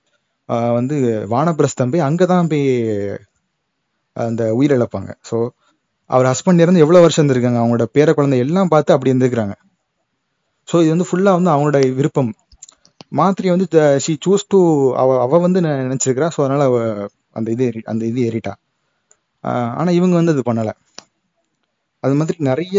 வந்து 0.73 0.95
வானப்பிரஸ்தம் 1.29 1.91
போய் 1.91 2.07
அங்கதான் 2.07 2.49
போய் 2.49 2.65
அந்த 4.15 4.43
உயிரிழப்பாங்க 4.53 5.11
ஸோ 5.29 5.37
அவர் 6.09 6.27
ஹஸ்பண்ட் 6.27 6.59
இருந்து 6.59 6.79
எவ்வளவு 6.79 7.05
வருஷம் 7.05 7.23
இருந்திருக்காங்க? 7.23 7.59
அவங்களோட 7.61 7.85
பேர 7.93 8.13
குழந்தை 8.13 8.39
எல்லாம் 8.39 8.67
பார்த்து 8.67 8.93
அப்படி 8.93 9.11
இருந்திருக்கிறாங்க. 9.13 9.53
ஸோ 10.67 10.75
இது 10.83 10.89
வந்து 10.89 11.07
ஃபுல்லா 11.09 11.31
வந்து 11.37 11.51
அவங்களோட 11.53 11.93
விருப்பம். 11.95 12.31
மாத்திரை 13.11 13.49
வந்து 13.49 13.67
ஷி 13.99 14.13
சூஸ் 14.25 14.45
டு 14.47 14.59
அவ 14.95 15.17
அவ 15.21 15.39
வந்து 15.39 15.59
நெ- 15.61 15.81
நினைச்சிருக்கிறா. 15.83 16.27
ஸோ 16.35 16.41
அதனால 16.43 16.63
அவ 16.63 16.77
அந்த 17.33 17.49
இது 17.51 17.63
ஏறி 17.65 17.81
அந்த 17.91 18.03
இது 18.05 18.21
ஏறிட்டா 18.29 18.53
ஆஹ் 19.43 19.73
ஆனா 19.79 19.91
இவங்க 19.91 20.15
வந்து 20.15 20.33
அது 20.35 20.43
பண்ணல. 20.49 20.71
அது 22.03 22.15
மாதிரி 22.19 22.37
நிறைய 22.49 22.77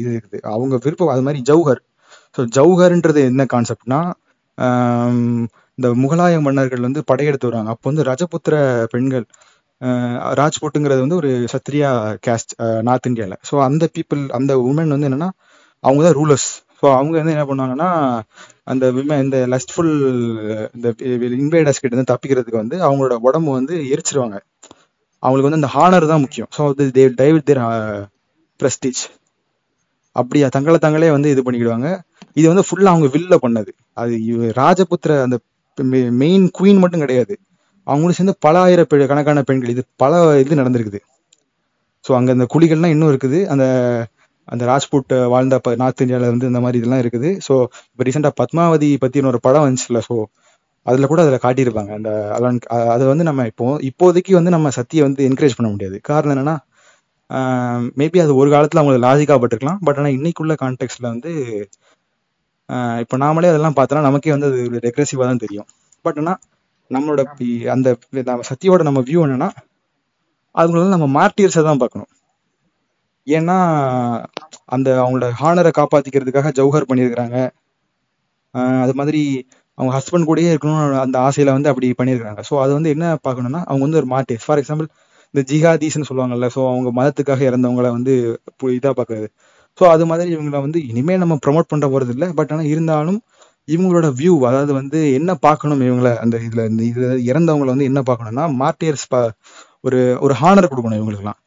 இது 0.00 0.10
இருக்குது. 0.18 0.40
அவங்க 0.54 0.74
விருப்பம் 0.84 1.12
அது 1.14 1.22
மாதிரி 1.22 1.40
ஜவுஹர். 1.50 1.82
ஸோ 2.36 2.42
ஜவுஹர்ன்றது 2.56 3.20
என்ன 3.30 3.44
கான்செப்ட்னா 3.54 4.00
இந்த 5.78 5.88
முகலாய 6.02 6.34
மன்னர்கள் 6.42 6.86
வந்து 6.86 7.00
படையெடுத்து 7.04 7.48
வருவாங்க 7.48 7.70
அப்போ 7.70 7.86
வந்து 7.90 8.04
ரஜபுத்திர 8.04 8.54
பெண்கள் 8.92 9.26
ஆஹ் 9.80 10.34
ராஜ்புட்டுங்கிறது 10.40 11.00
வந்து 11.00 11.16
ஒரு 11.16 11.30
சத்ரியா 11.54 11.90
கேஸ்ட் 12.26 12.52
நார்த் 12.82 13.08
இந்தியாவில் 13.10 13.38
ஸோ 13.50 13.54
அந்த 13.62 13.84
பீப்புள் 13.96 14.22
அந்த 14.38 14.52
உமன் 14.68 14.94
வந்து 14.94 15.08
என்னன்னா 15.08 15.30
அவங்க 15.84 16.02
தான் 16.04 16.16
ரூலர்ஸ் 16.20 16.48
ஸோ 16.80 16.86
அவங்க 16.96 17.14
வந்து 17.18 17.34
என்ன 17.36 17.44
பண்ணுவாங்கன்னா 17.44 17.90
அந்த 18.66 18.92
விமன் 18.92 19.22
இந்த 19.22 19.46
லஸ்ட்ஃபுல் 19.46 19.92
இந்த 20.74 20.94
இன்வைடர்ஸ் 21.36 21.80
கிட்ட 21.80 21.96
இருந்து 21.96 22.14
தப்பிக்கிறதுக்கு 22.14 22.56
வந்து 22.56 22.76
அவங்களோட 22.78 23.16
உடம்பு 23.20 23.52
வந்து 23.52 23.74
எரிச்சிருவாங்க. 23.76 24.36
அவங்களுக்கு 25.18 25.50
வந்து 25.50 25.60
அந்த 25.60 25.68
ஹானர் 25.72 26.08
தான் 26.08 26.20
முக்கியம். 26.20 26.48
So 26.58 26.60
they 26.60 27.12
dive 27.20 27.38
their 27.42 27.58
prestige 28.60 29.02
அப்படியா 30.12 30.48
தங்களை 30.48 30.78
தங்களே 30.82 31.10
வந்து 31.10 31.30
இது 31.30 31.42
பண்ணிக்கிடுவாங்க. 31.42 32.00
இது 32.34 32.46
வந்து 32.48 32.64
ஃபுல்லாக 32.70 32.92
அவங்க 32.94 33.06
வில்ல 33.18 33.36
பண்ணது. 33.42 33.68
அது 33.92 34.18
ராஜபுத்திர 34.56 35.22
அந்த 35.22 35.38
மெயின் 36.10 36.50
குயின் 36.58 36.78
மட்டும் 36.78 37.00
கிடையாது. 37.00 37.38
அவங்களும் 37.84 38.16
சேர்ந்து 38.16 38.36
பல 38.40 38.60
ஆயிரம் 38.60 38.86
பெ- 38.90 39.06
கணக்கான 39.06 39.42
பெண்கள். 39.42 39.68
இது 39.68 39.84
பல 39.96 40.38
இது 40.38 40.56
நடந்திருக்குது. 40.56 40.98
ஸோ 42.08 42.14
அங்கே 42.14 42.30
அந்த 42.30 42.46
குழிகள்லாம் 42.54 42.86
இன்னும் 42.86 43.18
இருக்குது. 43.18 43.46
அந்த 43.46 43.66
அந்த 44.52 44.64
ராஜ்புட் 44.70 45.12
வாழ்ந்த 45.28 45.56
நார்த் 45.82 46.02
இந்தியாவில் 46.04 46.32
வந்து 46.34 46.46
இந்த 46.46 46.60
மாதிரி 46.64 46.78
இதெல்லாம் 46.80 47.02
இருக்குது. 47.04 47.30
ஸோ 47.46 47.54
இப்போ 47.90 48.02
ரீசெண்டாக 48.08 48.34
பத்மாவதி 48.40 48.90
பற்றின 49.04 49.30
ஒரு 49.32 49.40
படம் 49.46 49.66
வந்துச்சுல 49.66 50.00
ஸோ 50.08 50.16
அதில் 50.86 51.10
கூட 51.10 51.20
அதில் 51.24 51.44
காட்டியிருப்பாங்க. 51.46 51.92
அந்த 51.98 52.10
அலான் 52.36 52.58
அது 52.94 53.04
வந்து 53.06 53.24
நம்ம 53.28 53.46
இப்போ 53.50 53.66
இப்போதைக்கு 53.90 54.32
வந்து 54.38 54.52
நம்ம 54.56 54.70
சத்தியை 54.78 55.02
வந்து 55.06 55.22
என்கரேஜ் 55.28 55.58
பண்ண 55.58 55.68
முடியாது. 55.72 55.96
காரணம் 56.10 56.36
என்னன்னா 56.36 56.56
மேபி 58.00 58.18
அது 58.24 58.32
ஒரு 58.40 58.50
காலத்தில் 58.50 58.80
அவங்களுக்கு 58.80 59.06
லாஜிக்காக 59.08 59.38
பட்டிருக்கலாம். 59.42 59.80
பட் 59.86 59.98
ஆனால் 59.98 60.16
இன்னைக்குள்ள 60.18 60.54
கான்டெக்ட்ல 60.62 61.06
வந்து 61.12 61.32
இப்போ 63.02 63.16
நாமளே 63.16 63.48
அதெல்லாம் 63.52 63.76
பார்த்தோன்னா 63.76 64.06
நமக்கே 64.08 64.30
வந்து 64.34 64.48
அது 64.50 64.58
ஒரு 64.68 64.78
ரெக்ரெசிவா 64.86 65.24
தான் 65.30 65.42
தெரியும். 65.44 65.68
பட் 66.04 66.18
ஆனால் 66.22 66.38
நம்மளோட 66.90 67.22
பி- 67.38 67.66
அந்த 67.74 67.88
நம்ம 68.28 68.44
சத்தியோட 68.50 68.82
நம்ம 68.88 69.00
வியூ 69.00 69.20
என்னன்னா 69.26 69.48
அதுங்களை 70.54 70.88
நம்ம 70.94 71.06
மார்ட்டியர்ஸை 71.18 71.62
தான் 71.68 71.80
பார்க்கணும். 71.82 72.10
ஏன்னா 73.26 73.56
அந்த 74.68 74.88
அவங்களோட 75.02 75.28
ஹானரை 75.40 75.70
காப்பாத்திக்கிறதுக்காக 75.78 76.50
ஜவுஹர் 76.58 76.88
பண்ணியிருக்கிறாங்க. 76.90 77.36
அது 78.84 78.92
மாதிரி 78.94 79.20
அவங்க 79.78 79.90
ஹஸ்பண்ட் 79.96 80.28
கூடயே 80.28 80.50
இருக்கணும் 80.52 80.80
அந்த 81.00 81.16
ஆசையில 81.18 81.54
வந்து 81.56 81.70
அப்படி 81.72 81.88
பண்ணியிருக்காங்க 81.98 82.42
ஸோ 82.48 82.54
அது 82.62 82.72
வந்து 82.72 82.90
என்ன 82.90 83.06
பார்க்கணும்னா 83.26 83.60
அவங்க 83.66 83.82
வந்து 83.86 84.00
ஒரு 84.02 84.08
மார்ட்டியர் 84.12 84.44
ஃபார் 84.44 84.60
எக்ஸாம்பிள் 84.62 84.88
இந்த 85.34 85.42
ஜிஹாதீஸ்ன்னு 85.50 86.08
சொல்லுவாங்கல்ல 86.10 86.48
ஸோ 86.54 86.60
அவங்க 86.70 86.90
மதத்துக்காக 86.98 87.42
இறந்தவங்கள 87.50 87.88
வந்து 87.90 88.12
இதாக 88.76 88.92
பார்க்கறது. 88.92 89.26
ஸோ 89.78 89.84
அது 89.94 90.04
மாதிரி 90.06 90.28
இவங்கள 90.36 90.60
வந்து 90.60 90.78
இனிமே 90.90 91.14
நம்ம 91.16 91.34
ப்ரமோட் 91.46 91.68
பண்ற 91.68 91.86
போறது 91.88 92.12
இல்லை 92.14 92.28
பட் 92.32 92.52
ஆனால் 92.52 92.70
இருந்தாலும் 92.72 93.18
இவங்களோட 93.68 94.08
வியூ 94.20 94.34
அதாவது 94.48 94.72
வந்து 94.72 94.98
என்ன 95.12 95.30
பார்க்கணும் 95.46 95.82
இவங்கள 95.88 96.10
அந்த 96.24 96.36
இதுல 96.38 96.64
இந்த 96.70 96.82
இதில் 96.82 97.24
இறந்தவங்கள 97.30 97.70
வந்து 97.74 97.88
என்ன 97.90 98.00
பார்க்கணும்னா 98.00 98.44
மார்ட்டியர்ஸ் 98.62 99.06
ஒரு 99.80 100.00
ஒரு 100.20 100.34
ஹானர் 100.34 100.70
கொடுக்கணும் 100.72 100.98
இவங்களுக்குலாம் 101.00 101.40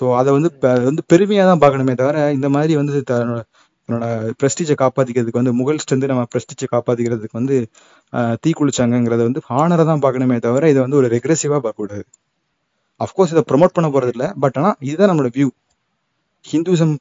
ஸோ 0.00 0.06
அதை 0.18 0.30
வந்து 0.36 0.50
வந்து 0.88 1.02
பெருமையா 1.12 1.44
தான் 1.50 1.62
பார்க்கணுமே 1.64 1.94
தவிர 2.00 2.18
இந்த 2.36 2.48
மாதிரி 2.56 2.74
வந்து 2.80 3.02
தன்னோட 3.10 3.40
தன்னோட 3.88 4.06
பிரஸ்டீஜை 4.40 4.76
காப்பாத்திக்கிறதுக்கு 4.82 5.40
வந்து 5.40 5.54
முகல்ஸ்ட் 5.60 5.94
வந்து 5.94 6.10
நம்ம 6.10 6.24
பிரஸ்டீஜை 6.34 6.66
காப்பாத்திக்கிறதுக்கு 6.74 7.38
வந்து 7.40 7.56
ஆஹ், 8.12 8.36
தீ 8.42 8.50
குளிச்சாங்கிறத 8.58 9.22
வந்து 9.28 9.42
ஹானரை 9.48 9.84
தான் 9.90 10.04
பார்க்கணுமே 10.04 10.38
தவிர 10.46 10.70
இதை 10.72 10.80
வந்து 10.86 10.98
ஒரு 11.00 11.08
ரெக்ரெசிவாக 11.14 11.60
பார்க்கக்கூடாது. 11.64 12.04
அஃப்கோர்ஸ் 13.00 13.32
இதை 13.34 13.44
ப்ரொமோட் 13.50 13.76
பண்ண 13.76 13.88
போகிறது 13.90 14.12
இல்லை 14.14 14.28
பட் 14.44 14.58
ஆனால் 14.60 14.76
இதுதான் 14.88 15.10
நம்மளோட 15.12 15.32
வியூ 15.36 15.48
ஹிந்துசம் 16.44 16.94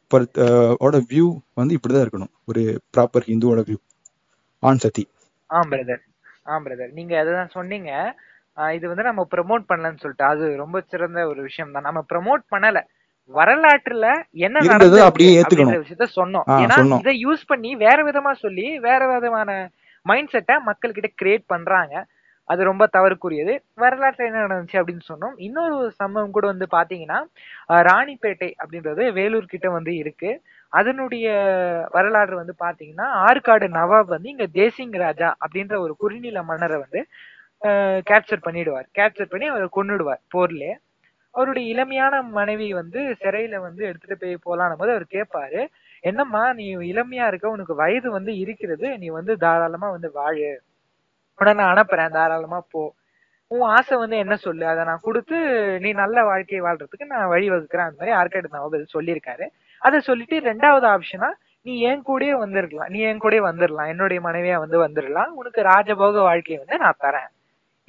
ஓட 0.86 0.96
வியூ 1.12 1.28
வந்து 1.60 1.76
இப்படிதான் 1.78 2.06
இருக்கணும். 2.06 2.34
ஒரு 2.50 2.62
ப்ராப்பர் 2.96 3.28
ஹிந்துவோட 3.30 3.62
வியூ 3.70 3.80
ஆன் 4.64 4.82
சத்தி. 4.86 5.04
ஆ 5.50 5.60
பிரதர் 5.72 6.04
ஆ 6.48 6.56
பிரதர் 6.66 6.92
நீங்க 7.00 7.14
அதுதான் 7.22 7.54
சொன்னீங்க. 7.58 7.92
இது 8.58 8.88
வந்து 8.88 9.04
நம்ம 9.04 9.28
ப்ரோமோட் 9.36 9.64
பண்ணலன்னு 9.70 10.00
சொல்லிட்டு 10.00 10.24
அது 10.24 10.56
ரொம்ப 10.56 10.82
சிறந்த 10.88 11.28
ஒரு 11.28 11.42
விஷயம் 11.42 11.72
தான் 11.72 11.82
நம்ம 11.82 12.06
ப்ரோமோட் 12.14 12.44
பண்ணல. 12.56 12.80
வரலாற்றுல 13.32 14.06
என்ன 14.38 14.60
நடந்தது 14.62 15.02
அப்படியே 15.02 15.32
ஏத்துக்கணும். 15.40 15.84
விஷயத்த 15.84 16.06
சொன்னோம். 16.16 16.46
ஏன்னா. 16.62 16.78
இதை 17.00 17.26
யூஸ் 17.26 17.44
பண்ணி 17.48 17.76
வேற 17.76 18.04
விதமா 18.04 18.32
சொல்லி 18.36 18.80
வேற 18.80 19.08
விதமான 19.14 19.50
மைண்ட் 20.06 20.30
செட்டை 20.30 20.60
மக்கள் 20.60 20.92
கிட்ட 20.92 21.10
கிரியேட் 21.22 21.44
பண்றாங்க. 21.46 21.94
அது 22.50 22.64
ரொம்ப 22.64 22.90
தவறுக்குரியது. 22.94 23.54
வரலாற்றுல 23.78 24.28
என்ன 24.28 24.46
நடந்துச்சு 24.46 24.78
அப்படின்னு 24.80 25.06
சொன்னோம். 25.10 25.34
இன்னொரு 25.38 25.92
சம்பவம் 25.92 26.32
கூட 26.32 26.48
வந்து 26.48 26.68
பாத்தீங்கன்னா 26.72 27.20
ராணிப்பேட்டை 27.90 28.50
அப்படின்றது 28.64 29.14
வேலூர் 29.14 29.46
கிட்ட 29.46 29.70
வந்து 29.70 29.96
இருக்கு. 29.96 30.32
அதனுடைய 30.74 31.28
வரலாறு 31.92 32.36
வந்து 32.36 32.54
பாத்தீங்கன்னா 32.60 33.08
ஆற்காடு 33.26 33.68
நவாப் 33.78 34.06
வந்து 34.06 34.30
இங்க 34.30 34.48
தேசிங் 34.54 34.98
ராஜா 34.98 35.36
அப்படின்ற 35.40 35.78
ஒரு 35.78 35.96
குறுநில 35.96 36.44
மன்னரை 36.44 36.78
வந்து 36.78 37.02
கேப்சர் 38.10 38.46
பண்ணிடுவார். 38.46 38.88
கேப்சர் 38.98 39.30
பண்ணி 39.30 39.48
அவரை 39.48 39.68
கொன்னுடுவார் 39.76 40.22
போர்லயே 40.34 40.76
அவருடைய 41.32 41.66
இளமையான 41.76 42.22
மனைவி 42.30 42.74
வந்து 42.74 43.00
சிறையில 43.20 43.60
வந்து 43.60 43.86
எடுத்துட்டு 43.86 44.18
போய் 44.18 44.38
போலாம் 44.44 44.76
போது 44.78 44.92
அவர் 44.92 45.06
கேட்பாரு 45.10 45.68
என்னம்மா 46.02 46.54
நீ 46.54 46.78
இளமையா 46.78 47.28
இருக்க 47.28 47.50
உனக்கு 47.50 47.76
வயது 47.76 48.12
வந்து 48.12 48.38
இருக்கிறது 48.38 48.98
நீ 48.98 49.08
வந்து 49.08 49.38
தாராளமா 49.38 49.90
வந்து 49.90 50.12
வாழு. 50.14 50.62
உடனே 51.36 51.60
நான் 51.60 51.76
அனுப்புறேன் 51.76 52.10
தாராளமா 52.10 52.64
போ. 52.72 52.94
உன் 53.48 53.62
ஆசை 53.62 53.98
வந்து 53.98 54.18
என்ன 54.18 54.36
சொல்லு? 54.36 54.68
அதை 54.68 54.84
நான் 54.84 55.00
கொடுத்து 55.02 55.38
நீ 55.80 55.92
நல்ல 55.92 56.24
வாழ்க்கையை 56.24 56.72
வாழ்றதுக்கு 56.72 57.06
நான் 57.06 57.28
வழி 57.28 57.50
வகுக்கிறேன். 57.50 57.88
அந்த 57.90 57.98
மாதிரி 58.00 58.18
ஆர்கேட் 58.18 58.54
நவாப் 58.56 58.98
சொல்லியிருக்காரு. 58.98 59.48
அதை 59.80 60.00
சொல்லிட்டு 60.00 60.40
ரெண்டாவது 60.40 60.88
ஆப்ஷனா 60.96 61.30
நீ 61.62 61.80
என் 61.80 62.04
கூடயே 62.08 62.36
வந்துருக்கலாம். 62.46 62.90
நீ 62.90 63.00
என் 63.00 63.20
கூடயே 63.20 63.42
வந்துடலாம் 63.50 63.88
என்னுடைய 63.88 64.24
மனைவியா 64.28 64.58
வந்து 64.58 64.88
வந்துடலாம் 64.88 65.26
உனக்கு 65.26 65.62
ராஜபோக 65.62 66.22
வாழ்க்கையை 66.22 66.66
வந்து 66.66 66.84
நான் 66.84 67.02
தரேன். 67.02 67.30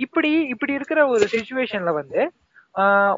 இப்படி 0.01 0.31
இப்படி 0.47 0.73
இருக்கிற 0.73 1.07
ஒரு 1.07 1.27
சுச்சுவேஷன்ல 1.33 1.93
வந்து 1.93 2.33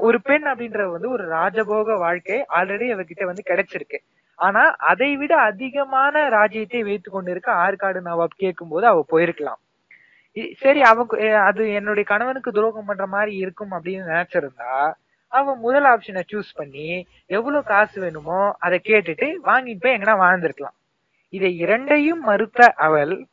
ஒரு 0.00 0.22
பெண் 0.22 0.44
அப்படின்ற 0.44 0.90
வந்து 0.90 1.10
ஒரு 1.10 1.24
ராஜபோக 1.28 1.98
வாழ்க்கை 1.98 2.44
ஆல்ரெடி 2.56 2.88
அவகிட்ட 2.92 3.24
வந்து 3.24 3.42
கிடைச்சிருக்கு. 3.50 3.98
ஆனா 4.34 4.62
அதை 4.78 5.16
விட 5.16 5.36
அதிகமான 5.36 6.28
ராஜ்யத்தை 6.28 6.82
வைத்து 6.82 7.10
கொண்டிருக்க 7.10 7.52
ஆற்காடு 7.52 8.00
நவாப் 8.04 8.36
கேட்கும்போது 8.36 8.86
அவ 8.86 9.04
போயிருக்கலாம். 9.12 9.60
இ- 10.34 10.54
சரி 10.56 10.80
அவக்கு 10.80 11.34
அது 11.34 11.72
என்னுடைய 11.72 12.04
கணவனுக்கு 12.04 12.52
துரோகம் 12.52 12.84
பண்ற 12.84 13.06
மாதிரி 13.06 13.36
இருக்கும் 13.36 13.72
அப்படின்னு 13.72 14.04
நினைச்சிருந்தா 14.10 14.92
அவ 15.28 15.54
முதல் 15.56 15.84
ஆப்ஷனை 15.84 16.22
சூஸ் 16.32 16.54
பண்ணி 16.54 17.06
எவ்வளவு 17.26 17.62
காசு 17.64 18.00
வேணுமோ 18.00 18.54
அதை 18.58 18.80
கேட்டுட்டு 18.84 19.26
வாங்கிட்டு 19.44 19.80
போய் 19.80 19.96
எங்கன்னா 19.96 20.16
வாழ்ந்திருக்கலாம். 20.24 20.78
இதை 21.28 21.56
இரண்டையும் 21.56 22.20
மறுத்த 22.20 22.72
அவள் 22.76 23.26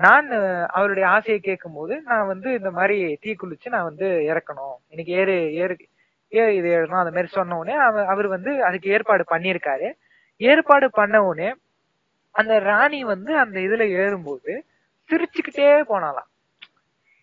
நான் 0.00 0.30
அவருடைய 0.66 1.08
ஆசையை 1.08 1.40
கேட்கும் 1.40 1.74
போது 1.74 2.00
நான் 2.00 2.26
வந்து 2.26 2.52
இந்த 2.52 2.70
மாதிரி 2.70 3.18
தீ 3.20 3.36
குளிச்சு 3.42 3.68
நான் 3.68 3.84
வந்து 3.84 4.06
இறக்கணும். 4.08 4.76
எனக்கு 4.88 5.12
ஏறு 5.12 5.54
ஏறு 5.54 5.76
ஏ 6.34 6.54
இது 6.54 6.68
ஏறணும் 6.68 7.00
அந்த 7.02 7.10
மாதிரி 7.10 7.26
சொன்ன 7.26 7.56
உடனே 7.56 7.78
அவ- 7.78 8.06
அவர் 8.06 8.26
வந்து 8.26 8.64
அதுக்கு 8.64 8.90
ஏற்பாடு 8.90 9.24
பண்ணியிருக்காரு. 9.30 9.92
ஏற்பாடு 10.36 10.90
பண்ண 10.90 11.24
உடனே 11.24 11.54
அந்த 12.30 12.58
ராணி 12.58 13.04
வந்து 13.04 13.38
அந்த 13.38 13.60
இதுல 13.60 13.88
ஏறும்போது 13.88 14.64
சிரிச்சுக்கிட்டே 15.10 15.82
போனாலாம் 15.88 16.28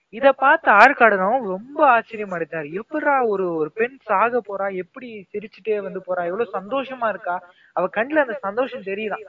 இத 0.09 0.31
பார்த்து 0.31 0.71
ஆற்காடுனவும் 0.71 1.47
ரொம்ப 1.47 1.87
ஆச்சரியம் 1.87 2.31
அடைத்தார் 2.31 2.65
எப்படா 2.65 3.27
ஒரு 3.27 3.55
ஒரு 3.55 3.71
பெண் 3.71 3.97
சாக 4.01 4.41
போறா? 4.47 4.75
எப்படி 4.75 5.27
சிரிச்சுட்டே 5.33 5.81
வந்து 5.81 5.99
போறா? 5.99 6.25
எவ்வளவு 6.25 6.49
சந்தோஷமா 6.53 7.09
இருக்கா? 7.09 7.49
அவ 7.73 7.87
கண்ணுல 7.95 8.15
அந்த 8.15 8.33
சந்தோஷம் 8.33 8.81
தெரியுதான். 8.81 9.23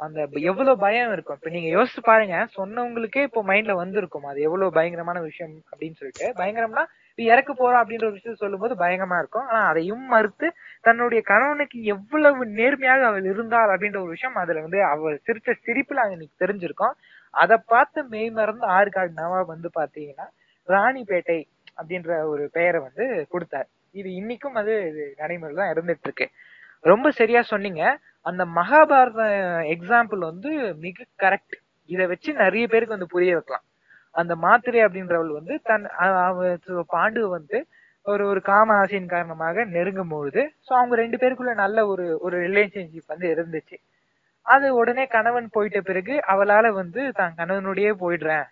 அந்த 0.00 0.18
எவ்வளவு 0.50 0.82
பயம் 0.84 1.12
இருக்கும். 1.12 1.36
இப்ப 1.38 1.50
நீங்க 1.54 1.68
யோசிச்சு 1.76 2.02
பாருங்க 2.02 2.36
சொன்னவங்களுக்கே 2.58 3.22
இப்போ 3.28 3.40
மைண்ட்ல 3.48 3.74
வந்திருக்கும். 3.80 4.26
அது 4.30 4.40
எவ்வளவு 4.48 4.76
பயங்கரமான 4.78 5.18
விஷயம் 5.20 5.54
அப்படின்னு 5.72 5.98
சொல்லிட்டு. 6.00 6.26
பயங்கரம்னா 6.40 6.84
இறக்க 7.18 7.50
போறோம் 7.52 7.80
அப்படின்ற 7.82 8.06
ஒரு 8.08 8.18
சொல்லும் 8.18 8.42
சொல்லும்போது 8.42 8.74
பயங்கரமா 8.82 9.16
இருக்கும். 9.18 9.46
ஆனா 9.50 9.60
அதையும் 9.70 10.04
மறுத்து 10.12 10.48
தன்னுடைய 10.82 11.20
கணவனுக்கு 11.30 11.78
எவ்வளவு 11.94 12.42
நேர்மையாக 12.58 13.06
அவள் 13.10 13.26
இருந்தாள் 13.32 13.72
அப்படின்ற 13.74 13.98
ஒரு 14.04 14.14
விஷயம் 14.16 14.38
அதுல 14.42 14.62
வந்து 14.66 14.80
அவள் 14.92 15.16
சிரிச்ச 15.26 15.56
சிரிப்புல 15.66 16.04
அன்னைக்கு 16.06 16.42
தெரிஞ்சிருக்கும். 16.44 16.94
அதை 17.34 17.56
பார்த்து 17.72 18.00
மெய் 18.12 18.30
மறந்து 18.38 18.66
ஆற்காடு 18.76 19.12
நவா 19.20 19.40
வந்து 19.52 19.70
பாத்தீங்கன்னா 19.78 20.26
ராணிப்பேட்டை 20.68 21.40
அப்படின்ற 21.78 22.12
ஒரு 22.32 22.44
பெயரை 22.56 22.78
வந்து 22.86 23.04
கொடுத்தார். 23.32 23.68
இது 23.94 24.08
இன்னைக்கும் 24.20 24.56
அது 24.60 24.72
நடைமுறை 24.82 25.18
நடைமுறையில் 25.20 25.60
தான் 25.62 25.72
இருந்துட்டு 25.74 26.06
இருக்கு. 26.08 26.26
ரொம்ப 26.84 27.08
சரியா 27.10 27.40
சொன்னீங்க. 27.52 27.82
அந்த 28.26 28.42
மகாபாரத 28.58 29.22
எக்ஸாம்பிள் 29.74 30.22
வந்து 30.30 30.50
மிக 30.84 31.06
கரெக்ட் 31.22 31.56
இதை 31.90 32.04
வச்சு 32.12 32.30
நிறைய 32.44 32.64
பேருக்கு 32.72 32.96
வந்து 32.96 33.14
புரிய 33.14 33.32
வைக்கலாம். 33.36 33.64
அந்த 34.14 34.32
மாத்திரை 34.44 34.80
அப்படின்றவள் 34.86 35.32
வந்து 35.38 35.54
தன் 35.68 35.86
அவ 36.26 36.48
பாண்டு 36.94 37.20
வந்து 37.36 37.58
ஒரு 38.06 38.22
ஒரு 38.30 38.40
காம 38.50 38.74
ஆசையின் 38.82 39.12
காரணமாக 39.14 39.64
நெருங்கும் 39.74 40.12
பொழுது 40.14 40.42
ஸோ 40.66 40.70
அவங்க 40.78 40.94
ரெண்டு 41.02 41.16
பேருக்குள்ள 41.22 41.52
நல்ல 41.64 41.78
ஒரு 41.92 42.04
ஒரு 42.26 42.36
ரிலேஷன்ஷிப் 42.46 43.12
வந்து 43.12 43.26
இருந்துச்சு. 43.34 43.76
அது 44.46 44.66
உடனே 44.80 45.04
கணவன் 45.16 45.48
போயிட்ட 45.56 45.78
பிறகு 45.88 46.14
அவளால 46.32 46.66
வந்து 46.80 47.02
தான் 47.20 47.34
கணவனுடைய 47.40 47.88
போயிடுறேன் 48.02 48.46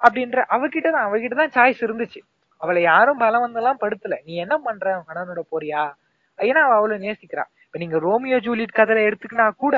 அப்படின்ற 0.00 0.38
அவகிட்ட 0.56 0.88
தான் 0.96 1.06
அவகிட்ட 1.08 1.36
தான் 1.42 1.54
சாய்ஸ் 1.56 1.80
இருந்துச்சு. 1.86 2.20
அவளை 2.60 2.80
யாரும் 2.90 3.20
பலம் 3.22 3.44
வந்தெல்லாம் 3.46 3.80
படுத்தல. 3.82 4.14
நீ 4.26 4.32
என்ன 4.44 4.54
பண்ற? 4.66 4.86
கணவனோட 5.08 5.42
போறியா? 5.52 5.82
ஏன்னா 6.38 6.60
அவ 6.66 6.74
அவளை 6.80 6.96
நேசிக்கிறான் 7.06 7.50
இப்ப 7.78 7.86
நீங்க 7.86 7.98
ரோமியோ 8.06 8.36
ஜூலியட் 8.44 8.72
கதையில 8.76 9.02
எடுத்துக்கினா 9.08 9.44
கூட 9.64 9.76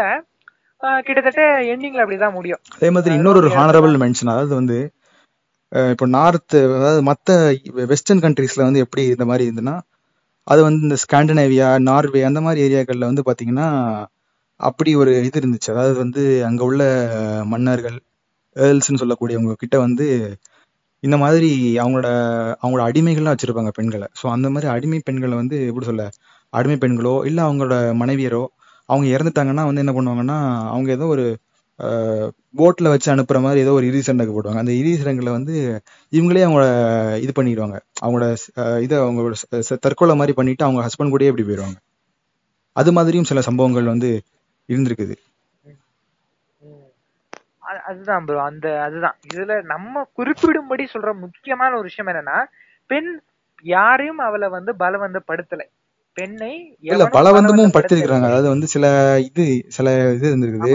கிட்டத்தட்ட 1.07 1.42
எண்டிங்ல 1.72 2.03
அப்படிதான் 2.05 2.36
முடியும். 2.36 2.61
அதே 2.76 2.88
மாதிரி 2.96 3.12
இன்னொரு 3.18 3.38
ஒரு 3.40 3.48
ஹானரபிள் 3.57 3.94
மென்ஷன் 4.03 4.30
அதாவது 4.34 4.55
வந்து 4.61 4.78
இப்போ 5.92 6.07
நார்த் 6.14 6.57
அதாவது 6.76 7.01
மற்ற 7.09 7.34
வெஸ்டர்ன் 7.90 8.22
கண்ட்ரீஸ்ல 8.24 8.66
வந்து 8.68 8.82
எப்படி 8.84 9.03
இந்த 9.14 9.26
மாதிரி 9.30 9.44
இருந்துன்னா 9.48 9.76
அது 10.46 10.61
வந்து 10.66 10.80
இந்த 10.86 10.98
ஸ்காண்டினேவியா 11.05 11.68
நார்வே 11.88 12.22
அந்த 12.28 12.40
மாதிரி 12.46 12.64
ஏரியாக்கள்ல 12.66 13.11
வந்து 13.11 13.26
பாத்தீங்கன்னா 13.28 13.68
அப்படி 14.61 14.90
ஒரு 15.03 15.12
இது 15.28 15.38
இருந்துச்சு. 15.42 15.70
அதாவது 15.74 15.94
வந்து 16.05 16.22
அங்க 16.48 16.62
உள்ள 16.70 16.82
மன்னர்கள் 17.53 17.98
ஏர்ல்ஸ்னு 18.57 19.03
சொல்லக்கூடியவங்க 19.05 19.61
கிட்ட 19.64 19.76
வந்து 19.86 20.07
இந்த 21.03 21.16
மாதிரி 21.24 21.51
அவங்களோட 21.82 22.09
அவங்களோட 22.62 22.82
அடிமைகள்லாம் 22.88 23.36
வச்சிருப்பாங்க 23.36 23.72
பெண்களை. 23.78 24.09
ஸோ 24.20 24.26
அந்த 24.36 24.48
மாதிரி 24.55 24.68
அடிமை 24.76 25.01
பெண்களை 25.09 25.36
வந்து 25.42 25.59
எப்படி 25.70 25.88
சொல்ல 25.90 26.07
அடிமை 26.51 26.76
பெண்களோ 26.76 27.24
இல்லை 27.24 27.44
அவங்களோட 27.44 27.74
மனைவியரோ 27.94 28.46
அவங்க 28.86 29.16
இறந்துட்டாங்கன்னா 29.16 29.64
வந்து 29.64 29.84
என்ன 29.84 29.92
பண்ணுவாங்கன்னா 29.92 30.68
அவங்க 30.68 30.90
ஏதோ 30.90 31.07
ஒரு 31.07 31.40
போட்டில் 32.57 32.88
வச்சு 32.88 33.14
அனுப்புற 33.14 33.40
மாதிரி 33.40 33.61
ஏதோ 33.61 33.72
ஒரு 33.72 33.86
இறுதி 33.86 34.03
சண்டைக்கு 34.03 34.42
போடுவாங்க. 34.42 34.57
அந்த 34.57 34.72
இறுதி 34.72 35.05
சண்டைகளை 35.05 35.30
வந்து 35.30 35.82
இவங்களே 36.11 36.42
அவங்கள 36.44 37.20
இது 37.20 37.42
பண்ணிடுவாங்க. 37.42 37.80
அவங்களோட 38.03 38.36
இதை 38.78 38.98
அவங்களோட 38.98 39.34
தற்கொலை 39.80 40.14
மாதிரி 40.14 40.32
பண்ணிட்டு 40.32 40.64
அவங்க 40.64 40.82
ஹஸ்பண்ட் 40.82 41.07
கூடயே 41.07 41.26
இப்படி 41.26 41.42
போயிடுவாங்க 41.42 41.76
அது 42.72 42.92
மாதிரியும் 42.92 43.24
சில 43.24 43.40
சம்பவங்கள் 43.40 43.84
வந்து 43.84 44.22
இருந்திருக்குது. 44.68 45.14
அது- 47.62 47.82
அதுதான் 47.86 48.24
ப்ரோ 48.24 48.42
அந்த 48.42 48.82
அதுதான். 48.82 49.16
இதுல 49.34 49.62
நம்ம 49.62 50.09
குறிப்பிடும்படி 50.12 50.88
சொல்ற 50.92 51.18
முக்கியமான 51.18 51.72
ஒரு 51.72 51.82
விஷயம் 51.82 52.14
என்னன்னா 52.14 52.44
பெண் 52.86 53.20
யாரையும் 53.62 54.18
அவளை 54.18 54.48
வந்து 54.48 54.74
பலவந்தப்படுத்தலை. 54.78 55.66
பெண்ணை 56.16 56.52
இல்ல 56.88 57.04
பலவந்தமும் 57.16 57.74
படுத்திருக்கிறாங்க. 57.74 58.28
அதாவது 58.30 58.48
வந்து 58.54 58.66
சில 58.74 58.86
இது 59.28 59.44
சில 59.76 59.86
இது 60.16 60.30
இருந்திருக்குது. 60.30 60.74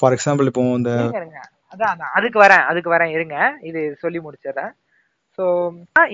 ஃபார் 0.00 0.14
எக்ஸாம்பிள் 0.16 0.48
இப்போ 0.50 0.62
இந்த 0.78 0.92
அதான் 1.72 2.00
அதுக்கு 2.16 2.38
வரேன் 2.42 2.64
அதுக்கு 2.70 2.90
வரேன். 2.94 3.12
இருங்க. 3.16 3.36
இது 3.68 3.80
சொல்லி 4.02 4.18
முடிச்சிடுறேன். 4.24 4.72
ஸோ 5.38 5.44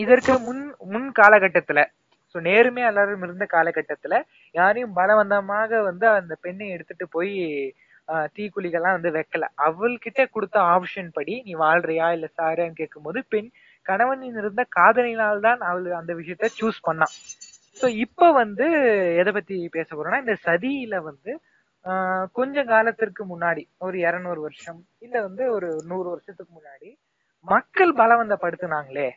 இதற்கு 0.03 0.33
முன் 0.47 0.63
முன் 0.93 1.09
காலகட்டத்துல 1.21 1.81
ஸோ 2.35 2.39
நேர்மையா 2.47 2.89
எல்லாரும் 2.91 3.23
இருந்த 3.27 3.45
காலகட்டத்துல 3.55 4.15
யாரையும் 4.55 4.97
பலவந்தமாக 4.99 5.81
வந்து 5.87 6.07
அந்த 6.19 6.35
பெண்ணை 6.45 6.67
எடுத்துட்டு 6.75 7.07
போய் 7.15 7.33
தீக்குழிகள்லாம் 8.37 8.97
வந்து 8.97 9.11
வைக்கல. 9.17 9.47
அவள்கிட்ட 9.67 10.21
கொடுத்த 10.35 10.57
ஆப்ஷன் 10.75 11.11
படி 11.17 11.35
நீ 11.47 11.53
வாழ்றியா? 11.63 12.07
இல்ல 12.17 12.27
சாரியான்னு 12.39 12.81
கேட்கும்போது 12.81 13.21
பெண் 13.33 13.49
கணவனின் 13.87 14.39
இருந்த 14.43 14.63
காதலினால் 14.77 15.45
தான் 15.47 15.61
அவள் 15.71 15.99
அந்த 16.01 16.13
விஷயத்த 16.21 16.51
சூஸ் 16.59 16.79
பண்ணான் 16.89 17.15
ஸோ 17.81 17.87
இப்போ 18.05 18.27
வந்து 18.33 18.67
எதை 19.21 19.33
பத்தி 19.33 19.57
பேச 19.69 19.89
போறோம்னா 19.91 20.21
இந்த 20.21 20.37
சதியில 20.45 20.97
வந்து 21.03 21.33
ஆஹ் 21.85 22.27
கொஞ்ச 22.33 22.65
காலத்திற்கு 22.65 23.23
முன்னாடி 23.25 23.63
ஒரு 23.79 23.97
இருநூறு 23.99 24.41
வருஷம் 24.41 24.81
இல்ல 24.99 25.17
வந்து 25.23 25.45
ஒரு 25.53 25.69
நூறு 25.85 26.09
வருஷத்துக்கு 26.09 26.53
முன்னாடி 26.55 26.89
மக்கள் 27.47 27.93
பலவந்தப்படுத்தினாங்களே 27.93 29.09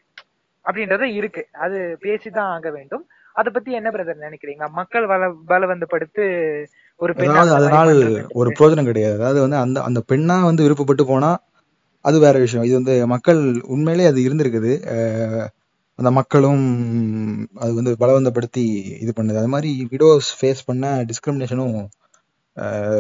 அப்படின்றது 0.66 1.06
இருக்கு. 1.14 1.44
அது 1.58 1.78
பேசிதான் 2.02 2.52
ஆக 2.52 2.70
வேண்டும். 2.70 3.04
அத 3.36 3.50
பத்தி 3.50 3.72
என்ன 3.74 3.90
பிரதர் 3.92 4.26
நினைக்கிறீங்க? 4.26 4.66
மக்கள் 4.72 5.06
பல 5.08 5.30
பலவந்தப்படுத்து 5.50 6.24
ஒரு 7.00 7.12
பெண்ணை 7.14 7.32
அதாவது 7.34 7.54
அந்த 7.54 7.68
மாதிரி 7.68 7.78
அதனால் 7.78 7.92
பண்றதுன்றது. 7.94 8.36
ஒரு 8.40 8.50
பிரயோஜனம் 8.52 8.90
கிடையாது. 8.90 9.16
அதாவது 9.20 9.40
வந்து 9.42 9.58
அந்த 9.58 9.78
அந்த 9.82 10.00
பெண்ணா 10.12 10.38
வந்து 10.44 10.66
விருப்பப்பட்டு 10.66 11.06
போனா 11.06 11.32
அது 12.06 12.18
வேற 12.20 12.36
விஷயம். 12.40 12.66
இது 12.68 12.76
வந்து 12.80 12.94
மக்கள் 13.06 13.42
உண்மையிலே 13.74 14.06
அது 14.06 14.20
இருந்திருக்குது. 14.22 14.74
அந்த 16.00 16.10
மக்களும் 16.18 16.64
அது 17.64 17.72
வந்து 17.80 17.92
பலவந்தப்படுத்தி 18.02 18.64
இது 19.04 19.12
பண்ணுது. 19.18 19.40
அது 19.42 19.52
மாதிரி 19.56 19.72
விடோஸ் 19.94 20.30
ஃபேஸ் 20.40 20.62
பண்ண 20.70 20.86
டிஸ்கிரிமினேஷனும் 21.10 21.76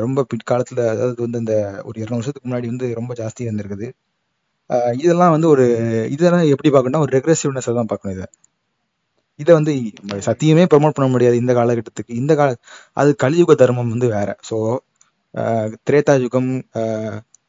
ரொம்ப 0.04 0.20
பிற்காலத்தில் 0.32 0.82
அதாவது 0.94 1.20
வந்து 1.26 1.42
இந்த 1.44 1.56
ஒரு 1.88 1.96
இருநூறு 2.02 2.20
வருஷத்துக்கு 2.20 2.50
முன்னாடி 2.50 2.68
வந்து 2.74 2.88
ரொம்ப 3.00 3.14
ஜாஸ்தி 3.22 3.42
இருந்திருக்குது. 3.48 3.88
இதெல்லாம் 5.04 5.34
வந்து 5.36 5.48
ஒரு 5.54 5.66
இதெல்லாம் 6.16 6.46
எப்படி 6.54 6.70
பார்க்கணும்னா 6.76 7.04
ஒரு 7.06 7.14
ரெக்ரெசிவ்னஸ் 7.18 7.70
தான் 7.80 7.92
பார்க்கணும் 7.92 8.16
இதை. 8.18 8.28
இதை 9.40 9.52
வந்து 9.60 9.74
சத்தியமே 10.28 10.64
ப்ரமோட் 10.72 10.96
பண்ண 10.98 11.08
முடியாது 11.14 11.36
இந்த 11.44 11.54
காலகட்டத்துக்கு. 11.60 12.14
இந்த 12.22 12.34
கால 12.40 12.50
அது 13.02 13.12
கலியுக 13.24 13.56
தர்மம் 13.64 13.94
வந்து 13.96 14.08
வேற. 14.18 14.30
ஸோ 14.50 14.58
திரேதா 15.88 16.14
யுகம் 16.26 16.52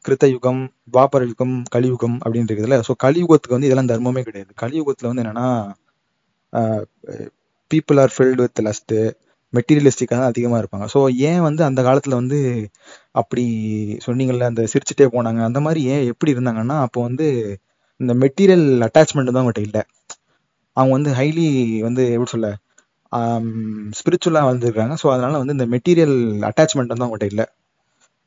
கிருத்த 0.05 0.25
யுகம் 0.33 0.61
துவாபர 0.93 1.23
யுகம் 1.31 1.55
கலியுகம் 1.75 2.17
அப்படின்னு 2.23 2.49
இருக்குதுல்ல 2.49 2.77
ஸோ 2.87 2.93
கலியுகத்துக்கு 3.05 3.55
வந்து 3.57 3.69
இதெல்லாம் 3.69 3.91
தர்மமே 3.91 4.23
கிடையாது. 4.27 4.51
கலியுகத்துல 4.63 5.09
வந்து 5.11 5.23
என்னன்னா 5.23 5.47
people 7.71 7.99
are 8.03 8.13
filled 8.15 8.41
with 8.43 8.61
lust 8.67 8.95
மெட்டீரியலிஸ்டிக்காக 9.53 10.19
தான் 10.19 10.31
அதிகமாக 10.31 10.59
இருப்பாங்க. 10.61 10.85
ஸோ 10.93 10.99
ஏன் 11.29 11.41
வந்து 11.47 11.61
அந்த 11.69 11.81
காலத்தில் 11.87 12.19
வந்து 12.21 12.39
அப்படி 13.21 13.43
சொன்னீங்கல்ல 14.07 14.47
அந்த 14.51 14.63
சிரிச்சுட்டே 14.73 15.07
போனாங்க. 15.15 15.41
அந்த 15.49 15.59
மாதிரி 15.65 15.81
ஏன் 15.95 16.05
எப்படி 16.11 16.33
இருந்தாங்கன்னா 16.35 16.77
அப்போ 16.85 16.99
வந்து 17.07 17.27
இந்த 17.99 18.13
மெட்டீரியல் 18.23 18.67
அட்டாச்மெண்ட் 18.87 19.31
தான் 19.31 19.41
அவங்ககிட்ட 19.41 19.63
இல்லை. 19.69 19.83
அவங்க 20.77 20.93
வந்து 20.97 21.11
ஹைலி 21.19 21.47
வந்து 21.87 22.03
எப்படி 22.15 22.31
சொல்ல 22.35 22.49
ஸ்பிரிச்சுவலாக 23.99 24.49
வந்திருக்காங்க 24.51 24.93
ஸோ 25.01 25.07
அதனால 25.15 25.39
வந்து 25.41 25.55
இந்த 25.57 25.67
மெட்டீரியல் 25.75 26.15
அட்டாச்மெண்ட் 26.49 26.93
வந்து 26.93 27.05
அவங்ககிட்ட 27.05 27.27
இல்லை. 27.33 27.45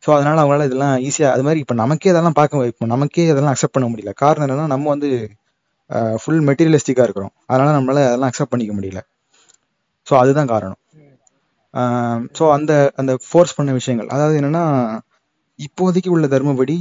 ஸோ 0.07 0.11
அதனால 0.17 0.37
அவங்களால 0.43 0.67
இதெல்லாம் 0.69 0.95
ஈஸியாக 1.07 1.35
அது 1.37 1.45
மாதிரி 1.47 1.61
இப்போ 1.65 1.75
நமக்கே 1.83 2.11
இதெல்லாம் 2.13 2.37
பார்க்க 2.39 2.71
இப்போ 2.73 2.87
நமக்கே 2.93 3.25
இதெல்லாம் 3.33 3.55
அக்செப்ட் 3.55 3.77
பண்ண 3.77 3.87
முடியல. 3.93 4.13
காரணம் 4.23 4.45
என்னன்னா 4.47 4.67
நம்ம 4.75 4.89
வந்து 4.95 5.09
ஃபுல் 6.23 6.43
மெட்டீரியலிஸ்டிக்காக 6.49 7.07
இருக்கிறோம். 7.09 7.33
அதனால 7.51 7.71
நம்மளால 7.77 8.05
அதெல்லாம் 8.11 8.31
அக்செப்ட் 8.33 8.53
பண்ணிக்க 8.55 8.75
முடியல. 8.79 9.01
ஸோ 10.07 10.15
அதுதான் 10.23 10.51
காரணம். 10.55 10.81
ஸோ 12.39 12.45
அந்த 12.57 12.73
அந்த 13.01 13.13
ஃபோர்ஸ் 13.29 13.57
பண்ண 13.59 13.71
விஷயங்கள். 13.81 14.11
அதாவது 14.15 14.37
என்னன்னா 14.41 14.65
இப்போதைக்கு 15.59 16.11
உள்ள 16.15 16.27
தர்மபடி 16.35 16.77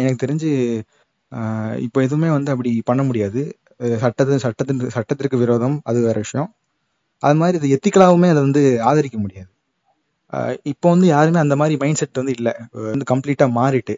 எனக்கு 0.00 0.22
தெரிஞ்சு 0.24 0.50
இப்போ 1.86 1.98
எதுவுமே 2.06 2.30
வந்து 2.36 2.50
அப்படி 2.54 2.72
பண்ண 2.90 3.02
முடியாது. 3.08 3.42
சட்டத்து 4.04 4.42
சட்டத்தின் 4.46 4.80
சட்டத்திற்கு 4.96 5.36
விரோதம். 5.44 5.76
அது 5.90 5.98
வேற 6.08 6.16
விஷயம். 6.26 6.48
அது 7.22 7.38
மாதிரி 7.42 7.56
இது 7.60 7.74
எத்திக்கலாகவுமே 7.76 8.28
அதை 8.34 8.40
வந்து 8.48 8.62
ஆதரிக்க 8.90 9.18
முடியாது. 9.24 9.50
இப்போ 10.72 10.86
வந்து 10.94 11.06
யாருமே 11.14 11.38
அந்த 11.44 11.54
மாதிரி 11.60 11.74
மைண்ட் 11.82 12.00
செட் 12.00 12.20
வந்து 12.20 12.34
இல்லை. 12.38 12.52
வந்து 12.92 13.06
கம்ப்ளீட்டாக 13.12 13.50
மாறிட்டு. 13.58 13.94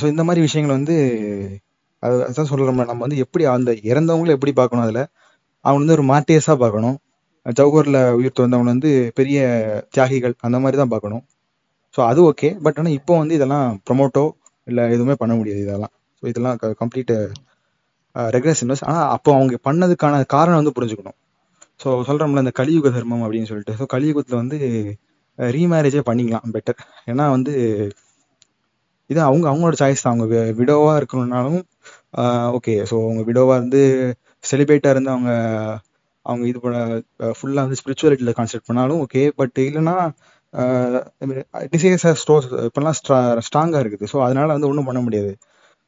ஸோ 0.00 0.04
இந்த 0.12 0.22
மாதிரி 0.28 0.40
விஷயங்கள் 0.46 0.76
வந்து 0.78 0.94
அது 2.02 2.14
அதான் 2.26 2.48
சொல்கிறோம் 2.50 2.80
நம்ம 2.90 3.00
வந்து 3.06 3.18
எப்படி 3.24 3.44
அந்த 3.56 3.72
இறந்தவங்களை 3.90 4.32
எப்படி 4.36 4.52
பார்க்கணும் 4.60 4.84
அதில்? 4.86 5.02
அவங்க 5.64 5.80
வந்து 5.82 5.96
ஒரு 5.98 6.04
மார்டியஸாக 6.12 6.56
பார்க்கணும். 6.62 6.96
ஜவஹர்ல 7.46 7.98
உயிர் 8.18 8.38
தந்தவங்க 8.40 8.72
வந்து 8.74 8.90
பெரிய 9.18 9.38
தியாகிகள் 9.94 10.34
அந்த 10.46 10.58
மாதிரி 10.64 10.76
தான் 10.80 10.92
பார்க்கணும். 10.94 11.22
ஸோ 11.94 12.00
அது 12.10 12.20
ஓகே 12.30 12.48
பட் 12.64 12.78
ஆனால் 12.80 12.96
இப்போ 12.98 13.12
வந்து 13.22 13.36
இதெல்லாம் 13.38 13.66
ப்ரொமோட்டோ 13.88 14.24
இல்லை 14.66 14.82
எதுவுமே 14.94 15.14
பண்ண 15.22 15.32
முடியாது 15.38 15.60
இதெல்லாம். 15.66 15.92
ஸோ 16.18 16.24
இதெல்லாம் 16.32 16.58
கம்ப்ளீட் 16.82 17.12
ரெக்ரெசிவ்னஸ் 18.36 18.84
ஆனால் 18.90 19.08
அப்போ 19.16 19.30
அவங்க 19.38 19.58
பண்ணதுக்கான 19.68 20.22
காரணம் 20.36 20.60
வந்து 20.60 20.74
புரிஞ்சுக்கணும். 20.78 21.16
ஸோ 21.82 21.88
சொல்கிறோம்ல 22.08 22.44
இந்த 22.44 22.54
கலியுக 22.60 22.90
தர்மம் 22.96 23.24
அப்படின்னு 23.26 23.50
சொல்லிட்டு. 23.50 23.74
ஸோ 23.80 23.86
கலியுகத்தில் 23.94 24.40
வந்து 24.42 24.58
ரீமேரேஜே 25.38 26.02
பண்ணிக்கலாம் 26.08 26.54
பெட்டர் 26.56 26.80
ஏன்னா 27.10 27.24
வந்து 27.36 27.52
இது 29.10 29.20
அவங்க 29.28 29.46
அவங்களோட 29.50 29.76
சாய்ஸ் 29.82 30.04
தான். 30.04 30.12
அவங்க 30.14 30.26
விடோவாக 30.60 30.98
இருக்கணும்னாலும் 31.00 31.60
ஓகே 32.58 32.74
ஸோ 32.90 32.96
அவங்க 33.06 33.22
விடோவாக 33.30 33.58
இருந்து 33.60 33.80
செலிப்ரேட்டாக 34.50 34.94
இருந்து 34.94 35.10
அவங்க 35.14 35.32
அவங்க 36.26 36.44
இது 36.50 36.58
ஃபுல்லாக 37.38 37.64
வந்து 37.66 37.78
ஸ்பிரிச்சுவாலிட்டியில் 37.80 38.36
கான்செப்ட் 38.38 38.68
பண்ணாலும் 38.70 39.00
ஓகே 39.04 39.22
பட் 39.40 39.56
இல்லைன்னா 39.68 39.96
டிசைஸ் 41.74 42.04
ஸ்டோர்ஸ் 42.22 42.48
இப்போல்லாம் 42.66 42.96
ஸ்ட்ரா 42.98 43.18
ஸ்ட்ராங்காக 43.46 43.82
இருக்குது. 43.84 44.08
ஸோ 44.12 44.16
அதனால் 44.26 44.54
வந்து 44.56 44.68
ஒன்றும் 44.70 44.88
பண்ண 44.88 45.00
முடியாது. 45.06 45.32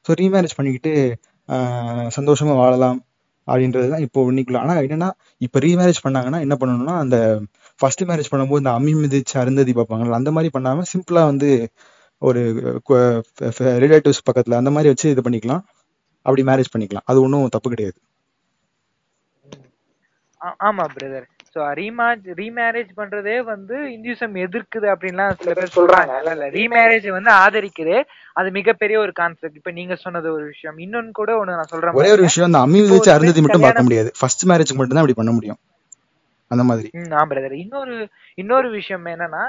ஸோ 0.06 0.12
ரீமேரேஜ் 0.22 0.56
பண்ணிக்கிட்டு 0.58 0.92
சந்தோஷமாக 2.18 2.56
வாழலாம். 2.62 2.98
அப்படின்றது 3.48 3.88
தான் 3.94 4.04
இப்போ 4.06 4.20
இன்னைக்குள்ள 4.30 4.60
ஆனால் 4.64 4.80
என்னன்னா 4.86 5.08
இப்போ 5.46 5.58
ரீமேரேஜ் 5.66 6.00
பண்ணாங்கன்னா 6.06 6.40
என்ன 6.46 6.54
பண்ணணும்னா 6.60 6.94
அந்த 7.04 7.16
ஃபர்ஸ்ட் 7.80 8.04
மேரேஜ் 8.10 8.30
பண்ணும்போது 8.32 8.62
இந்த 8.62 8.72
அம்மி 8.78 8.92
மிதிச்சு 9.02 9.36
அருந்ததி 9.42 9.72
பார்ப்பாங்கல்ல 9.78 10.20
அந்த 10.20 10.32
மாதிரி 10.36 10.50
பண்ணாமல் 10.56 10.90
சிம்பிளாக 10.92 11.30
வந்து 11.32 11.50
ஒரு 12.22 12.42
ரிலேட்டிவ்ஸ் 13.84 14.26
பக்கத்தில் 14.28 14.60
அந்த 14.60 14.70
மாதிரி 14.76 14.90
வச்சு 14.92 15.06
இது 15.14 15.22
பண்ணிக்கலாம். 15.26 15.62
அப்படி 16.26 16.42
மேரேஜ் 16.50 16.72
பண்ணிக்கலாம். 16.74 17.06
அது 17.10 17.18
ஒன்றும் 17.24 17.54
தப்பு 17.56 17.68
கிடையாது. 17.74 17.98
ஆமா 20.68 20.84
பிரதர் 20.94 21.26
சோ 21.54 21.60
ரீமேஜ் 21.80 22.24
ரீமேரேஜ் 22.40 22.90
பண்றதே 23.00 23.36
வந்து 23.50 23.76
இந்துசம் 23.96 24.36
எதிர்க்குது 24.44 24.86
அப்படின்லாம் 24.92 25.36
சில 25.40 25.52
பேர் 25.58 25.76
சொல்றாங்க. 25.76 26.12
இல்ல 26.20 26.32
இல்ல 26.36 26.46
ரீமேரேஜ் 26.56 27.06
வந்து 27.16 27.30
ஆதரிக்குது. 27.42 27.96
அது 28.38 28.48
மிகப்பெரிய 28.58 28.96
ஒரு 29.04 29.12
கான்செப்ட் 29.20 29.58
இப்ப 29.60 29.72
நீங்க 29.78 29.96
சொன்னது 30.04 30.28
ஒரு 30.36 30.44
விஷயம். 30.52 30.78
இன்னொன்னு 30.84 31.12
கூட 31.20 31.32
ஒண்ணு 31.40 31.58
நான் 31.60 31.72
சொல்றேன் 31.74 31.98
ஒரே 32.00 32.12
ஒரு. 32.16 32.26
விஷயம் 32.28 32.48
அந்த 32.50 32.62
அம்மி 32.66 32.80
ஒரு 32.96 33.12
அருந்ததி 33.16 33.44
மட்டும் 33.44 33.66
பார்க்க 33.66 33.86
முடியாது. 33.88 34.10
ஃபர்ஸ்ட் 34.20 34.44
மேரேஜ்க்கு 34.52 34.78
மட்டும் 34.80 34.98
தான் 34.98 35.04
அப்படி 35.04 35.20
பண்ண 35.20 35.34
முடியும். 35.38 35.60
அந்த 36.50 36.64
மாதிரி. 36.70 36.88
ஆ 37.18 37.24
பிரதர் 37.30 37.56
இன்னொரு 37.64 37.94
இன்னொரு 38.38 38.68
விஷயம் 38.78 39.06
என்னன்னா 39.14 39.44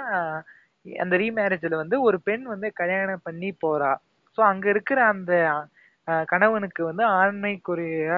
அந்த 0.85 1.15
ரீமேரேஜ்ல 1.21 1.75
வந்து 1.83 1.97
ஒரு 2.07 2.17
பெண் 2.27 2.43
வந்து 2.53 2.67
கல்யாணம் 2.81 3.25
பண்ணி 3.27 3.49
போறா. 3.63 3.91
சோ 4.37 4.41
அங்க 4.51 4.65
இருக்கிற 4.73 4.99
அந்த 5.13 5.33
கணவனுக்கு 6.31 6.81
வந்து 6.85 7.03
ஆண்மைக்குரிய 7.19 8.09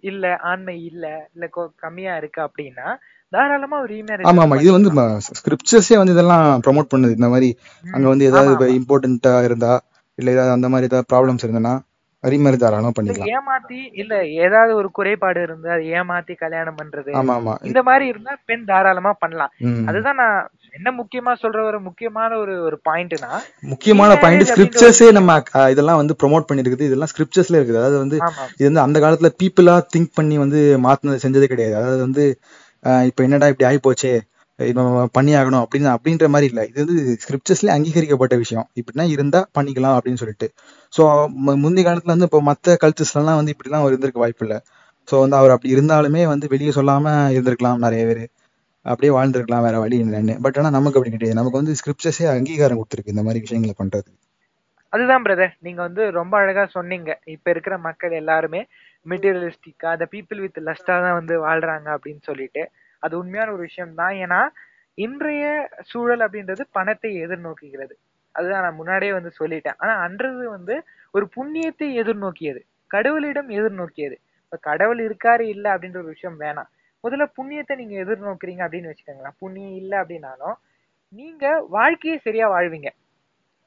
இல்ல 0.00 0.36
ஆண்மை 0.42 0.84
இல்ல 0.84 1.04
இல்ல 1.34 1.46
கம்மியா 1.76 2.16
இருக்கு 2.16 2.40
அப்படின்னா 2.48 2.88
தாராளமா 3.32 3.76
ஒரு 3.78 3.90
ரீமேரேஜ் 3.94 4.28
ஆமா 4.30 4.42
ஆமா 4.42 4.56
இது 4.60 4.76
வந்து 4.76 4.90
ஸ்கிரிப்சர்ஸே 5.38 5.96
வந்து 5.96 6.12
இதெல்லாம் 6.12 6.46
ப்ரோமோட் 6.66 6.92
பண்ணுது. 6.92 7.16
இந்த 7.18 7.28
மாதிரி 7.28 7.48
அங்க 7.84 8.06
வந்து 8.08 8.24
ஏதாவது 8.24 8.66
இம்பார்ட்டண்டா 8.80 9.34
இருந்தா 9.44 9.72
இல்ல 10.18 10.30
ஏதாவது 10.30 10.52
அந்த 10.52 10.68
மாதிரி 10.68 10.88
ஏதாவது 10.90 11.10
ப்ராப்ளம்ஸ் 11.12 11.44
இருந்ததுன்னா 11.44 11.74
ரீமேரேஜ் 12.24 12.62
தாராளமா 12.64 12.92
பண்ணிக்கலாம். 12.96 13.32
ஏமாத்தி 13.36 13.80
இல்ல 13.92 14.14
ஏதாவது 14.26 14.74
ஒரு 14.74 14.90
குறைபாடு 14.90 15.40
இருந்து 15.42 15.68
அதை 15.70 15.84
ஏமாத்தி 15.90 16.34
கல்யாணம் 16.34 16.78
பண்றது. 16.78 17.10
ஆமா 17.12 17.34
ஆமா 17.34 17.54
இந்த 17.62 17.82
மாதிரி 17.82 18.06
இருந்தா 18.06 18.34
பெண் 18.46 18.64
தாராளமா 18.64 19.12
பண்ணலாம். 19.24 19.52
அதுதான் 19.86 20.20
நான் 20.22 20.38
என்ன 20.74 20.88
முக்கியமா 20.98 21.32
சொல்ற 21.42 21.58
ஒரு 21.70 21.78
முக்கியமான 21.86 22.30
ஒரு 22.42 22.54
ஒரு 22.66 22.76
பாயிண்ட்னா 22.88 23.30
முக்கியமான 23.72 24.12
பாயிண்ட் 24.22 24.48
ஸ்கிரிப்சர்ஸே 24.50 25.08
நம்ம 25.18 25.32
இதெல்லாம் 25.72 26.00
வந்து 26.00 26.14
ப்ரோமோட் 26.20 26.48
பண்ணிருக்குது 26.48 26.88
இதெல்லாம் 26.88 27.10
ஸ்கிரிப்சர்ஸ்ல 27.12 27.58
இருக்குது. 27.58 27.80
அதாவது 27.80 27.98
வந்து 28.04 28.16
இது 28.58 28.68
வந்து 28.70 28.84
அந்த 28.86 28.98
காலத்துல 29.04 29.30
பீப்புளா 29.40 29.74
திங்க் 29.94 30.12
பண்ணி 30.18 30.36
வந்து 30.44 30.60
மாத்தினது 30.86 31.24
செஞ்சதே 31.24 31.48
கிடையாது. 31.52 31.74
அதாவது 31.80 32.02
வந்து 32.06 32.24
இப்ப 33.10 33.22
என்னடா 33.26 33.48
இப்படி 33.52 33.68
ஆகி 33.70 33.80
போச்சே 33.86 34.12
நம்ம 34.78 35.06
பண்ணி 35.16 35.32
ஆகணும் 35.38 35.62
அப்படின்னு 35.64 35.88
அப்படின்ற 35.94 36.26
மாதிரி 36.32 36.48
இல்ல. 36.50 36.62
இது 36.70 36.78
வந்து 36.82 36.96
ஸ்கிரிப்சர்ஸ்ல 37.22 37.70
அங்கீகரிக்கப்பட்ட 37.76 38.34
விஷயம். 38.42 38.66
இப்படின்னா 38.80 39.06
இருந்தா 39.14 39.40
பண்ணிக்கலாம் 39.58 39.96
அப்படின்னு 39.98 40.20
சொல்லிட்டு. 40.22 40.46
ஸோ 40.92 41.02
முந்தைய 41.64 41.84
காலத்துல 41.88 42.14
வந்து 42.16 42.28
இப்போ 42.28 42.40
மத்த 42.50 42.76
கல்ச்சர்ஸ் 42.82 43.16
எல்லாம் 43.22 43.38
வந்து 43.40 43.54
இப்படிலாம் 43.54 43.82
அவர் 43.82 43.92
இருந்திருக்க 43.94 44.24
வாய்ப்பு 44.24 44.44
இல்ல. 44.46 44.56
ஸோ 45.08 45.14
வந்து 45.24 45.36
அவர் 45.40 45.54
அப்படி 45.54 45.74
இருந்தாலுமே 45.76 46.22
வந்து 46.32 46.46
வெளியே 46.54 46.74
சொல்லாம 46.78 47.06
இருந்திருக்கலாம் 47.36 47.82
நிறைய 47.86 48.04
பேர். 48.10 48.24
அப்படியே 48.86 49.12
வாழ்ந்துருக்கலாம் 49.16 49.62
வேற 49.62 49.76
வழி 49.78 49.96
இல்லைன்னு. 50.02 50.34
பட் 50.42 50.58
ஆனா 50.58 50.70
நமக்கு 50.70 50.98
அப்படி 50.98 51.14
கிடையாது. 51.14 51.38
நமக்கு 51.40 51.60
வந்து 51.60 51.74
ஸ்கிரிப்சர்ஸே 51.80 52.26
அங்கீகாரம் 52.34 52.80
கொடுத்துருக்கு 52.80 53.14
இந்த 53.14 53.22
மாதிரி 53.22 53.40
விஷயங்களை 53.40 53.74
பண்றது 53.82 54.10
அதுதான் 54.92 55.24
பிரதர் 55.24 55.54
நீங்க 55.58 55.80
வந்து 55.82 56.10
ரொம்ப 56.10 56.34
அழகா 56.38 56.66
சொன்னீங்க. 56.66 57.10
இப்ப 57.26 57.50
இருக்கிற 57.50 57.78
மக்கள் 57.78 58.12
எல்லாருமே 58.12 58.60
மெட்டீரியலிஸ்டிக்கா 59.06 59.88
அந்த 59.94 60.06
பீப்புள் 60.10 60.40
வித் 60.40 60.60
லஸ்டா 60.64 60.94
தான் 61.04 61.12
வந்து 61.12 61.34
வாழ்றாங்க 61.46 61.88
அப்படின்னு 61.96 62.22
சொல்லிட்டு. 62.22 62.62
அது 63.02 63.18
உண்மையான 63.18 63.52
ஒரு 63.52 63.62
விஷயம் 63.62 63.94
தான். 63.94 64.14
ஏன்னா 64.24 64.40
இன்றைய 64.98 65.44
சூழல் 65.82 66.20
அப்படின்றது 66.20 66.62
பணத்தை 66.70 67.10
எதிர்நோக்குகிறது. 67.26 67.94
அதுதான் 68.34 68.62
நான் 68.62 68.74
முன்னாடியே 68.74 69.12
வந்து 69.12 69.30
சொல்லிட்டேன். 69.40 69.78
ஆனா 69.78 69.94
அன்றது 70.06 70.48
வந்து 70.50 70.74
ஒரு 71.14 71.28
புண்ணியத்தை 71.36 71.88
எதிர்நோக்கியது. 72.02 72.60
கடவுளிடம் 72.90 73.50
எதிர்நோக்கியது. 73.58 74.16
இப்ப 74.44 74.58
கடவுள் 74.60 75.00
இருக்காரு 75.08 75.44
இல்ல 75.54 75.66
அப்படின்ற 75.74 75.96
ஒரு 75.96 76.12
விஷயம் 76.16 76.40
வேணாம். 76.40 76.70
முதல்ல 77.04 77.24
புண்ணியத்தை 77.38 77.74
நீங்க 77.80 77.94
எதிர்நோக்குறீங்க 78.04 78.62
அப்படின்னு 78.66 78.90
வச்சுக்கோங்களேன். 78.90 79.38
புண்ணியம் 79.42 79.76
இல்ல 79.80 79.94
அப்படின்னாலும் 80.02 80.56
நீங்க 81.12 81.44
வாழ்க்கையை 81.76 82.16
சரியா 82.26 82.46
வாழ்வீங்க. 82.54 82.90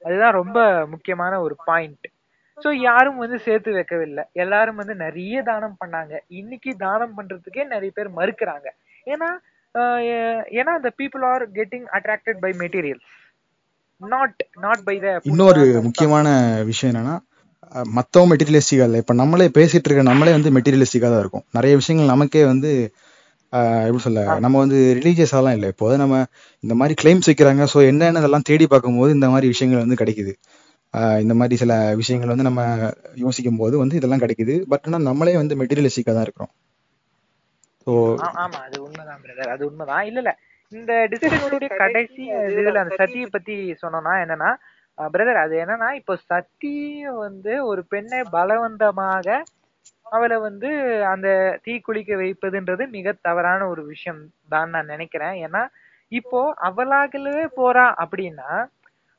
அதுதான் 0.01 0.37
ரொம்ப 0.39 0.57
முக்கியமான 0.93 1.33
ஒரு 1.45 1.55
பாயிண்ட் 1.67 2.07
சோ 2.57 2.69
யாரும் 2.83 3.19
வந்து 3.23 3.37
சேர்த்து 3.45 3.71
வைக்கவில்லை. 3.77 4.23
எல்லாரும் 4.43 4.79
வந்து 4.81 4.95
நிறைய 5.03 5.43
தானம் 5.49 5.77
பண்ணாங்க. 5.81 6.13
இன்னைக்கு 6.39 6.71
தானம் 6.85 7.15
பண்றதுக்கே 7.17 7.63
நிறைய 7.73 7.91
பேர் 7.97 8.17
மறுக்கிறாங்க. 8.19 8.67
ஏன்னா 9.07 9.29
ஆஹ் 9.75 10.03
ஏன்னா 10.59 10.73
the 10.83 10.91
people 10.99 11.23
are 11.31 11.43
getting 11.57 11.87
attracted 11.97 12.39
by 12.43 12.51
materials 12.61 13.07
not 14.01 14.35
not 14.65 14.83
by 14.87 14.95
the 14.99 15.07
இன்னொரு 15.31 15.63
முக்கியமான 15.87 16.27
விஷயம் 16.69 16.91
என்னன்னா 16.93 17.15
அஹ், 17.71 17.87
மத்தவங்க 17.97 18.29
மெட்டீரியலிஸ்டிக்கா 18.31 18.85
இல்லை. 18.87 18.99
இப்ப 19.03 19.13
நம்மளே 19.15 19.47
பேசிட்டு 19.57 19.87
இருக்க 19.87 20.03
நம்மளே 20.09 20.33
வந்து 20.35 20.53
மெட்டீரியலிஸ்டிக்கா 20.57 21.09
தான் 21.13 21.23
இருக்கும். 21.23 21.45
நிறைய 21.57 21.73
விஷயங்கள் 21.81 22.13
நமக்கே 22.13 22.43
வந்து 22.45 22.71
எப்படி 23.87 24.03
சொல்ல 24.05 24.21
நம்ம 24.45 24.59
வந்து 24.63 24.77
ரிலீஜியஸாலாம் 24.97 25.55
இல்லை. 25.57 25.69
இப்போ 25.73 25.87
நம்ம 26.03 26.15
இந்த 26.63 26.73
மாதிரி 26.79 26.95
கிளைம்ஸ் 27.01 27.29
வைக்கிறாங்க. 27.31 27.65
ஸோ 27.73 27.79
என்னென்ன 27.91 28.21
இதெல்லாம் 28.23 28.47
தேடி 28.49 28.67
பார்க்கும்போது 28.73 29.11
இந்த 29.17 29.29
மாதிரி 29.33 29.47
விஷயங்கள் 29.53 29.83
வந்து 29.83 29.99
கிடைக்குது. 30.01 30.33
இந்த 31.23 31.33
மாதிரி 31.39 31.55
சில 31.61 31.73
விஷயங்கள் 32.01 32.33
வந்து 32.33 32.47
நம்ம 32.49 32.61
யோசிக்கும் 33.23 33.59
போது 33.61 33.75
வந்து 33.81 33.97
இதெல்லாம் 33.99 34.23
கிடைக்குது. 34.23 34.55
பட் 34.71 34.85
ஆனால் 34.87 35.07
நம்மளே 35.09 35.35
வந்து 35.41 35.57
மெட்டீரியலிஸ்டிக்கா 35.61 36.13
தான் 36.13 36.25
இருக்கிறோம். 36.27 36.51
ஸோ 37.87 37.93
ஆமா. 38.43 38.59
அது 38.67 38.77
உண்மைதான் 38.85 39.21
பிரதர் 39.25 39.53
அது 39.55 39.63
உண்மைதான். 39.69 40.05
இல்ல 40.09 40.19
இல்ல. 40.23 40.31
இந்த 40.71 40.93
டிஸ்கஷனுடைய 41.11 41.69
கடைசி 41.81 42.23
இதுல 42.55 42.81
அந்த 42.83 42.95
சத்தியை 43.01 43.27
பத்தி 43.35 43.53
சொன்னோம்னா 43.83 44.15
என்னன்னா 44.23 44.49
பிரதர் 44.97 45.39
அது 45.43 45.55
என்னன்னா 45.63 45.89
இப்போ 45.99 46.13
சத்தி 46.29 46.73
வந்து 47.23 47.53
ஒரு 47.69 47.81
பெண்ணை 47.91 48.19
பலவந்தமாக 48.35 49.37
அவளை 50.11 50.37
வந்து 50.37 50.69
அந்த 51.05 51.27
தீ 51.63 51.79
குளிக்க 51.79 52.15
வைப்பதுன்றது 52.15 52.87
மிக 52.89 53.13
தவறான 53.21 53.67
ஒரு 53.67 53.83
விஷயம் 53.85 54.21
தான் 54.49 54.69
நான் 54.69 54.85
நினைக்கிறேன். 54.85 55.35
ஏன்னா 55.45 55.61
இப்போ 56.11 56.39
அவளாகவே 56.63 57.45
போறா 57.57 57.85
அப்படின்னா 58.03 58.49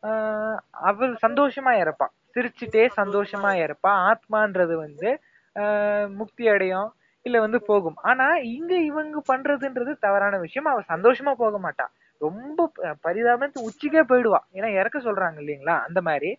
ஆஹ் 0.03 0.59
அவள் 0.83 1.13
சந்தோஷமா 1.23 1.73
இருப்பா 1.81 2.07
சிரிச்சுட்டே 2.35 2.85
சந்தோஷமா 2.97 3.51
இருப்பா 3.63 3.93
ஆத்மான்றது 4.09 4.75
வந்து 4.77 5.09
ஆஹ் 5.57 6.09
முக்தி 6.13 6.49
அடையும் 6.49 6.89
இல்ல 7.27 7.41
வந்து 7.41 7.59
போகும். 7.63 7.97
ஆனா 8.03 8.27
இங்க 8.51 8.75
இவங்க 8.83 9.23
பண்றதுன்றது 9.29 9.93
தவறான 9.99 10.39
விஷயம். 10.39 10.67
அவ 10.67 10.83
சந்தோஷமா 10.89 11.33
போக 11.35 11.57
மாட்டா. 11.59 11.87
ரொம்ப 12.21 12.61
பரிதாபத்து 13.01 13.59
உச்சிக்கே 13.63 14.03
போயிடுவா. 14.03 14.41
ஏன்னா 14.55 14.69
இறக்க 14.75 14.99
சொல்றாங்க 14.99 15.39
இல்லைங்களா? 15.39 15.77
அந்த 15.87 16.01
மாதிரி. 16.01 16.31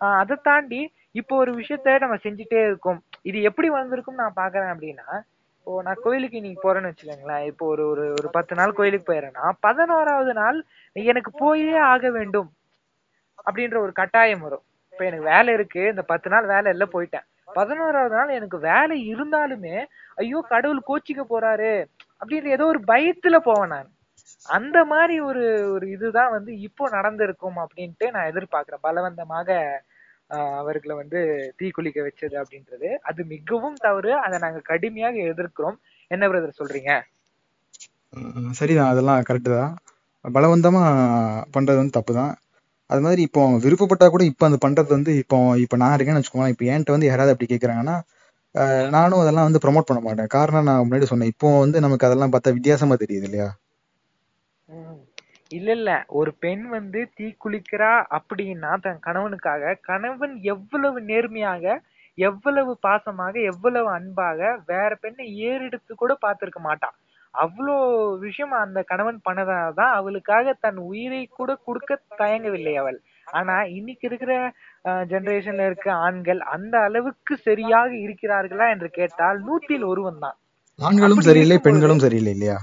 ஆஹ் 0.00 0.18
அதை 0.18 0.36
தாண்டி 0.42 0.80
இப்போ 1.12 1.36
ஒரு 1.36 1.52
விஷயத்த 1.56 1.98
நம்ம 1.98 2.16
செஞ்சுட்டே 2.22 2.60
இருக்கோம். 2.66 3.00
இது 3.28 3.38
எப்படி 3.48 3.68
வளர்ந்துருக்கும் 3.74 4.20
நான் 4.22 4.38
பாக்குறேன் 4.42 4.72
அப்படின்னா 4.74 5.08
இப்போ 5.58 5.76
நான் 5.86 6.02
கோயிலுக்கு 6.04 6.38
இன்னைக்கு 6.38 6.64
போறேன்னு 6.64 6.90
வச்சுக்கோங்களேன். 6.90 7.44
இப்போ 7.50 7.64
ஒரு 7.72 7.84
ஒரு 7.92 8.04
ஒரு 8.18 8.28
பத்து 8.36 8.54
நாள் 8.58 8.76
கோயிலுக்கு 8.78 9.08
போயிடுறேன்னா 9.08 9.46
பதினோராவது 9.66 10.32
நாள் 10.40 10.58
எனக்கு 10.96 11.30
போயே 11.42 11.72
ஆக 11.92 12.10
வேண்டும் 12.18 12.50
அப்படின்ற 13.46 13.76
ஒரு 13.86 13.92
கட்டாயம் 14.00 14.44
வரும். 14.46 14.64
இப்ப 14.92 15.02
எனக்கு 15.08 15.26
வேலை 15.32 15.50
இருக்கு 15.58 15.82
இந்த 15.92 16.02
பத்து 16.12 16.28
நாள் 16.34 16.46
வேலை 16.54 16.68
இல்ல 16.74 16.86
போயிட்டேன். 16.94 17.26
பதினோராவது 17.58 18.14
நாள் 18.18 18.36
எனக்கு 18.38 18.58
வேலை 18.70 18.96
இருந்தாலுமே 19.12 19.76
ஐயோ 20.22 20.38
கடவுள் 20.54 20.86
கோச்சிக்க 20.88 21.22
போறாரு 21.32 21.72
அப்படின்ற 22.20 22.48
ஏதோ 22.56 22.66
ஒரு 22.74 22.80
பயத்துல 22.92 23.36
போவேன் 23.48 23.72
நான். 23.74 23.90
அந்த 24.48 24.78
மாதிரி 24.92 25.16
ஒரு 25.28 25.44
ஒரு 25.74 25.86
இதுதான் 25.96 26.34
வந்து 26.36 26.52
இப்போ 26.68 26.84
நடந்திருக்கும் 26.96 27.58
அப்படின்ட்டு 27.64 28.06
நான் 28.14 28.30
எதிர்பார்க்கிறேன். 28.32 28.84
பலவந்தமாக 28.88 29.48
அவர்களை 30.30 30.94
வந்து 31.02 31.18
தீக்குளிக்க 31.60 31.98
வச்சது 32.06 32.36
அப்படின்றது. 32.42 32.88
அது 33.10 33.20
மிகவும் 33.34 33.78
தவறு. 33.86 34.12
அதை 34.24 34.36
நாங்க 34.44 34.60
கடுமையாக 34.70 35.16
எதிர்க்கிறோம். 35.32 35.76
என்ன 36.10 36.24
பிரதர் 36.30 36.58
சொல்றீங்க? 36.60 36.92
சரிதான். 38.60 38.92
அதெல்லாம் 38.92 39.26
கரெக்டு 39.28 39.50
தான். 39.58 39.72
பலவந்தமா 40.24 40.82
பண்றது 41.54 41.80
வந்து 41.80 41.96
தப்பு 41.98 42.12
தான் 42.20 42.32
அது 42.90 43.00
மாதிரி 43.04 43.20
இப்போ 43.26 43.40
அவங்க 43.44 43.58
விருப்பப்பட்டா 43.66 44.06
கூட 44.14 44.24
இப்போ 44.30 44.44
அந்த 44.48 44.58
பண்றது 44.64 44.90
வந்து 44.96 45.12
இப்போ 45.22 45.36
இப்போ 45.64 45.76
நான் 45.82 45.94
இருக்கேன்னு 45.96 46.20
வச்சுக்கோங்களேன். 46.20 46.54
இப்போ 46.54 46.64
என்கிட்ட 46.72 46.94
வந்து 46.96 47.08
யாராவது 47.10 47.32
அப்படி 47.34 47.48
கேட்குறாங்கன்னா 47.52 47.96
நானும் 48.94 49.22
அதெல்லாம் 49.22 49.48
வந்து 49.48 49.62
ப்ரோமோட் 49.64 49.88
பண்ண 49.88 50.00
மாட்டேன். 50.04 50.30
காரணம் 50.36 50.68
நான் 50.68 50.84
முன்னாடி 50.84 51.08
சொன்னேன். 51.12 51.32
இப்போ 51.34 51.48
வந்து 51.64 51.78
நமக்கு 51.86 52.06
அதெல்லாம் 52.08 52.34
பார்த்தா 52.34 52.56
வித்தியாசமா 52.58 52.96
தெரியுது 53.02 53.26
இல்லையா. 53.30 53.48
இல்ல 55.50 55.68
இல்ல. 55.78 55.90
ஒரு 56.18 56.30
பெண் 56.42 56.64
வந்து 56.72 57.00
தீ 57.16 57.26
குளிக்கிறா 57.42 57.90
அப்படின்னா 58.16 58.70
தன் 58.84 59.04
கணவனுக்காக 59.04 59.74
கணவன் 59.88 60.34
எவ்வளவு 60.54 60.98
நேர்மையாக 61.10 61.64
எவ்வளவு 62.18 62.72
பாசமாக 62.82 63.34
எவ்வளவு 63.50 63.88
அன்பாக 63.96 64.38
வேற 64.68 64.90
பெண்ணை 65.02 65.26
ஏறெடுத்து 65.48 65.92
கூட 65.94 66.12
பார்த்திருக்க 66.22 66.60
மாட்டான் 66.66 66.96
அவ்வளோ 67.34 67.74
விஷயம் 68.22 68.54
அந்த 68.60 68.80
கணவன் 68.90 69.18
பண்ணதாதான் 69.26 69.92
அவளுக்காக 69.96 70.54
தன் 70.64 70.78
உயிரை 70.88 71.22
கூட 71.38 71.50
கொடுக்க 71.66 71.90
தயங்கவில்லை 72.20 72.74
அவள். 72.82 72.98
ஆனா 73.32 73.56
இன்னைக்கு 73.74 74.04
இருக்கிற 74.08 74.32
ஜெனரேஷன்ல 75.10 75.66
இருக்க 75.68 75.88
ஆண்கள் 76.06 76.40
அந்த 76.54 76.74
அளவுக்கு 76.88 77.34
சரியாக 77.46 77.90
இருக்கிறார்களா 78.04 78.66
என்று 78.74 78.88
கேட்டால் 78.90 79.38
நூத்தில் 79.46 79.84
ஒருவன் 79.84 80.20
தான். 80.24 80.36
ஆண்களும் 80.78 81.26
சரியில்லை 81.28 81.58
பெண்களும் 81.66 82.04
சரியில்லை 82.04 82.32
இல்லையா? 82.36 82.56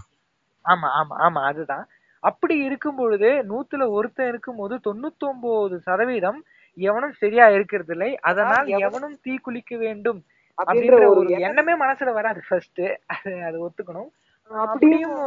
ஆமா 0.65 0.89
ஆமா 0.99 1.15
ஆமா. 1.25 1.41
அதுதான். 1.51 1.85
அப்படி 2.23 2.55
இருக்கும் 2.67 2.97
பொழுது 2.97 3.29
நூத்துல 3.49 3.85
ஒருத்தன் 3.97 4.29
இருக்கும் 4.31 4.59
போது 4.61 4.75
தொண்ணூத்தி 4.85 5.25
ஒன்பது 5.29 5.77
சதவீதம் 5.87 6.39
எவனும் 6.77 7.15
சரியா 7.21 7.45
இருக்கிறது 7.55 7.93
இல்லை 7.95 8.11
அதனால் 8.29 8.67
எவனும் 8.85 9.17
தீ 9.25 9.33
குளிக்க 9.37 9.73
வேண்டும் 9.77 10.19
அப்படின்ற 10.57 11.05
ஒரு 11.11 11.29
எண்ணமே. 11.47 11.73
மனசுல 11.83 12.11
வராது 12.17 12.41
ஃபர்ஸ்ட் 12.47 12.81
அது 13.13 13.31
அது 13.47 13.57
ஒத்துக்கணும். 13.65 14.09
அப்படியும் 14.51 15.19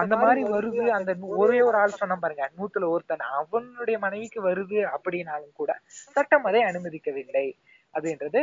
அந்த 0.00 0.14
மாதிரி 0.22 0.42
வருது. 0.54 0.82
அந்த 0.96 1.10
ஒரே 1.40 1.58
ஒரு 1.68 1.76
ஆள் 1.82 2.00
சொன்ன 2.00 2.16
பாருங்க 2.16 2.46
நூத்துல 2.58 2.88
ஒருத்தன் 2.94 3.24
அவனுடைய 3.38 3.96
மனைவிக்கு 3.98 4.40
வருது 4.48 4.80
அப்படின்னாலும் 4.94 5.54
கூட 5.60 5.70
சட்டம் 6.16 6.48
அதை 6.50 6.62
அனுமதிக்கவில்லை 6.70 7.46
அப்படின்றது 7.94 8.40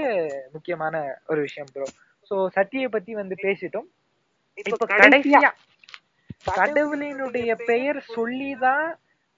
முக்கியமான 0.55 0.95
ஒரு 1.31 1.41
விஷயம் 1.47 1.71
ப்ரோ 1.73 1.87
சோ 2.31 2.35
சத்தியை 2.57 2.87
பத்தி 2.87 3.13
வந்து 3.21 3.35
பேசிட்டோம். 3.45 3.87
இப்ப 4.65 4.87
கடைசியா 4.95 5.51
கடவுளினுடைய 6.45 7.51
பெயர் 7.67 7.99
சொல்லிதான் 8.15 8.85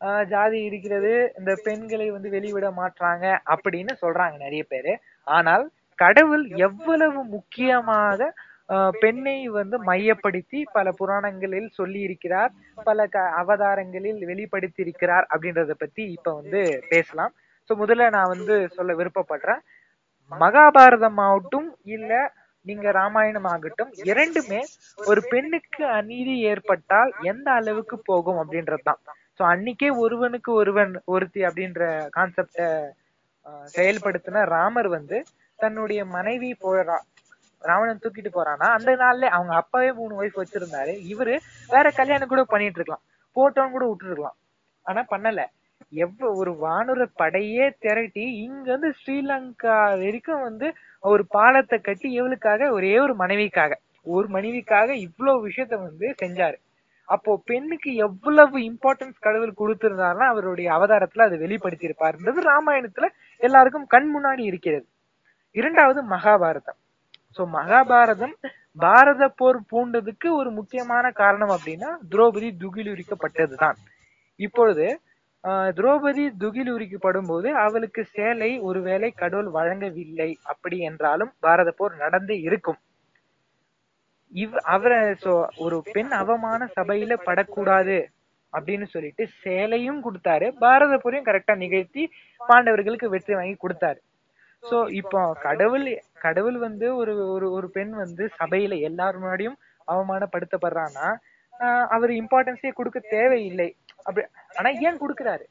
ஆஹ், 0.02 0.26
ஜாதி 0.32 0.60
இருக்கிறது 0.64 1.12
இந்த 1.38 1.52
பெண்களை 1.66 2.08
வந்து 2.12 2.30
வெளிவிட 2.30 2.68
மாட்றாங்க 2.78 3.26
அப்படின்னு 3.54 3.94
சொல்றாங்க 4.02 4.36
நிறைய 4.38 4.64
பேரு. 4.68 4.94
ஆனால் 5.28 5.64
கடவுள் 6.00 6.44
எவ்வளவு 6.68 7.20
முக்கியமாக 7.36 8.20
பெண்ணை 9.02 9.36
வந்து 9.56 9.78
மையப்படுத்தி 9.84 10.60
பல 10.74 10.92
புராணங்களில் 10.92 11.68
சொல்லி 11.72 12.00
இருக்கிறார் 12.02 12.52
பல 12.88 13.06
க 13.08 13.26
அவதாரங்களில் 13.42 14.22
வெளிப்படுத்தி 14.26 14.82
இருக்கிறார் 14.82 15.26
அப்படின்றத 15.32 15.74
பத்தி 15.78 16.04
இப்ப 16.16 16.34
வந்து 16.34 16.62
பேசலாம். 16.90 17.34
சோ 17.70 17.82
முதல்ல 17.82 18.10
நான் 18.10 18.34
வந்து 18.34 18.56
சொல்ல 18.76 18.94
விருப்பப்படுறேன் 18.96 19.62
மகாபாரதம் 20.32 21.22
ஆகட்டும் 21.24 21.68
இல்ல 21.96 22.12
நீங்க 22.66 22.92
ராமாயணம் 22.92 23.48
ஆகட்டும் 23.54 23.92
இரண்டுமே 24.04 24.62
ஒரு 25.06 25.22
பெண்ணுக்கு 25.30 25.84
அநீதி 25.98 26.36
ஏற்பட்டால் 26.42 27.12
எந்த 27.22 27.48
அளவுக்கு 27.52 27.98
போகும் 28.00 28.40
அப்படின்றதுதான். 28.42 29.02
சோ 29.38 29.44
அன்னைக்கே 29.44 29.90
ஒருவனுக்கு 29.98 30.52
ஒருவன் 30.54 30.94
ஒருத்தி 31.06 31.42
அப்படின்ற 31.46 31.82
கான்செப்ட 32.18 32.60
செயல்படுத்தின 33.76 34.46
ராமர் 34.46 34.88
வந்து 34.88 35.18
தன்னுடைய 35.60 36.06
மனைவி 36.06 36.50
போறா 36.64 36.98
ராவணன் 37.62 38.02
தூக்கிட்டு 38.04 38.32
போறானா 38.34 38.68
அந்த 38.78 38.92
நாள்ல 38.96 39.30
அவங்க 39.36 39.54
அப்பாவே 39.56 39.92
மூணு 39.92 40.14
ஒய்ஃப் 40.22 40.40
வச்சிருந்தாரு. 40.42 40.94
இவரு 41.12 41.36
வேற 41.68 41.86
கல்யாணம் 41.92 42.28
கூட 42.28 42.44
பண்ணிட்டு 42.44 42.80
இருக்கலாம். 42.80 43.04
போட்டோன்னு 43.36 43.76
கூட 43.76 43.86
விட்டுருக்கலாம். 43.90 44.38
ஆனா 44.86 45.02
பண்ணல. 45.12 45.44
எவ்வ 45.96 46.30
ஒரு 46.36 46.52
வானுர 46.62 47.02
படையே 47.22 47.66
திரட்டி 47.80 48.26
இங்க 48.44 48.68
வந்து 48.72 48.90
ஸ்ரீலங்கா 49.00 49.76
வரைக்கும் 50.02 50.42
வந்து 50.42 50.68
ஒரு 51.04 51.24
பாலத்தை 51.28 51.78
கட்டி 51.80 52.08
இவளுக்காக 52.20 52.70
ஒரே 52.72 52.94
ஒரு 53.00 53.14
மனைவிக்காக. 53.16 53.74
ஒரு 54.06 54.28
மனைவிக்காக 54.28 54.90
இவ்வளவு 55.08 55.48
விஷயத்த 55.48 55.76
வந்து 55.82 56.08
செஞ்சாரு. 56.24 56.58
அப்போ 57.10 57.32
பெண்ணுக்கு 57.46 57.90
எவ்வளவு 57.96 58.58
இம்பார்ட்டன்ஸ் 58.60 59.18
கடவுள் 59.20 59.60
கொடுத்திருந்தாருன்னா 59.60 60.28
அவருடைய 60.34 60.68
அவதாரத்துல 60.72 61.26
அதை 61.28 61.38
வெளிப்படுத்தியிருப்பாருன்றது 61.40 62.42
ராமாயணத்துல 62.52 63.08
எல்லாருக்கும் 63.42 63.88
கண் 63.88 64.10
முன்னாடி 64.16 64.44
இருக்கிறது. 64.52 64.86
இரண்டாவது 65.56 66.00
மகாபாரதம். 66.10 66.80
சோ 67.38 67.44
மகாபாரதம் 67.54 68.36
பாரத 68.78 69.24
போர் 69.30 69.60
பூண்டதுக்கு 69.72 70.28
ஒரு 70.32 70.50
முக்கியமான 70.52 71.12
காரணம் 71.12 71.54
அப்படின்னா 71.56 71.90
துரோபதி 72.12 72.50
துகிலுரிக்கப்பட்டதுதான் 72.64 73.78
இப்பொழுது 74.40 74.86
திரௌபதி 75.78 76.24
துகிலுரிக்கப்படும் 76.42 77.28
போது 77.32 77.50
அவளுக்கு 77.64 78.02
சேலை 78.16 78.52
ஒருவேளை 78.70 79.10
கடவுள் 79.22 79.50
வழங்கவில்லை 79.58 80.30
அப்படி 80.52 80.78
என்றாலும் 80.90 81.32
பாரத 81.46 81.70
போர் 81.80 81.96
நடந்து 82.04 82.36
இருக்கும். 82.48 82.80
இவ் 84.34 84.56
அவரை 84.76 85.00
சோ 85.24 85.34
ஒரு 85.66 85.78
பெண் 85.96 86.14
அவமான 86.22 86.62
சபையில 86.78 87.14
படக்கூடாது 87.28 87.98
அப்படின்னு 88.54 88.86
சொல்லிட்டு 88.94 89.24
சேலையும் 89.44 90.02
கொடுத்தாரு. 90.06 90.48
பாரத 90.64 90.94
போரையும் 91.04 91.28
கரெக்டா 91.30 91.56
நிகழ்த்தி 91.64 92.04
பாண்டவர்களுக்கு 92.42 93.08
வெற்றி 93.16 93.34
வாங்கி 93.38 93.56
கொடுத்தாரு. 93.64 94.00
சோ 94.64 94.78
இப்போ 95.00 95.22
கடவுள் 95.48 95.88
கடவுள் 96.26 96.58
வந்து 96.68 96.88
ஒரு 97.02 97.14
ஒரு 97.36 97.48
ஒரு 97.58 97.68
பெண் 97.78 97.94
வந்து 98.04 98.24
சபையில 98.40 98.80
எல்லார் 98.90 99.20
முன்னாடியும் 99.22 99.58
அவமானப்படுத்தப்படுறான்னா 99.88 101.08
ஆஹ் 101.54 101.88
அவர் 101.96 102.12
இம்பார்ட்டன்ஸே 102.22 102.72
கொடுக்க 102.80 103.00
தேவையில்லை. 103.16 103.68
அப்படி 104.06 104.26
ஆனா 104.56 104.70
ஏன் 104.88 105.02
கொடுக்கிறாரு? 105.02 105.46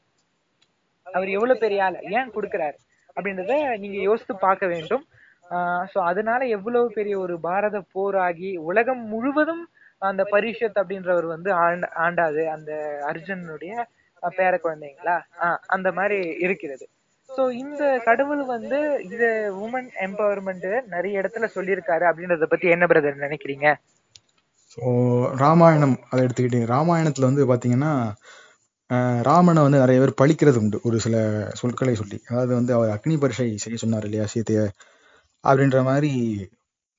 அவர் 1.07 1.29
எவ்வளவு 1.29 1.59
பெரிய 1.59 1.83
ஆளு? 1.83 1.97
ஏன் 2.09 2.33
கொடுக்கிறாரு? 2.35 2.77
அப்படின்றத 3.15 3.77
நீங்க 3.77 3.97
யோசித்து 4.01 4.35
பார்க்க 4.37 4.65
வேண்டும். 4.67 5.03
ஆஹ் 5.51 5.85
சோ 5.93 5.97
அதனால 6.01 6.45
எவ்வளவு 6.47 6.87
பெரிய 6.91 7.15
ஒரு 7.19 7.35
பாரத 7.39 7.77
போராகி 7.95 8.51
உலகம் 8.69 9.03
முழுவதும் 9.05 9.63
அந்த 10.01 10.23
பரிஷத் 10.31 10.79
அப்படின்றவர் 10.81 11.25
வந்து 11.25 11.49
ஆண்ட 11.53 11.87
ஆண்டாது. 12.05 12.41
அந்த 12.45 12.71
அர்ஜுனனுடைய 13.11 13.73
பேர 14.37 14.53
குழந்தைங்களா? 14.57 15.15
ஆஹ் 15.39 15.59
அந்த 15.67 15.91
மாதிரி 15.91 16.17
இருக்கிறது. 16.39 16.85
சோ 17.29 17.43
இந்த 17.51 17.83
கடவுள் 18.05 18.43
வந்து 18.45 18.79
இது 19.05 19.27
உமன் 19.65 19.89
எம்பவர்மெண்ட் 20.07 20.67
நிறைய 20.87 21.21
இடத்துல 21.21 21.47
சொல்லியிருக்காரு 21.55 22.03
அப்படின்றத 22.09 22.45
பத்தி 22.45 22.67
என்ன 22.67 22.85
பிரதர் 22.85 23.25
நினைக்கிறீங்க? 23.25 23.67
ஸோ 24.73 24.83
ராமாயணம் 25.37 25.97
அதை 26.09 26.19
எடுத்துக்கிட்டீங்க. 26.25 26.69
ராமாயணத்துல 26.75 27.29
வந்து 27.29 27.43
பாத்தீங்கன்னா 27.51 27.91
ராமனை 29.21 29.61
வந்து 29.63 29.81
நிறைய 29.83 29.99
பேர் 29.99 30.19
பழிக்கிறது 30.21 30.57
உண்டு 30.57 30.77
ஒரு 30.83 30.97
சில 30.99 31.15
சொற்களை 31.53 31.93
சொல்லி. 31.95 32.17
அதாவது 32.29 32.51
வந்து 32.55 32.71
அவர் 32.73 32.93
அக்னி 32.95 33.15
பரிசை 33.19 33.47
செய்ய 33.57 33.77
சொன்னார் 33.77 34.05
இல்லையா 34.05 34.25
சீதைய 34.33 34.61
அப்படின்ற 35.43 35.79
மாதிரி 35.83 36.11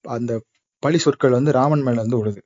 அந்த 0.05 0.33
பழி 0.83 0.99
சொற்கள் 0.99 1.37
வந்து 1.39 1.53
ராமன் 1.53 1.83
மேல 1.83 2.03
வந்து 2.05 2.19
விழுது 2.21 2.41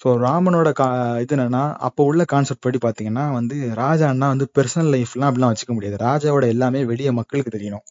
ஸோ 0.00 0.08
ராமனோட 0.18 0.68
கா 0.72 0.86
இது 1.20 1.34
என்னன்னா 1.36 1.62
அப்போ 1.78 2.02
உள்ள 2.04 2.22
கான்செப்ட் 2.24 2.64
படி 2.66 2.78
பார்த்தீங்கன்னா 2.78 3.24
வந்து 3.32 3.56
ராஜான்னா 3.80 4.26
வந்து 4.28 4.46
பர்சனல் 4.58 4.92
லைஃப்லாம் 4.94 5.28
அப்படிலாம் 5.30 5.52
வச்சுக்க 5.52 5.72
முடியாது. 5.74 5.96
ராஜாவோட 6.04 6.44
எல்லாமே 6.48 6.80
வெளியே 6.84 7.10
மக்களுக்கு 7.10 7.50
தெரியணும். 7.56 7.84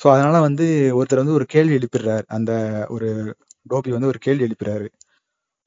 ஸோ 0.00 0.06
அதனால 0.14 0.36
வந்து 0.40 0.66
ஒருத்தர் 0.98 1.22
வந்து 1.22 1.36
ஒரு 1.38 1.46
கேள்வி 1.46 1.74
எழுப்பிடுறாரு. 1.78 2.24
அந்த 2.28 2.52
ஒரு 2.88 3.08
டோபி 3.70 3.92
வந்து 3.96 4.10
ஒரு 4.12 4.20
கேள்வி 4.26 4.46
எழுப்பிடுறாரு. 4.48 4.86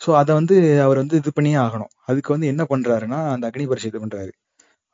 ஸோ 0.01 0.09
அதை 0.21 0.31
வந்து 0.39 0.55
அவர் 0.85 1.01
வந்து 1.03 1.15
இது 1.21 1.31
பண்ணியே 1.37 1.57
ஆகணும். 1.65 1.91
அதுக்கு 2.09 2.33
வந்து 2.35 2.47
என்ன 2.53 2.63
பண்றாருன்னா 2.71 3.19
அந்த 3.33 3.45
அக்னி 3.49 3.65
பரிசு 3.71 3.89
இது 3.91 4.01
பண்றாரு. 4.03 4.31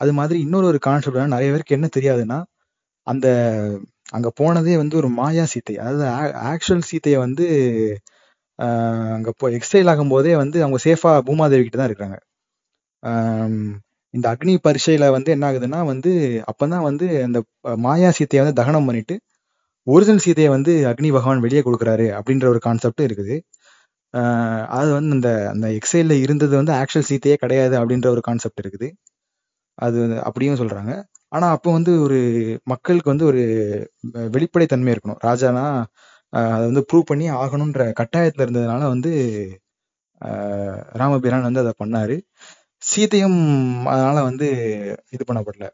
அது 0.01 0.11
மாதிரி 0.19 0.37
இன்னொரு 0.45 0.67
ஒரு 0.71 0.79
கான்செப்ட் 0.87 1.35
நிறைய 1.35 1.49
பேருக்கு 1.53 1.77
என்ன 1.77 1.87
தெரியாதுன்னா 1.97 2.39
அந்த 3.07 3.27
அங்க 4.17 4.29
போனதே 4.39 4.75
வந்து 4.81 4.95
ஒரு 5.01 5.09
மாயா 5.19 5.45
சீத்தை. 5.53 5.75
அதாவது 5.83 6.05
ஆக்சுவல் 6.51 6.87
சீத்தையை 6.89 7.19
வந்து 7.25 7.45
அங்கே 8.59 9.15
அங்க 9.15 9.31
போ 9.39 9.45
எக்ஸ்டைல் 9.57 9.89
ஆகும் 9.91 10.13
போதே 10.13 10.33
வந்து 10.43 10.57
அவங்க 10.65 10.77
சேஃபா 10.85 11.11
பூமாதேவி 11.27 11.63
கிட்ட 11.65 11.77
தான் 11.79 11.89
இருக்காங்க 11.91 12.15
இந்த 14.13 14.25
அக்னி 14.33 14.53
பரீட்சையில 14.65 15.05
வந்து 15.15 15.29
என்ன 15.35 15.45
ஆகுதுன்னா 15.49 15.79
வந்து 15.91 16.11
அப்பதான் 16.51 16.85
வந்து 16.89 17.05
அந்த 17.27 17.39
மாயா 17.85 18.09
சீத்தையை 18.17 18.41
வந்து 18.43 18.59
தகனம் 18.61 18.87
பண்ணிட்டு 18.89 19.15
ஒரிஜினல் 19.87 20.23
சீதையை 20.25 20.49
வந்து 20.55 20.71
அக்னி 20.91 21.09
பகவான் 21.17 21.43
வெளியே 21.45 21.61
கொடுக்குறாரு 21.67 22.07
அப்படின்ற 22.17 22.45
ஒரு 22.53 22.59
கான்செப்ட் 22.67 23.03
இருக்குது. 23.07 23.35
அது 24.77 24.89
வந்து 24.97 25.13
அந்த 25.17 25.29
அந்த 25.53 25.67
எக்ஸைல 25.77 26.13
இருந்தது 26.25 26.53
வந்து 26.61 26.73
ஆக்சுவல் 26.73 27.07
சீத்தையே 27.09 27.35
கிடையாது 27.43 27.75
அப்படின்ற 27.79 28.07
ஒரு 28.15 28.21
கான்செப்ட் 28.21 28.61
இருக்குது. 28.63 28.87
அது 29.77 29.99
அப்படியும் 30.27 30.59
சொல்றாங்க. 30.61 30.91
ஆனா 31.31 31.47
அப்போ 31.55 31.69
வந்து 31.77 31.93
ஒரு 32.05 32.19
மக்களுக்கு 32.63 33.11
வந்து 33.13 33.25
ஒரு 33.31 33.41
வெளிப்படைத்தன்மை 34.35 34.91
இருக்கணும். 34.95 35.21
ராஜானா 35.29 35.65
அதை 36.33 36.63
வந்து 36.69 36.83
ப்ரூவ் 36.89 37.09
பண்ணி 37.11 37.27
ஆகணுன்ற 37.41 37.83
கட்டாயத்துல 37.99 38.45
இருந்ததுனால 38.45 38.83
வந்து 38.93 39.11
ராமபிரான் 41.01 41.47
வந்து 41.49 41.63
அதை 41.63 41.73
பண்ணாரு. 41.83 42.15
சீத்தையும் 42.83 43.39
அதனால 43.93 44.17
வந்து 44.29 44.47
இது 45.15 45.23
பண்ணப்படல. 45.29 45.67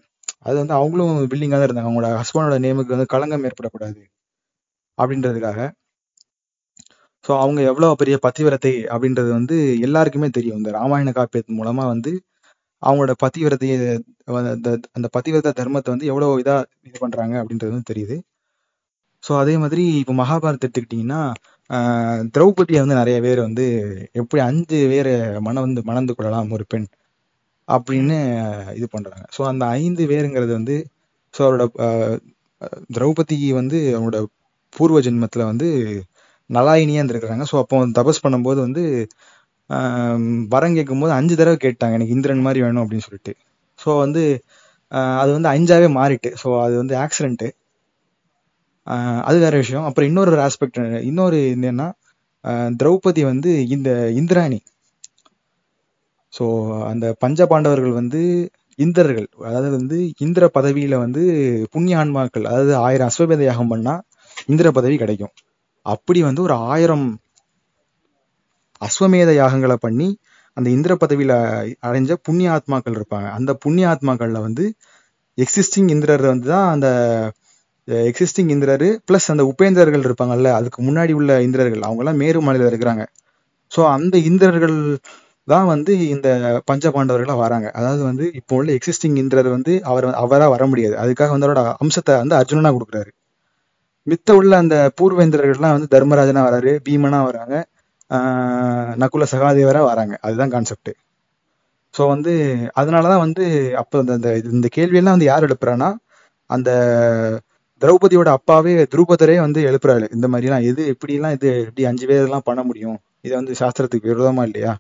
அது 0.48 0.56
வந்து 0.62 0.76
அவங்களும் 0.80 1.14
பில்டிங்காக 1.32 1.60
தான் 1.60 1.68
இருந்தாங்க. 1.70 1.90
அவங்களோட 1.90 2.12
ஹஸ்பண்டோட 2.22 2.58
நேமுக்கு 2.66 2.96
வந்து 2.96 3.12
களங்கம் 3.16 3.46
ஏற்படக்கூடாது 3.50 4.02
அப்படின்றதுக்காக. 4.98 5.60
ஸோ 7.26 7.32
அவங்க 7.44 7.60
எவ்வளோ 7.72 7.90
பெரிய 8.02 8.16
பத்திவிரத்தை 8.26 8.74
அப்படின்றது 8.94 9.30
வந்து 9.40 9.56
எல்லாருக்குமே 9.88 10.30
தெரியும். 10.38 10.60
இந்த 10.62 10.72
ராமாயண 10.80 11.12
காப்பியத்தின் 11.18 11.60
மூலமா 11.62 11.84
வந்து 11.94 12.12
அவங்களோட 12.84 13.14
பத்திவிரத்தைய 13.24 13.74
அந்த 14.98 15.08
பத்திவிரத 15.16 15.54
தர்மத்தை 15.60 15.92
வந்து 15.94 16.10
எவ்வளோ 16.12 16.30
இதாக 16.44 16.66
இது 16.88 16.98
பண்றாங்க 17.04 17.36
அப்படின்றது 17.42 17.74
வந்து 17.76 17.90
தெரியுது. 17.92 18.16
ஸோ 19.24 19.32
அதே 19.42 19.54
மாதிரி 19.64 19.84
இப்போ 20.02 20.14
மகாபாரத் 20.22 20.66
எடுத்துக்கிட்டிங்கன்னா 20.66 21.22
திரௌபதியை 22.36 22.80
வந்து 22.84 23.00
நிறைய 23.02 23.18
பேர் 23.26 23.40
வந்து 23.48 23.66
எப்படி 24.22 24.42
அஞ்சு 24.48 24.80
பேரை 24.92 25.14
மன 25.48 25.62
வந்து 25.66 25.82
மணந்து 25.90 26.14
கொள்ளலாம் 26.18 26.52
ஒரு 26.58 26.66
பெண் 26.74 26.88
அப்படின்னு 27.68 28.18
இது 28.80 28.88
பண்றாங்க. 28.96 29.24
ஸோ 29.36 29.42
அந்த 29.52 29.64
ஐந்து 29.80 30.04
பேருங்கிறது 30.12 30.54
வந்து 30.60 30.76
ஸோ 31.34 31.42
அவரோட 31.46 31.66
திரௌபதி 32.98 33.38
வந்து 33.60 33.78
அவங்களோட 33.96 34.20
பூர்வ 34.76 35.00
ஜென்மத்தில் 35.08 35.50
வந்து 35.52 35.70
நலாயினியா 36.50 37.00
இருந்திருக்கிறாங்க 37.02 37.46
ஸோ 37.52 37.56
அப்போ 37.64 37.78
தபஸ் 38.00 38.24
பண்ணும்போது 38.26 38.60
வந்து 38.68 38.84
வரம் 40.54 40.76
கேட்கும் 40.78 41.02
போது 41.04 41.14
அஞ்சு 41.18 41.36
தடவை 41.40 41.58
கேட்டாங்க. 41.66 41.96
எனக்கு 41.98 42.16
இந்திரன் 42.18 42.46
மாதிரி 42.46 42.60
வேணும் 42.66 42.84
அப்படின்னு 42.84 43.06
சொல்லிட்டு. 43.08 43.34
ஸோ 43.80 43.90
வந்து 44.04 44.24
அது 45.22 45.32
வந்து 45.38 45.50
அஞ்சாவே 45.54 45.88
மாறிட்டு. 46.00 46.30
ஸோ 46.42 46.48
அது 46.66 46.76
வந்து 46.82 46.96
ஆக்சிடென்ட்டு 47.04 47.50
அது 49.28 49.38
வேற 49.46 49.56
விஷயம். 49.64 49.86
அப்புறம் 49.88 50.10
இன்னொரு 50.12 50.40
ஆஸ்பெக்ட் 50.48 50.80
இன்னொரு 51.10 51.40
என்னன்னா 51.56 51.88
திரௌபதி 52.80 53.22
வந்து 53.32 53.52
இந்த 53.76 53.90
இந்திராணி. 54.22 54.60
ஸோ 56.34 56.46
அந்த 56.92 57.06
பஞ்ச 57.24 57.46
பாண்டவர்கள் 57.52 57.96
வந்து 58.02 58.22
இந்திரர்கள். 58.80 59.28
அதாவது 59.48 59.70
வந்து 59.80 59.98
இந்திர 60.26 60.46
பதவியில 60.58 60.98
வந்து 61.06 61.24
புண்ணிய 61.74 61.98
ஆன்மாக்கள் 62.02 62.48
அதாவது 62.52 62.74
ஆயிரம் 62.88 63.10
அஸ்வபேத 63.12 63.44
யாகம் 63.50 63.72
பண்ணா 63.74 63.94
இந்திர 64.52 64.68
பதவி 64.78 64.96
கிடைக்கும். 65.04 65.34
அப்படி 65.86 66.20
வந்து 66.30 66.42
ஒரு 66.48 66.56
ஆயிரம் 66.74 67.08
அஸ்வமேத 68.82 69.32
யாகங்களை 69.42 69.78
பண்ணி 69.86 70.08
அந்த 70.58 70.68
இந்திர 70.70 70.94
பதவியில 71.02 71.34
அடைஞ்ச 71.88 72.14
புண்ணிய 72.28 72.48
ஆத்மாக்கள் 72.56 72.98
இருப்பாங்க. 73.00 73.28
அந்த 73.38 73.52
புண்ணிய 73.64 73.86
ஆத்மாக்கள்ல 73.94 74.40
வந்து 74.48 74.66
எக்ஸிஸ்டிங் 75.38 75.90
இந்திரர் 75.96 76.26
வந்து 76.32 76.48
தான் 76.54 76.68
அந்த 76.76 76.88
எக்ஸிஸ்டிங் 78.10 78.52
இந்திரர் 78.56 78.88
பிளஸ் 79.08 79.32
அந்த 79.34 79.44
உபேந்திரர்கள் 79.52 80.06
இருப்பாங்கல்ல 80.08 80.50
அதுக்கு 80.60 80.80
முன்னாடி 80.88 81.14
உள்ள 81.20 81.32
இந்திரர்கள் 81.48 81.86
அவங்க 81.88 82.04
எல்லாம் 82.04 82.20
மேரு 82.24 82.42
மாநில 82.48 82.70
இருக்கிறாங்க. 82.72 83.04
ஸோ 83.72 83.82
அந்த 83.96 84.16
இந்திரர்கள் 84.30 84.78
தான் 85.48 85.68
வந்து 85.74 85.94
இந்த 86.16 86.28
பஞ்ச 86.66 86.90
பாண்டவர்களா 86.96 87.36
வராங்க. 87.46 87.68
அதாவது 87.80 88.04
வந்து 88.10 88.26
இப்போ 88.40 88.54
உள்ள 88.60 88.70
எக்ஸிஸ்டிங் 88.78 89.18
இந்திரர் 89.24 89.50
வந்து 89.58 89.74
அவர் 89.92 90.08
அவராக 90.24 90.50
வர 90.56 90.66
முடியாது. 90.74 90.96
அதுக்காக 91.04 91.32
வந்து 91.36 91.48
அவரோட 91.48 91.64
அம்சத்தை 91.86 92.16
வந்து 92.24 92.38
அர்ஜுனனா 92.42 92.72
கொடுக்குறாரு. 92.78 93.12
மித்த 94.08 94.32
உள்ள 94.32 94.58
அந்த 94.58 94.92
பூர்வேந்திரர்கள்லாம் 95.02 95.76
வந்து 95.76 95.92
தர்மராஜனா 95.92 96.42
வராரு 96.48 96.80
பீமனா 96.90 97.24
வராங்க 97.24 97.56
நகுல 99.04 99.24
சகாதேவரா 99.32 99.82
வராங்க. 99.84 100.18
அதுதான் 100.22 100.50
கான்செப்ட் 100.50 100.92
ஸோ 101.94 102.08
வந்து 102.08 102.34
அதனாலதான் 102.80 103.18
வந்து 103.18 103.46
அப்போ 103.78 104.04
அந்த 104.08 104.30
இது- 104.38 104.52
இந்த 104.52 104.68
கேள்வியெல்லாம் 104.76 105.14
வந்து 105.16 105.26
யார் 105.26 105.44
எழுப்புறான்னா 105.44 105.90
அந்த 106.50 106.70
திரௌபதியோட 107.82 108.28
அப்பாவே 108.30 108.74
துருபதரே 108.84 109.40
வந்து 109.40 109.60
எழுப்புறாரு. 109.64 110.14
இந்த 110.14 110.28
மாதிரிலாம் 110.28 110.64
எது 110.64 110.96
எப்படிலாம் 110.96 111.32
இது 111.32 111.50
எப்படி 111.60 111.86
அஞ்சு 111.86 112.08
பேர் 112.08 112.24
எல்லாம் 112.24 112.42
பண்ண 112.44 112.64
முடியும்? 112.64 112.98
இது 113.22 113.36
வந்து 113.36 113.54
சாஸ்திரத்துக்கு 113.60 114.10
விரோதமா 114.12 114.44
இல்லையா? 114.44 114.78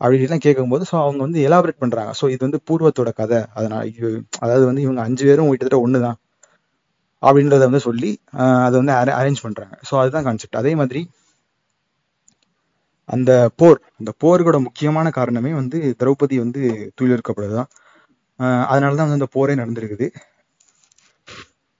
அப்படின்லாம் 0.00 0.40
கேட்கும்போது 0.40 0.84
ஸோ 0.92 0.94
அவங்க 1.00 1.22
வந்து 1.22 1.40
எலாபரேட் 1.48 1.78
பண்றாங்க. 1.78 2.12
ஸோ 2.20 2.24
இது 2.30 2.48
வந்து 2.48 2.60
பூர்வத்தோட 2.70 3.12
கதை. 3.14 3.38
அதனால 3.54 3.88
அதாவது 4.38 4.66
வந்து 4.66 4.80
இவங்க 4.80 5.00
அஞ்சு 5.00 5.24
பேரும் 5.26 5.48
கிட்டத்தட்ட 5.48 5.88
ஒண்ணுதான். 5.88 6.16
அப்படின்றத 7.22 7.62
வந்து 7.68 7.82
சொல்லி 7.88 8.10
அதை 8.66 8.74
வந்து 8.80 8.94
அரேஞ்ச் 9.20 9.44
பண்றாங்க. 9.44 9.74
ஸோ 9.88 9.94
அதுதான் 10.02 10.26
கான்செப்ட் 10.28 10.60
அதே 10.62 10.72
மாதிரி 10.80 11.02
அந்த 13.08 13.32
போர் 13.60 13.78
அந்த 13.98 14.10
போருக்கோட 14.22 14.58
முக்கியமான 14.68 15.10
காரணமே 15.18 15.52
வந்து 15.60 15.78
திரௌபதி 16.00 16.36
வந்து 16.44 16.62
துயிலெடுக்கப்படுதுதான் 16.98 17.70
அதனாலதான் 18.70 19.06
வந்து 19.06 19.18
அந்த 19.20 19.28
போரே 19.36 19.54
நடந்திருக்குது. 19.60 20.06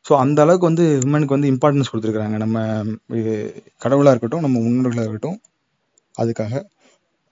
ஸோ 0.04 0.12
அந்த 0.24 0.38
அளவுக்கு 0.44 0.68
வந்து 0.70 0.84
விமனுக்கு 1.04 1.36
வந்து 1.36 1.50
இம்பார்ட்டன்ஸ் 1.52 1.90
கொடுத்துருக்குறாங்க. 1.90 2.36
நம்ம 2.44 2.58
இது 3.20 3.32
கடவுளா 3.84 4.12
இருக்கட்டும் 4.14 4.44
நம்ம 4.46 4.56
முன்னோர்களாக 4.66 5.06
இருக்கட்டும் 5.06 5.38
அதுக்காக. 6.14 6.54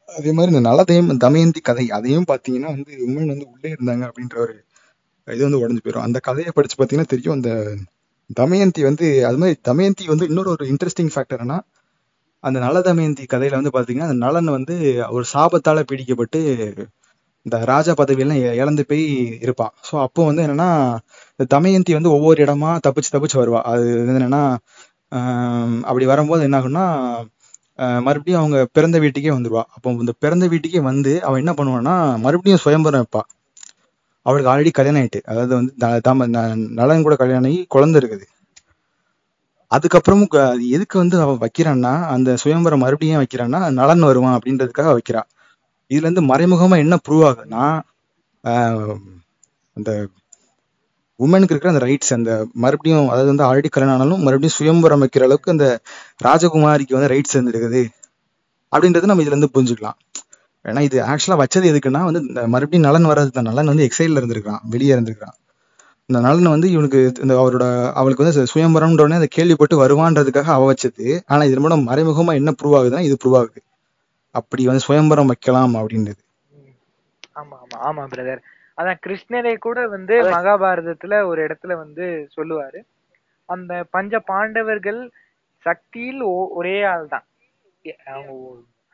அதே 0.09 0.31
மாதிரி 0.37 0.53
இந்த 0.55 0.65
நலதயம் 0.71 1.11
தமயந்தி 1.27 1.61
கதை 1.69 1.85
அதையும் 1.99 2.29
பார்த்தீங்கன்னா 2.31 2.71
வந்து 2.77 2.93
விமன் 3.03 3.33
வந்து 3.33 3.47
உள்ளே 3.53 3.71
இருந்தாங்க 3.75 4.05
அப்படின்ற 4.09 4.37
ஒரு 4.45 4.55
இது 5.29 5.43
வந்து 5.47 5.61
உடஞ்சு 5.63 5.83
போயிடும் 5.85 6.07
அந்த 6.07 6.19
கதையை 6.29 6.51
படிச்சு 6.57 6.77
பார்த்தீங்கன்னா 6.79 7.13
தெரியும் 7.15 7.37
அந்த 7.39 7.51
தமயந்தி 8.31 8.83
வந்து 8.83 9.07
அது 9.27 9.39
மாதிரி 9.39 9.57
தமயந்தி 9.63 10.05
வந்து 10.07 10.27
இன்னொரு 10.27 10.51
ஒரு 10.51 10.65
இன்ட்ரெஸ்டிங் 10.67 11.13
ஃபேக்டர்னா 11.15 11.59
அந்த 12.45 12.59
நல 12.61 12.81
தமயந்தி 12.81 13.25
கதையில 13.31 13.59
வந்து 13.61 13.75
பாத்தீங்கன்னா 13.75 14.09
அந்த 14.09 14.19
நலன் 14.27 14.51
வந்து 14.51 14.75
ஒரு 15.11 15.25
சாபத்தால 15.33 15.85
பீடிக்கப்பட்டு 15.91 16.41
இந்த 17.47 17.57
ராஜா 17.65 17.93
பதவியெல்லாம் 17.93 18.43
இழந்து 18.55 18.83
போய் 18.87 19.03
இருப்பான். 19.41 19.73
ஸோ 19.89 19.95
அப்போ 20.01 20.21
வந்து 20.25 20.43
என்னன்னா 20.43 20.69
இந்த 21.33 21.45
தமயந்தி 21.57 21.93
வந்து 21.93 22.11
ஒவ்வொரு 22.11 22.39
இடமா 22.45 22.71
தப்பிச்சு 22.87 23.13
தப்பிச்சு 23.13 23.39
வருவா. 23.43 23.61
அது 23.63 23.85
வந்து 24.01 24.21
என்னன்னா 24.21 24.43
ஆஹ் 25.13 25.81
அப்படி 25.83 26.07
வரும்போது 26.07 26.43
என்ன 26.43 26.59
ஆகும்னா 26.61 26.85
மறுபடியும் 28.03 28.41
அவங்க 28.41 28.59
பிறந்த 28.73 28.97
வீட்டுக்கே 28.99 29.31
வந்துருவா. 29.31 29.63
அப்போ 29.77 29.91
இந்த 29.97 30.13
பிறந்த 30.19 30.47
வீட்டுக்கே 30.49 30.81
வந்து 30.81 31.23
அவன் 31.23 31.43
என்ன 31.45 31.55
பண்ணுவான்னா 31.59 31.95
மறுபடியும் 32.19 32.63
சுயம்பரம் 32.65 33.03
வைப்பா 33.03 33.23
அவளுக்கு 34.27 34.51
ஆல்ரெடி 34.53 34.71
கல்யாணம் 34.71 35.03
ஆயிட்டு. 35.03 35.21
அதாவது 35.31 35.53
வந்து 35.55 35.73
தாம 36.07 36.27
நலன் 36.79 37.03
கூட 37.03 37.15
கல்யாணம் 37.17 37.51
ஆகி 37.51 37.61
குழந்தை 37.69 37.99
இருக்குது. 38.01 38.27
அதுக்கப்புறமும் 39.71 40.31
எதுக்கு 40.77 40.97
வந்து 40.99 41.17
அவன் 41.21 41.41
வைக்கிறான்னா 41.41 41.93
அந்த 42.15 42.37
சுயம்பரம் 42.43 42.83
மறுபடியும் 42.85 43.17
ஏன் 43.17 43.23
வைக்கிறான்னா 43.25 43.61
நலன் 43.73 44.01
வருவான் 44.01 44.37
அப்படின்றதுக்காக 44.39 44.93
வைக்கிறா. 44.97 45.23
இதுல 45.91 46.07
இருந்து 46.07 46.23
மறைமுகமா 46.23 46.77
என்ன 46.79 46.99
ப்ரூவ் 47.07 47.25
ஆகுதுன்னா 47.29 47.65
ஆஹ் 48.45 48.97
அந்த 49.77 49.91
உமனுக்கு 51.21 51.53
இருக்கிற 51.55 51.73
அந்த 51.73 51.85
ரைட்ஸ் 51.87 52.13
அந்த 52.13 52.31
மறுபடியும் 52.55 53.09
அதாவது 53.09 53.29
வந்து 53.29 53.45
ஆல்ரெடி 53.45 53.69
கல்யாணம் 53.69 53.95
ஆனாலும் 53.95 54.23
மறுபடியும் 54.23 54.57
சுயம்பரம் 54.57 55.03
வைக்கிற 55.05 55.25
அளவுக்கு 55.25 55.51
அந்த 55.51 55.67
ராஜகுமாரிக்கு 56.25 56.97
வந்து 56.97 57.11
ரைட்ஸ் 57.13 57.35
இருந்திருக்குது. 57.37 57.83
அப்படின்றது 58.73 59.11
நம்ம 59.11 59.23
இதுல 59.23 59.35
இருந்து 59.35 59.53
புரிஞ்சுக்கலாம். 59.55 59.99
ஏன்னா 60.65 60.81
இது 60.81 60.99
ஆக்சுவலா 61.05 61.39
வச்சது 61.41 61.71
எதுக்குன்னா 61.71 62.03
வந்து 62.05 62.21
இந்த 62.25 62.43
மறுபடியும் 62.53 62.87
நலன் 62.87 63.09
வர்றது 63.11 63.31
தான். 63.31 63.49
நலன் 63.51 63.71
வந்து 63.73 63.87
எக்ஸைல்ல 63.89 64.21
இருந்திருக்கான் 64.21 64.63
வெளியே 64.73 64.93
இருந்திருக்கான் 64.95 65.37
இந்த 66.09 66.19
நலன் 66.21 66.55
வந்து 66.55 66.69
இவனுக்கு 66.71 67.01
இந்த 67.25 67.35
அவரோட 67.43 67.67
அவளுக்கு 67.95 68.25
வந்து 68.25 68.51
சுயம்பரம்ன்ற 68.53 69.05
உடனே 69.05 69.21
அதை 69.21 69.29
கேள்விப்பட்டு 69.31 69.77
வருவான்றதுக்காக 69.83 70.51
அவ 70.55 70.65
வச்சது. 70.71 71.05
ஆனா 71.29 71.43
இது 71.45 71.61
மூலம் 71.61 71.87
மறைமுகமா 71.89 72.33
என்ன 72.35 72.53
ப்ரூவ் 72.59 72.77
ஆகுதுன்னா 72.79 73.01
இது 73.01 73.17
ப்ரூவ் 73.23 73.37
ஆகுது. 73.39 73.61
அப்படி 74.35 74.63
வந்து 74.67 74.85
சுயம்பரம் 74.87 75.31
வைக்கலாம் 75.33 75.75
அப்படின்றது. 75.81 76.21
ஆமா 77.41 77.57
ஆமா. 77.63 77.77
ஆமா 77.89 78.03
பிரதர் 78.13 78.43
அதான் 78.79 79.01
கிருஷ்ணரை 79.05 79.55
கூட 79.59 79.79
வந்து 79.89 80.15
மகாபாரதத்துல 80.33 81.15
ஒரு 81.27 81.41
இடத்துல 81.47 81.73
வந்து 81.77 82.05
சொல்லுவாரு. 82.37 82.79
அந்த 83.49 83.73
பஞ்ச 83.91 84.19
பாண்டவர்கள் 84.31 85.01
சக்தியில் 85.67 86.23
ஒ- 86.33 86.53
ஒரே 86.55 86.77
ஆள் 86.85 87.07
தான் 87.09 87.27
அவங்க 88.09 88.33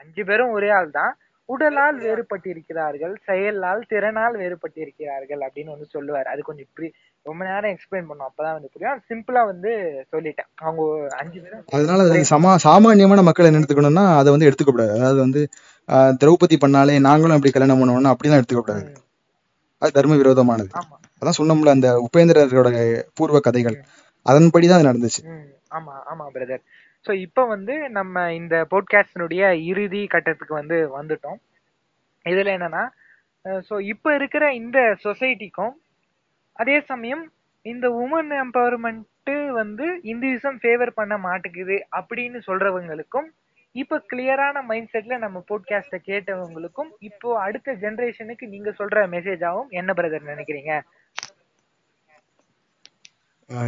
அஞ்சு 0.00 0.22
பேரும் 0.24 0.52
ஒரே 0.52 0.68
ஆள் 0.70 0.90
தான் 0.92 1.12
உடலால் 1.50 1.98
வேறுபட்டிருக்கிறார்கள் 2.00 3.14
செயலால் 3.24 3.86
திறனால் 3.90 4.36
வேறுபட்டிருக்கிறார்கள் 4.42 5.42
அப்படின்னு 5.44 5.76
வந்து 5.76 5.88
சொல்லுவாரு. 5.94 6.24
அது 6.24 6.42
கொஞ்சம் 6.42 6.66
pre- 6.76 6.92
ரொம்ப 7.22 7.44
நேரம் 7.44 7.70
எக்ஸ்பிளைன் 7.70 8.06
பண்ணும். 8.06 8.26
அப்பதான் 8.26 8.52
வந்து 8.52 8.70
புரியும். 8.72 9.02
சிம்பிளா 9.08 9.44
வந்து 9.44 9.70
சொல்லிட்டேன். 10.12 10.48
அவங்க 10.54 11.06
அஞ்சு 11.16 11.40
பேரும் 11.40 11.64
அதனால 11.72 12.02
அது 12.02 12.24
சமா 12.30 12.54
சாமானியமான 12.56 13.22
மக்கள் 13.22 13.46
என்ன 13.46 13.58
எடுத்துக்கணும்னா 13.58 14.16
அதை 14.16 14.30
வந்து 14.30 14.50
எடுத்துக்க 14.50 14.64
கூடாது 14.64 14.90
அதாவது 14.90 15.18
வந்து 15.18 15.48
திரௌபதி 15.92 16.56
பண்ணாலே 16.60 17.00
நாங்களும் 17.00 17.36
அப்படி 17.36 17.52
கல்யாணம் 17.52 17.80
பண்ணுவோம்னா 17.80 18.08
அப்படிலாம் 18.08 18.40
எடுத்துக்க 18.40 18.54
கூடாது 18.54 18.92
அது 19.78 19.92
தர்ம 19.92 20.16
விரோதமானது. 20.16 20.68
அதான் 21.20 21.38
சொன்னோம்ல 21.38 21.68
அந்த 21.68 22.08
உபேந்திரரோட 22.12 23.02
பூர்வ 23.14 23.40
கதைகள். 23.40 23.84
அதன்படிதான் 24.30 24.72
அது 24.72 24.92
நடந்துச்சு. 24.92 25.22
ஆமா 25.70 25.92
ஆமா 26.12 26.24
பிரதர் 26.34 26.62
ஸோ 27.06 27.12
இப்போ 27.20 27.46
வந்து 27.46 27.74
நம்ம 27.88 28.32
இந்த 28.32 28.66
போட்காஸ்டினுடைய 28.70 29.42
இறுதி 29.64 30.06
கட்டத்துக்கு 30.06 30.54
வந்து 30.54 30.76
வந்துட்டோம். 30.98 31.38
இதில் 32.26 32.54
என்னன்னா 32.56 32.82
ஸோ 33.68 33.80
இப்போ 33.84 34.14
இருக்கிற 34.14 34.44
இந்த 34.52 34.78
சொசைட்டிக்கும் 35.04 35.74
அதே 36.58 36.80
சமயம் 36.80 37.22
இந்த 37.66 37.86
உமன் 38.00 38.32
எம்பவர்மெண்ட்டு 38.42 39.34
வந்து 39.52 39.86
இந்துவிசம் 40.04 40.58
ஃபேவர் 40.62 40.90
பண்ண 40.90 41.18
மாட்டேங்குது 41.18 41.76
அப்படின்னு 41.96 42.38
சொல்கிறவங்களுக்கும் 42.46 43.28
இப்போ 43.74 43.96
கிளியரான 44.12 44.62
மைண்ட் 44.62 44.90
செட்டில் 44.92 45.18
நம்ம 45.18 45.38
போட்காஸ்ட்டை 45.48 45.98
கேட்டவங்களுக்கும் 46.06 46.90
இப்போ 47.00 47.28
அடுத்த 47.40 47.74
ஜென்ரேஷனுக்கு 47.74 48.46
நீங்கள் 48.46 48.74
சொல்கிற 48.74 49.06
மெசேஜாகவும் 49.08 49.70
என்ன 49.70 49.92
பிரதர் 49.92 50.30
நினைக்கிறீங்க? 50.30 50.72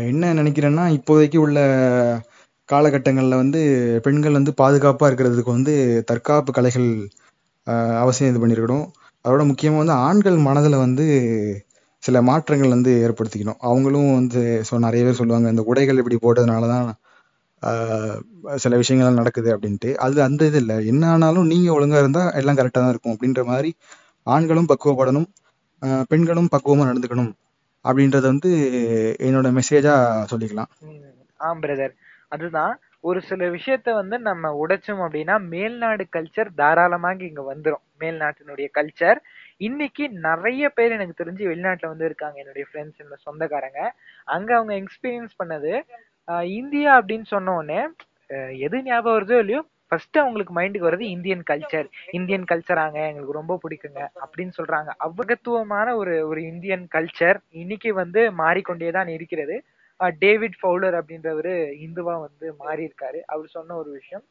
என்ன 0.07 0.33
நினைக்கிறேன்னா 0.33 0.85
இப்போதைக்கு 0.97 1.37
உள்ள 1.37 1.61
காலகட்டங்கள்ல 2.73 3.37
வந்து 3.43 3.61
பெண்கள் 4.07 4.39
வந்து 4.39 4.53
பாதுகாப்பா 4.61 5.09
இருக்கிறதுக்கு 5.11 5.57
வந்து 5.57 5.75
தற்காப்பு 6.11 6.53
கலைகள் 6.53 6.89
ஆஹ் 7.67 7.97
அவசியம் 8.03 8.31
இது 8.33 8.43
பண்ணியிருக்கணும் 8.43 8.87
அதோட 9.25 9.43
முக்கியமாக 9.51 9.83
வந்து 9.83 9.97
ஆண்கள் 10.07 10.39
மனதில் 10.47 10.83
வந்து 10.85 11.05
சில 12.03 12.17
மாற்றங்கள் 12.29 12.75
வந்து 12.75 12.93
ஏற்படுத்திக்கணும். 13.07 13.59
அவங்களும் 13.69 14.09
வந்து 14.15 14.41
ஸோ 14.69 14.79
நிறைய 14.87 15.03
பேர் 15.07 15.19
சொல்லுவாங்க 15.21 15.53
இந்த 15.55 15.65
உடைகள் 15.71 16.01
இப்படி 16.03 16.17
போட்டதுனால 16.23 16.69
தான் 16.73 16.89
ஆஹ் 17.63 18.17
சில 18.65 18.79
விஷயங்கள்லாம் 18.81 19.21
நடக்குது 19.21 19.51
அப்படின்ட்டு. 19.57 19.91
அது 20.05 20.23
அந்த 20.23 20.43
இது 20.51 20.59
இல்லை. 20.63 20.77
என்ன 20.93 21.03
ஆனாலும் 21.13 21.47
நீங்க 21.47 21.69
ஒழுங்கா 21.77 22.01
இருந்தால் 22.03 22.33
எல்லாம் 22.41 22.59
கரெக்டாக 22.61 22.83
தான் 22.85 22.93
இருக்கும் 22.95 23.15
அப்படின்ற 23.15 23.43
மாதிரி 23.51 23.71
ஆண்களும் 24.27 24.71
பக்குவப்படணும் 24.73 25.29
ஆஹ் 25.83 26.05
பெண்களும் 26.09 26.53
பக்குவமாக 26.55 26.89
நடந்துக்கணும் 26.91 27.31
அப்படின்றத 27.85 28.25
வந்து 28.33 28.51
என்னோட 29.29 29.49
மெசேஜா 29.59 29.95
சொல்லிக்கலாம். 30.33 30.71
ஆம் 31.41 31.63
பிரதர் 31.63 31.95
அதுதான் 32.33 32.75
ஒரு 33.05 33.21
சில 33.29 33.45
விஷயத்த 33.51 33.93
வந்து 33.93 34.17
நம்ம 34.21 34.51
உடைச்சோம் 34.61 35.03
அப்படின்னா 35.05 35.37
மேல்நாடு 35.53 36.05
கல்ச்சர் 36.13 36.51
தாராளமாக 36.55 37.25
இங்க 37.25 37.43
வந்துடும் 37.49 37.85
மேல்நாட்டினுடைய 38.01 38.69
கல்ச்சர் 38.79 39.19
இன்னைக்கு 39.61 40.05
நிறைய 40.27 40.69
பேர் 40.69 40.93
எனக்கு 40.93 41.19
தெரிஞ்சு 41.19 41.45
வெளிநாட்டுல 41.49 41.91
வந்து 41.93 42.05
இருக்காங்க 42.05 42.37
என்னுடைய 42.39 42.65
ஃப்ரெண்ட்ஸ் 42.69 43.01
என்னோட 43.01 43.19
சொந்தக்காரங்க. 43.27 43.81
அங்க 44.29 44.51
அவங்க 44.57 44.73
எக்ஸ்பீரியன்ஸ் 44.75 45.35
பண்ணது 45.43 45.73
ஆஹ் 46.29 46.47
இந்தியா 46.61 46.91
அப்படின்னு 47.01 47.27
சொன்ன 47.27 47.55
உடனே 47.55 47.81
எது 48.61 48.77
ஞாபகம் 48.83 49.17
வருதோ 49.17 49.39
இல்லையோ 49.39 49.61
ஃபர்ஸ்ட் 49.93 50.19
அவங்களுக்கு 50.19 50.53
மைண்டுக்கு 50.59 50.89
வர்றது 50.89 51.07
இந்தியன் 51.15 51.43
கல்ச்சர் 51.51 51.89
இந்தியன் 52.13 52.47
கல்ச்சராங்க 52.51 52.99
எங்களுக்கு 53.09 53.39
ரொம்ப 53.41 53.55
பிடிக்குங்க 53.63 54.01
அப்படின்னு 54.23 54.53
சொல்றாங்க. 54.59 54.91
அவகத்துவமான 55.07 55.89
ஒரு 55.97 56.15
ஒரு 56.29 56.41
இந்தியன் 56.45 56.87
கல்ச்சர் 56.95 57.39
இன்னைக்கு 57.63 57.91
வந்து 57.95 58.23
மாறிக்கொண்டே 58.41 58.91
தான் 58.91 59.11
இருக்கிறது. 59.17 59.57
டேவிட் 60.09 60.59
ஃபவுலர் 60.63 60.97
அப்படின்றவரு 61.01 61.55
இந்துவா 61.87 62.15
வந்து 62.21 62.55
மாறி 62.59 62.83
இருக்காரு 62.85 63.21
அவர் 63.27 63.47
சொன்ன 63.47 63.77
ஒரு 63.77 63.91
விஷயம் 63.91 64.25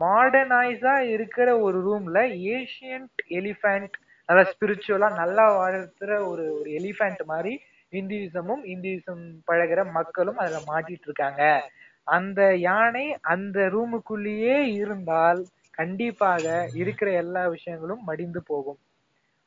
மாடர்னைஸா 0.00 0.98
இருக்கிற 1.06 1.58
ஒரு 1.58 1.78
ரூம்ல 1.82 2.18
ஏஷியன்ட் 2.56 3.22
எலிஃபண்ட் 3.30 3.96
நல்லா 4.28 4.44
ஸ்பிரிச்சுவலா 4.52 5.08
நல்லா 5.16 5.46
வாழ்த்துற 5.56 6.12
ஒரு 6.26 6.44
ஒரு 6.52 6.70
எலிஃபண்ட் 6.70 7.22
மாதிரி 7.24 7.60
இந்தியிசமும் 7.92 8.62
இந்தியிசம் 8.66 9.24
பழகுற 9.46 9.90
மக்களும் 9.92 10.36
அதுல 10.36 10.60
மாட்டிட்டு 10.72 11.02
இருக்காங்க 11.02 11.42
அந்த 12.06 12.40
யானை 12.56 13.16
அந்த 13.20 13.58
ரூமுக்குள்ளேயே 13.66 14.56
இருந்தால் 14.74 15.40
கண்டிப்பாக 15.70 16.44
இருக்கிற 16.74 17.10
எல்லா 17.12 17.46
விஷயங்களும் 17.46 18.04
மடிந்து 18.04 18.42
போகும். 18.42 18.78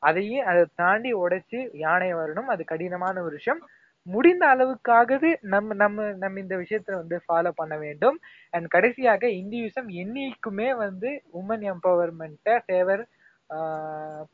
அதையும் 0.02 0.46
அதை 0.46 0.64
தாண்டி 0.74 1.14
உடைச்சு 1.14 1.70
யானை 1.72 2.14
வரணும். 2.14 2.44
அது 2.44 2.64
கடினமான 2.64 3.22
ஒரு 3.22 3.34
விஷயம். 3.34 3.62
முடிந்த 4.06 4.44
அளவுக்காகவே 4.54 5.30
நம்ம 5.52 5.74
நம்ம 5.74 6.06
நம்ம 6.22 6.40
இந்த 6.40 6.54
விஷயத்த 6.56 6.94
வந்து 6.94 7.16
ஃபாலோ 7.24 7.50
பண்ண 7.60 7.74
வேண்டும். 7.78 8.16
அண்ட் 8.52 8.68
கடைசியாக 8.68 9.24
இந்தியூசம் 9.40 9.88
என்னைக்குமே 10.02 10.68
வந்து 10.84 11.10
உமன் 11.40 11.64
எம்பவர்மெண்ட்டை 11.74 12.56
ஃபேவர் 12.66 13.02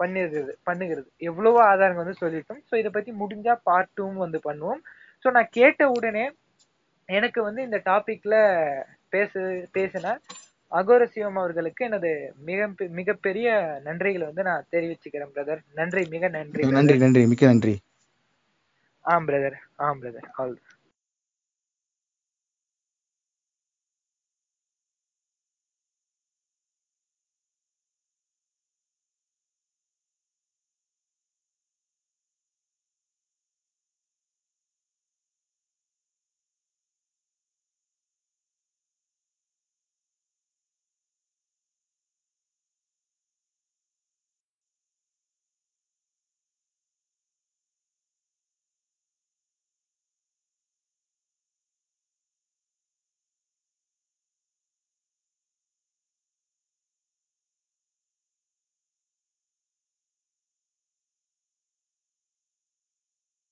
பண்ணிருக்கிறது 0.00 0.52
பண்ணுகிறது. 0.68 1.08
எவ்வளவோ 1.30 1.60
ஆதாரங்கள் 1.70 2.04
வந்து 2.04 2.22
சொல்லிட்டோம் 2.22 2.62
ஸோ 2.68 2.74
இதை 2.80 2.90
பத்தி 2.96 3.12
முடிஞ்சா 3.22 3.54
பார்ட் 3.68 3.94
டூவும் 3.98 4.24
வந்து 4.24 4.40
பண்ணுவோம். 4.48 4.80
ஸோ 5.24 5.30
நான் 5.36 5.54
கேட்ட 5.58 5.82
உடனே 5.96 6.24
எனக்கு 7.08 7.40
வந்து 7.42 7.60
இந்த 7.62 7.78
டாபிக்ல 7.88 8.36
பேசு 9.14 9.40
பேசின 9.76 10.14
அகோர 10.72 11.02
சிவம் 11.06 11.38
அவர்களுக்கு 11.40 11.82
எனது 11.88 12.10
மிக 12.48 12.60
மிகப்பெரிய 13.00 13.48
நன்றிகளை 13.88 14.24
வந்து 14.30 14.48
நான் 14.50 14.70
தெரிவிச்சுக்கிறேன் 14.74 15.34
பிரதர் 15.36 15.62
நன்றி 15.74 16.04
மிக 16.14 16.28
நன்றி 16.38 16.64
நன்றி 16.76 16.98
நன்றி. 17.04 17.24
மிக்க 17.32 17.46
நன்றி. 17.46 17.76
ஆம் 19.06 19.26
பிரதர் 19.28 19.56
ஆம் 19.78 20.00
பிரதர் 20.02 20.28
ஆல் 20.36 20.56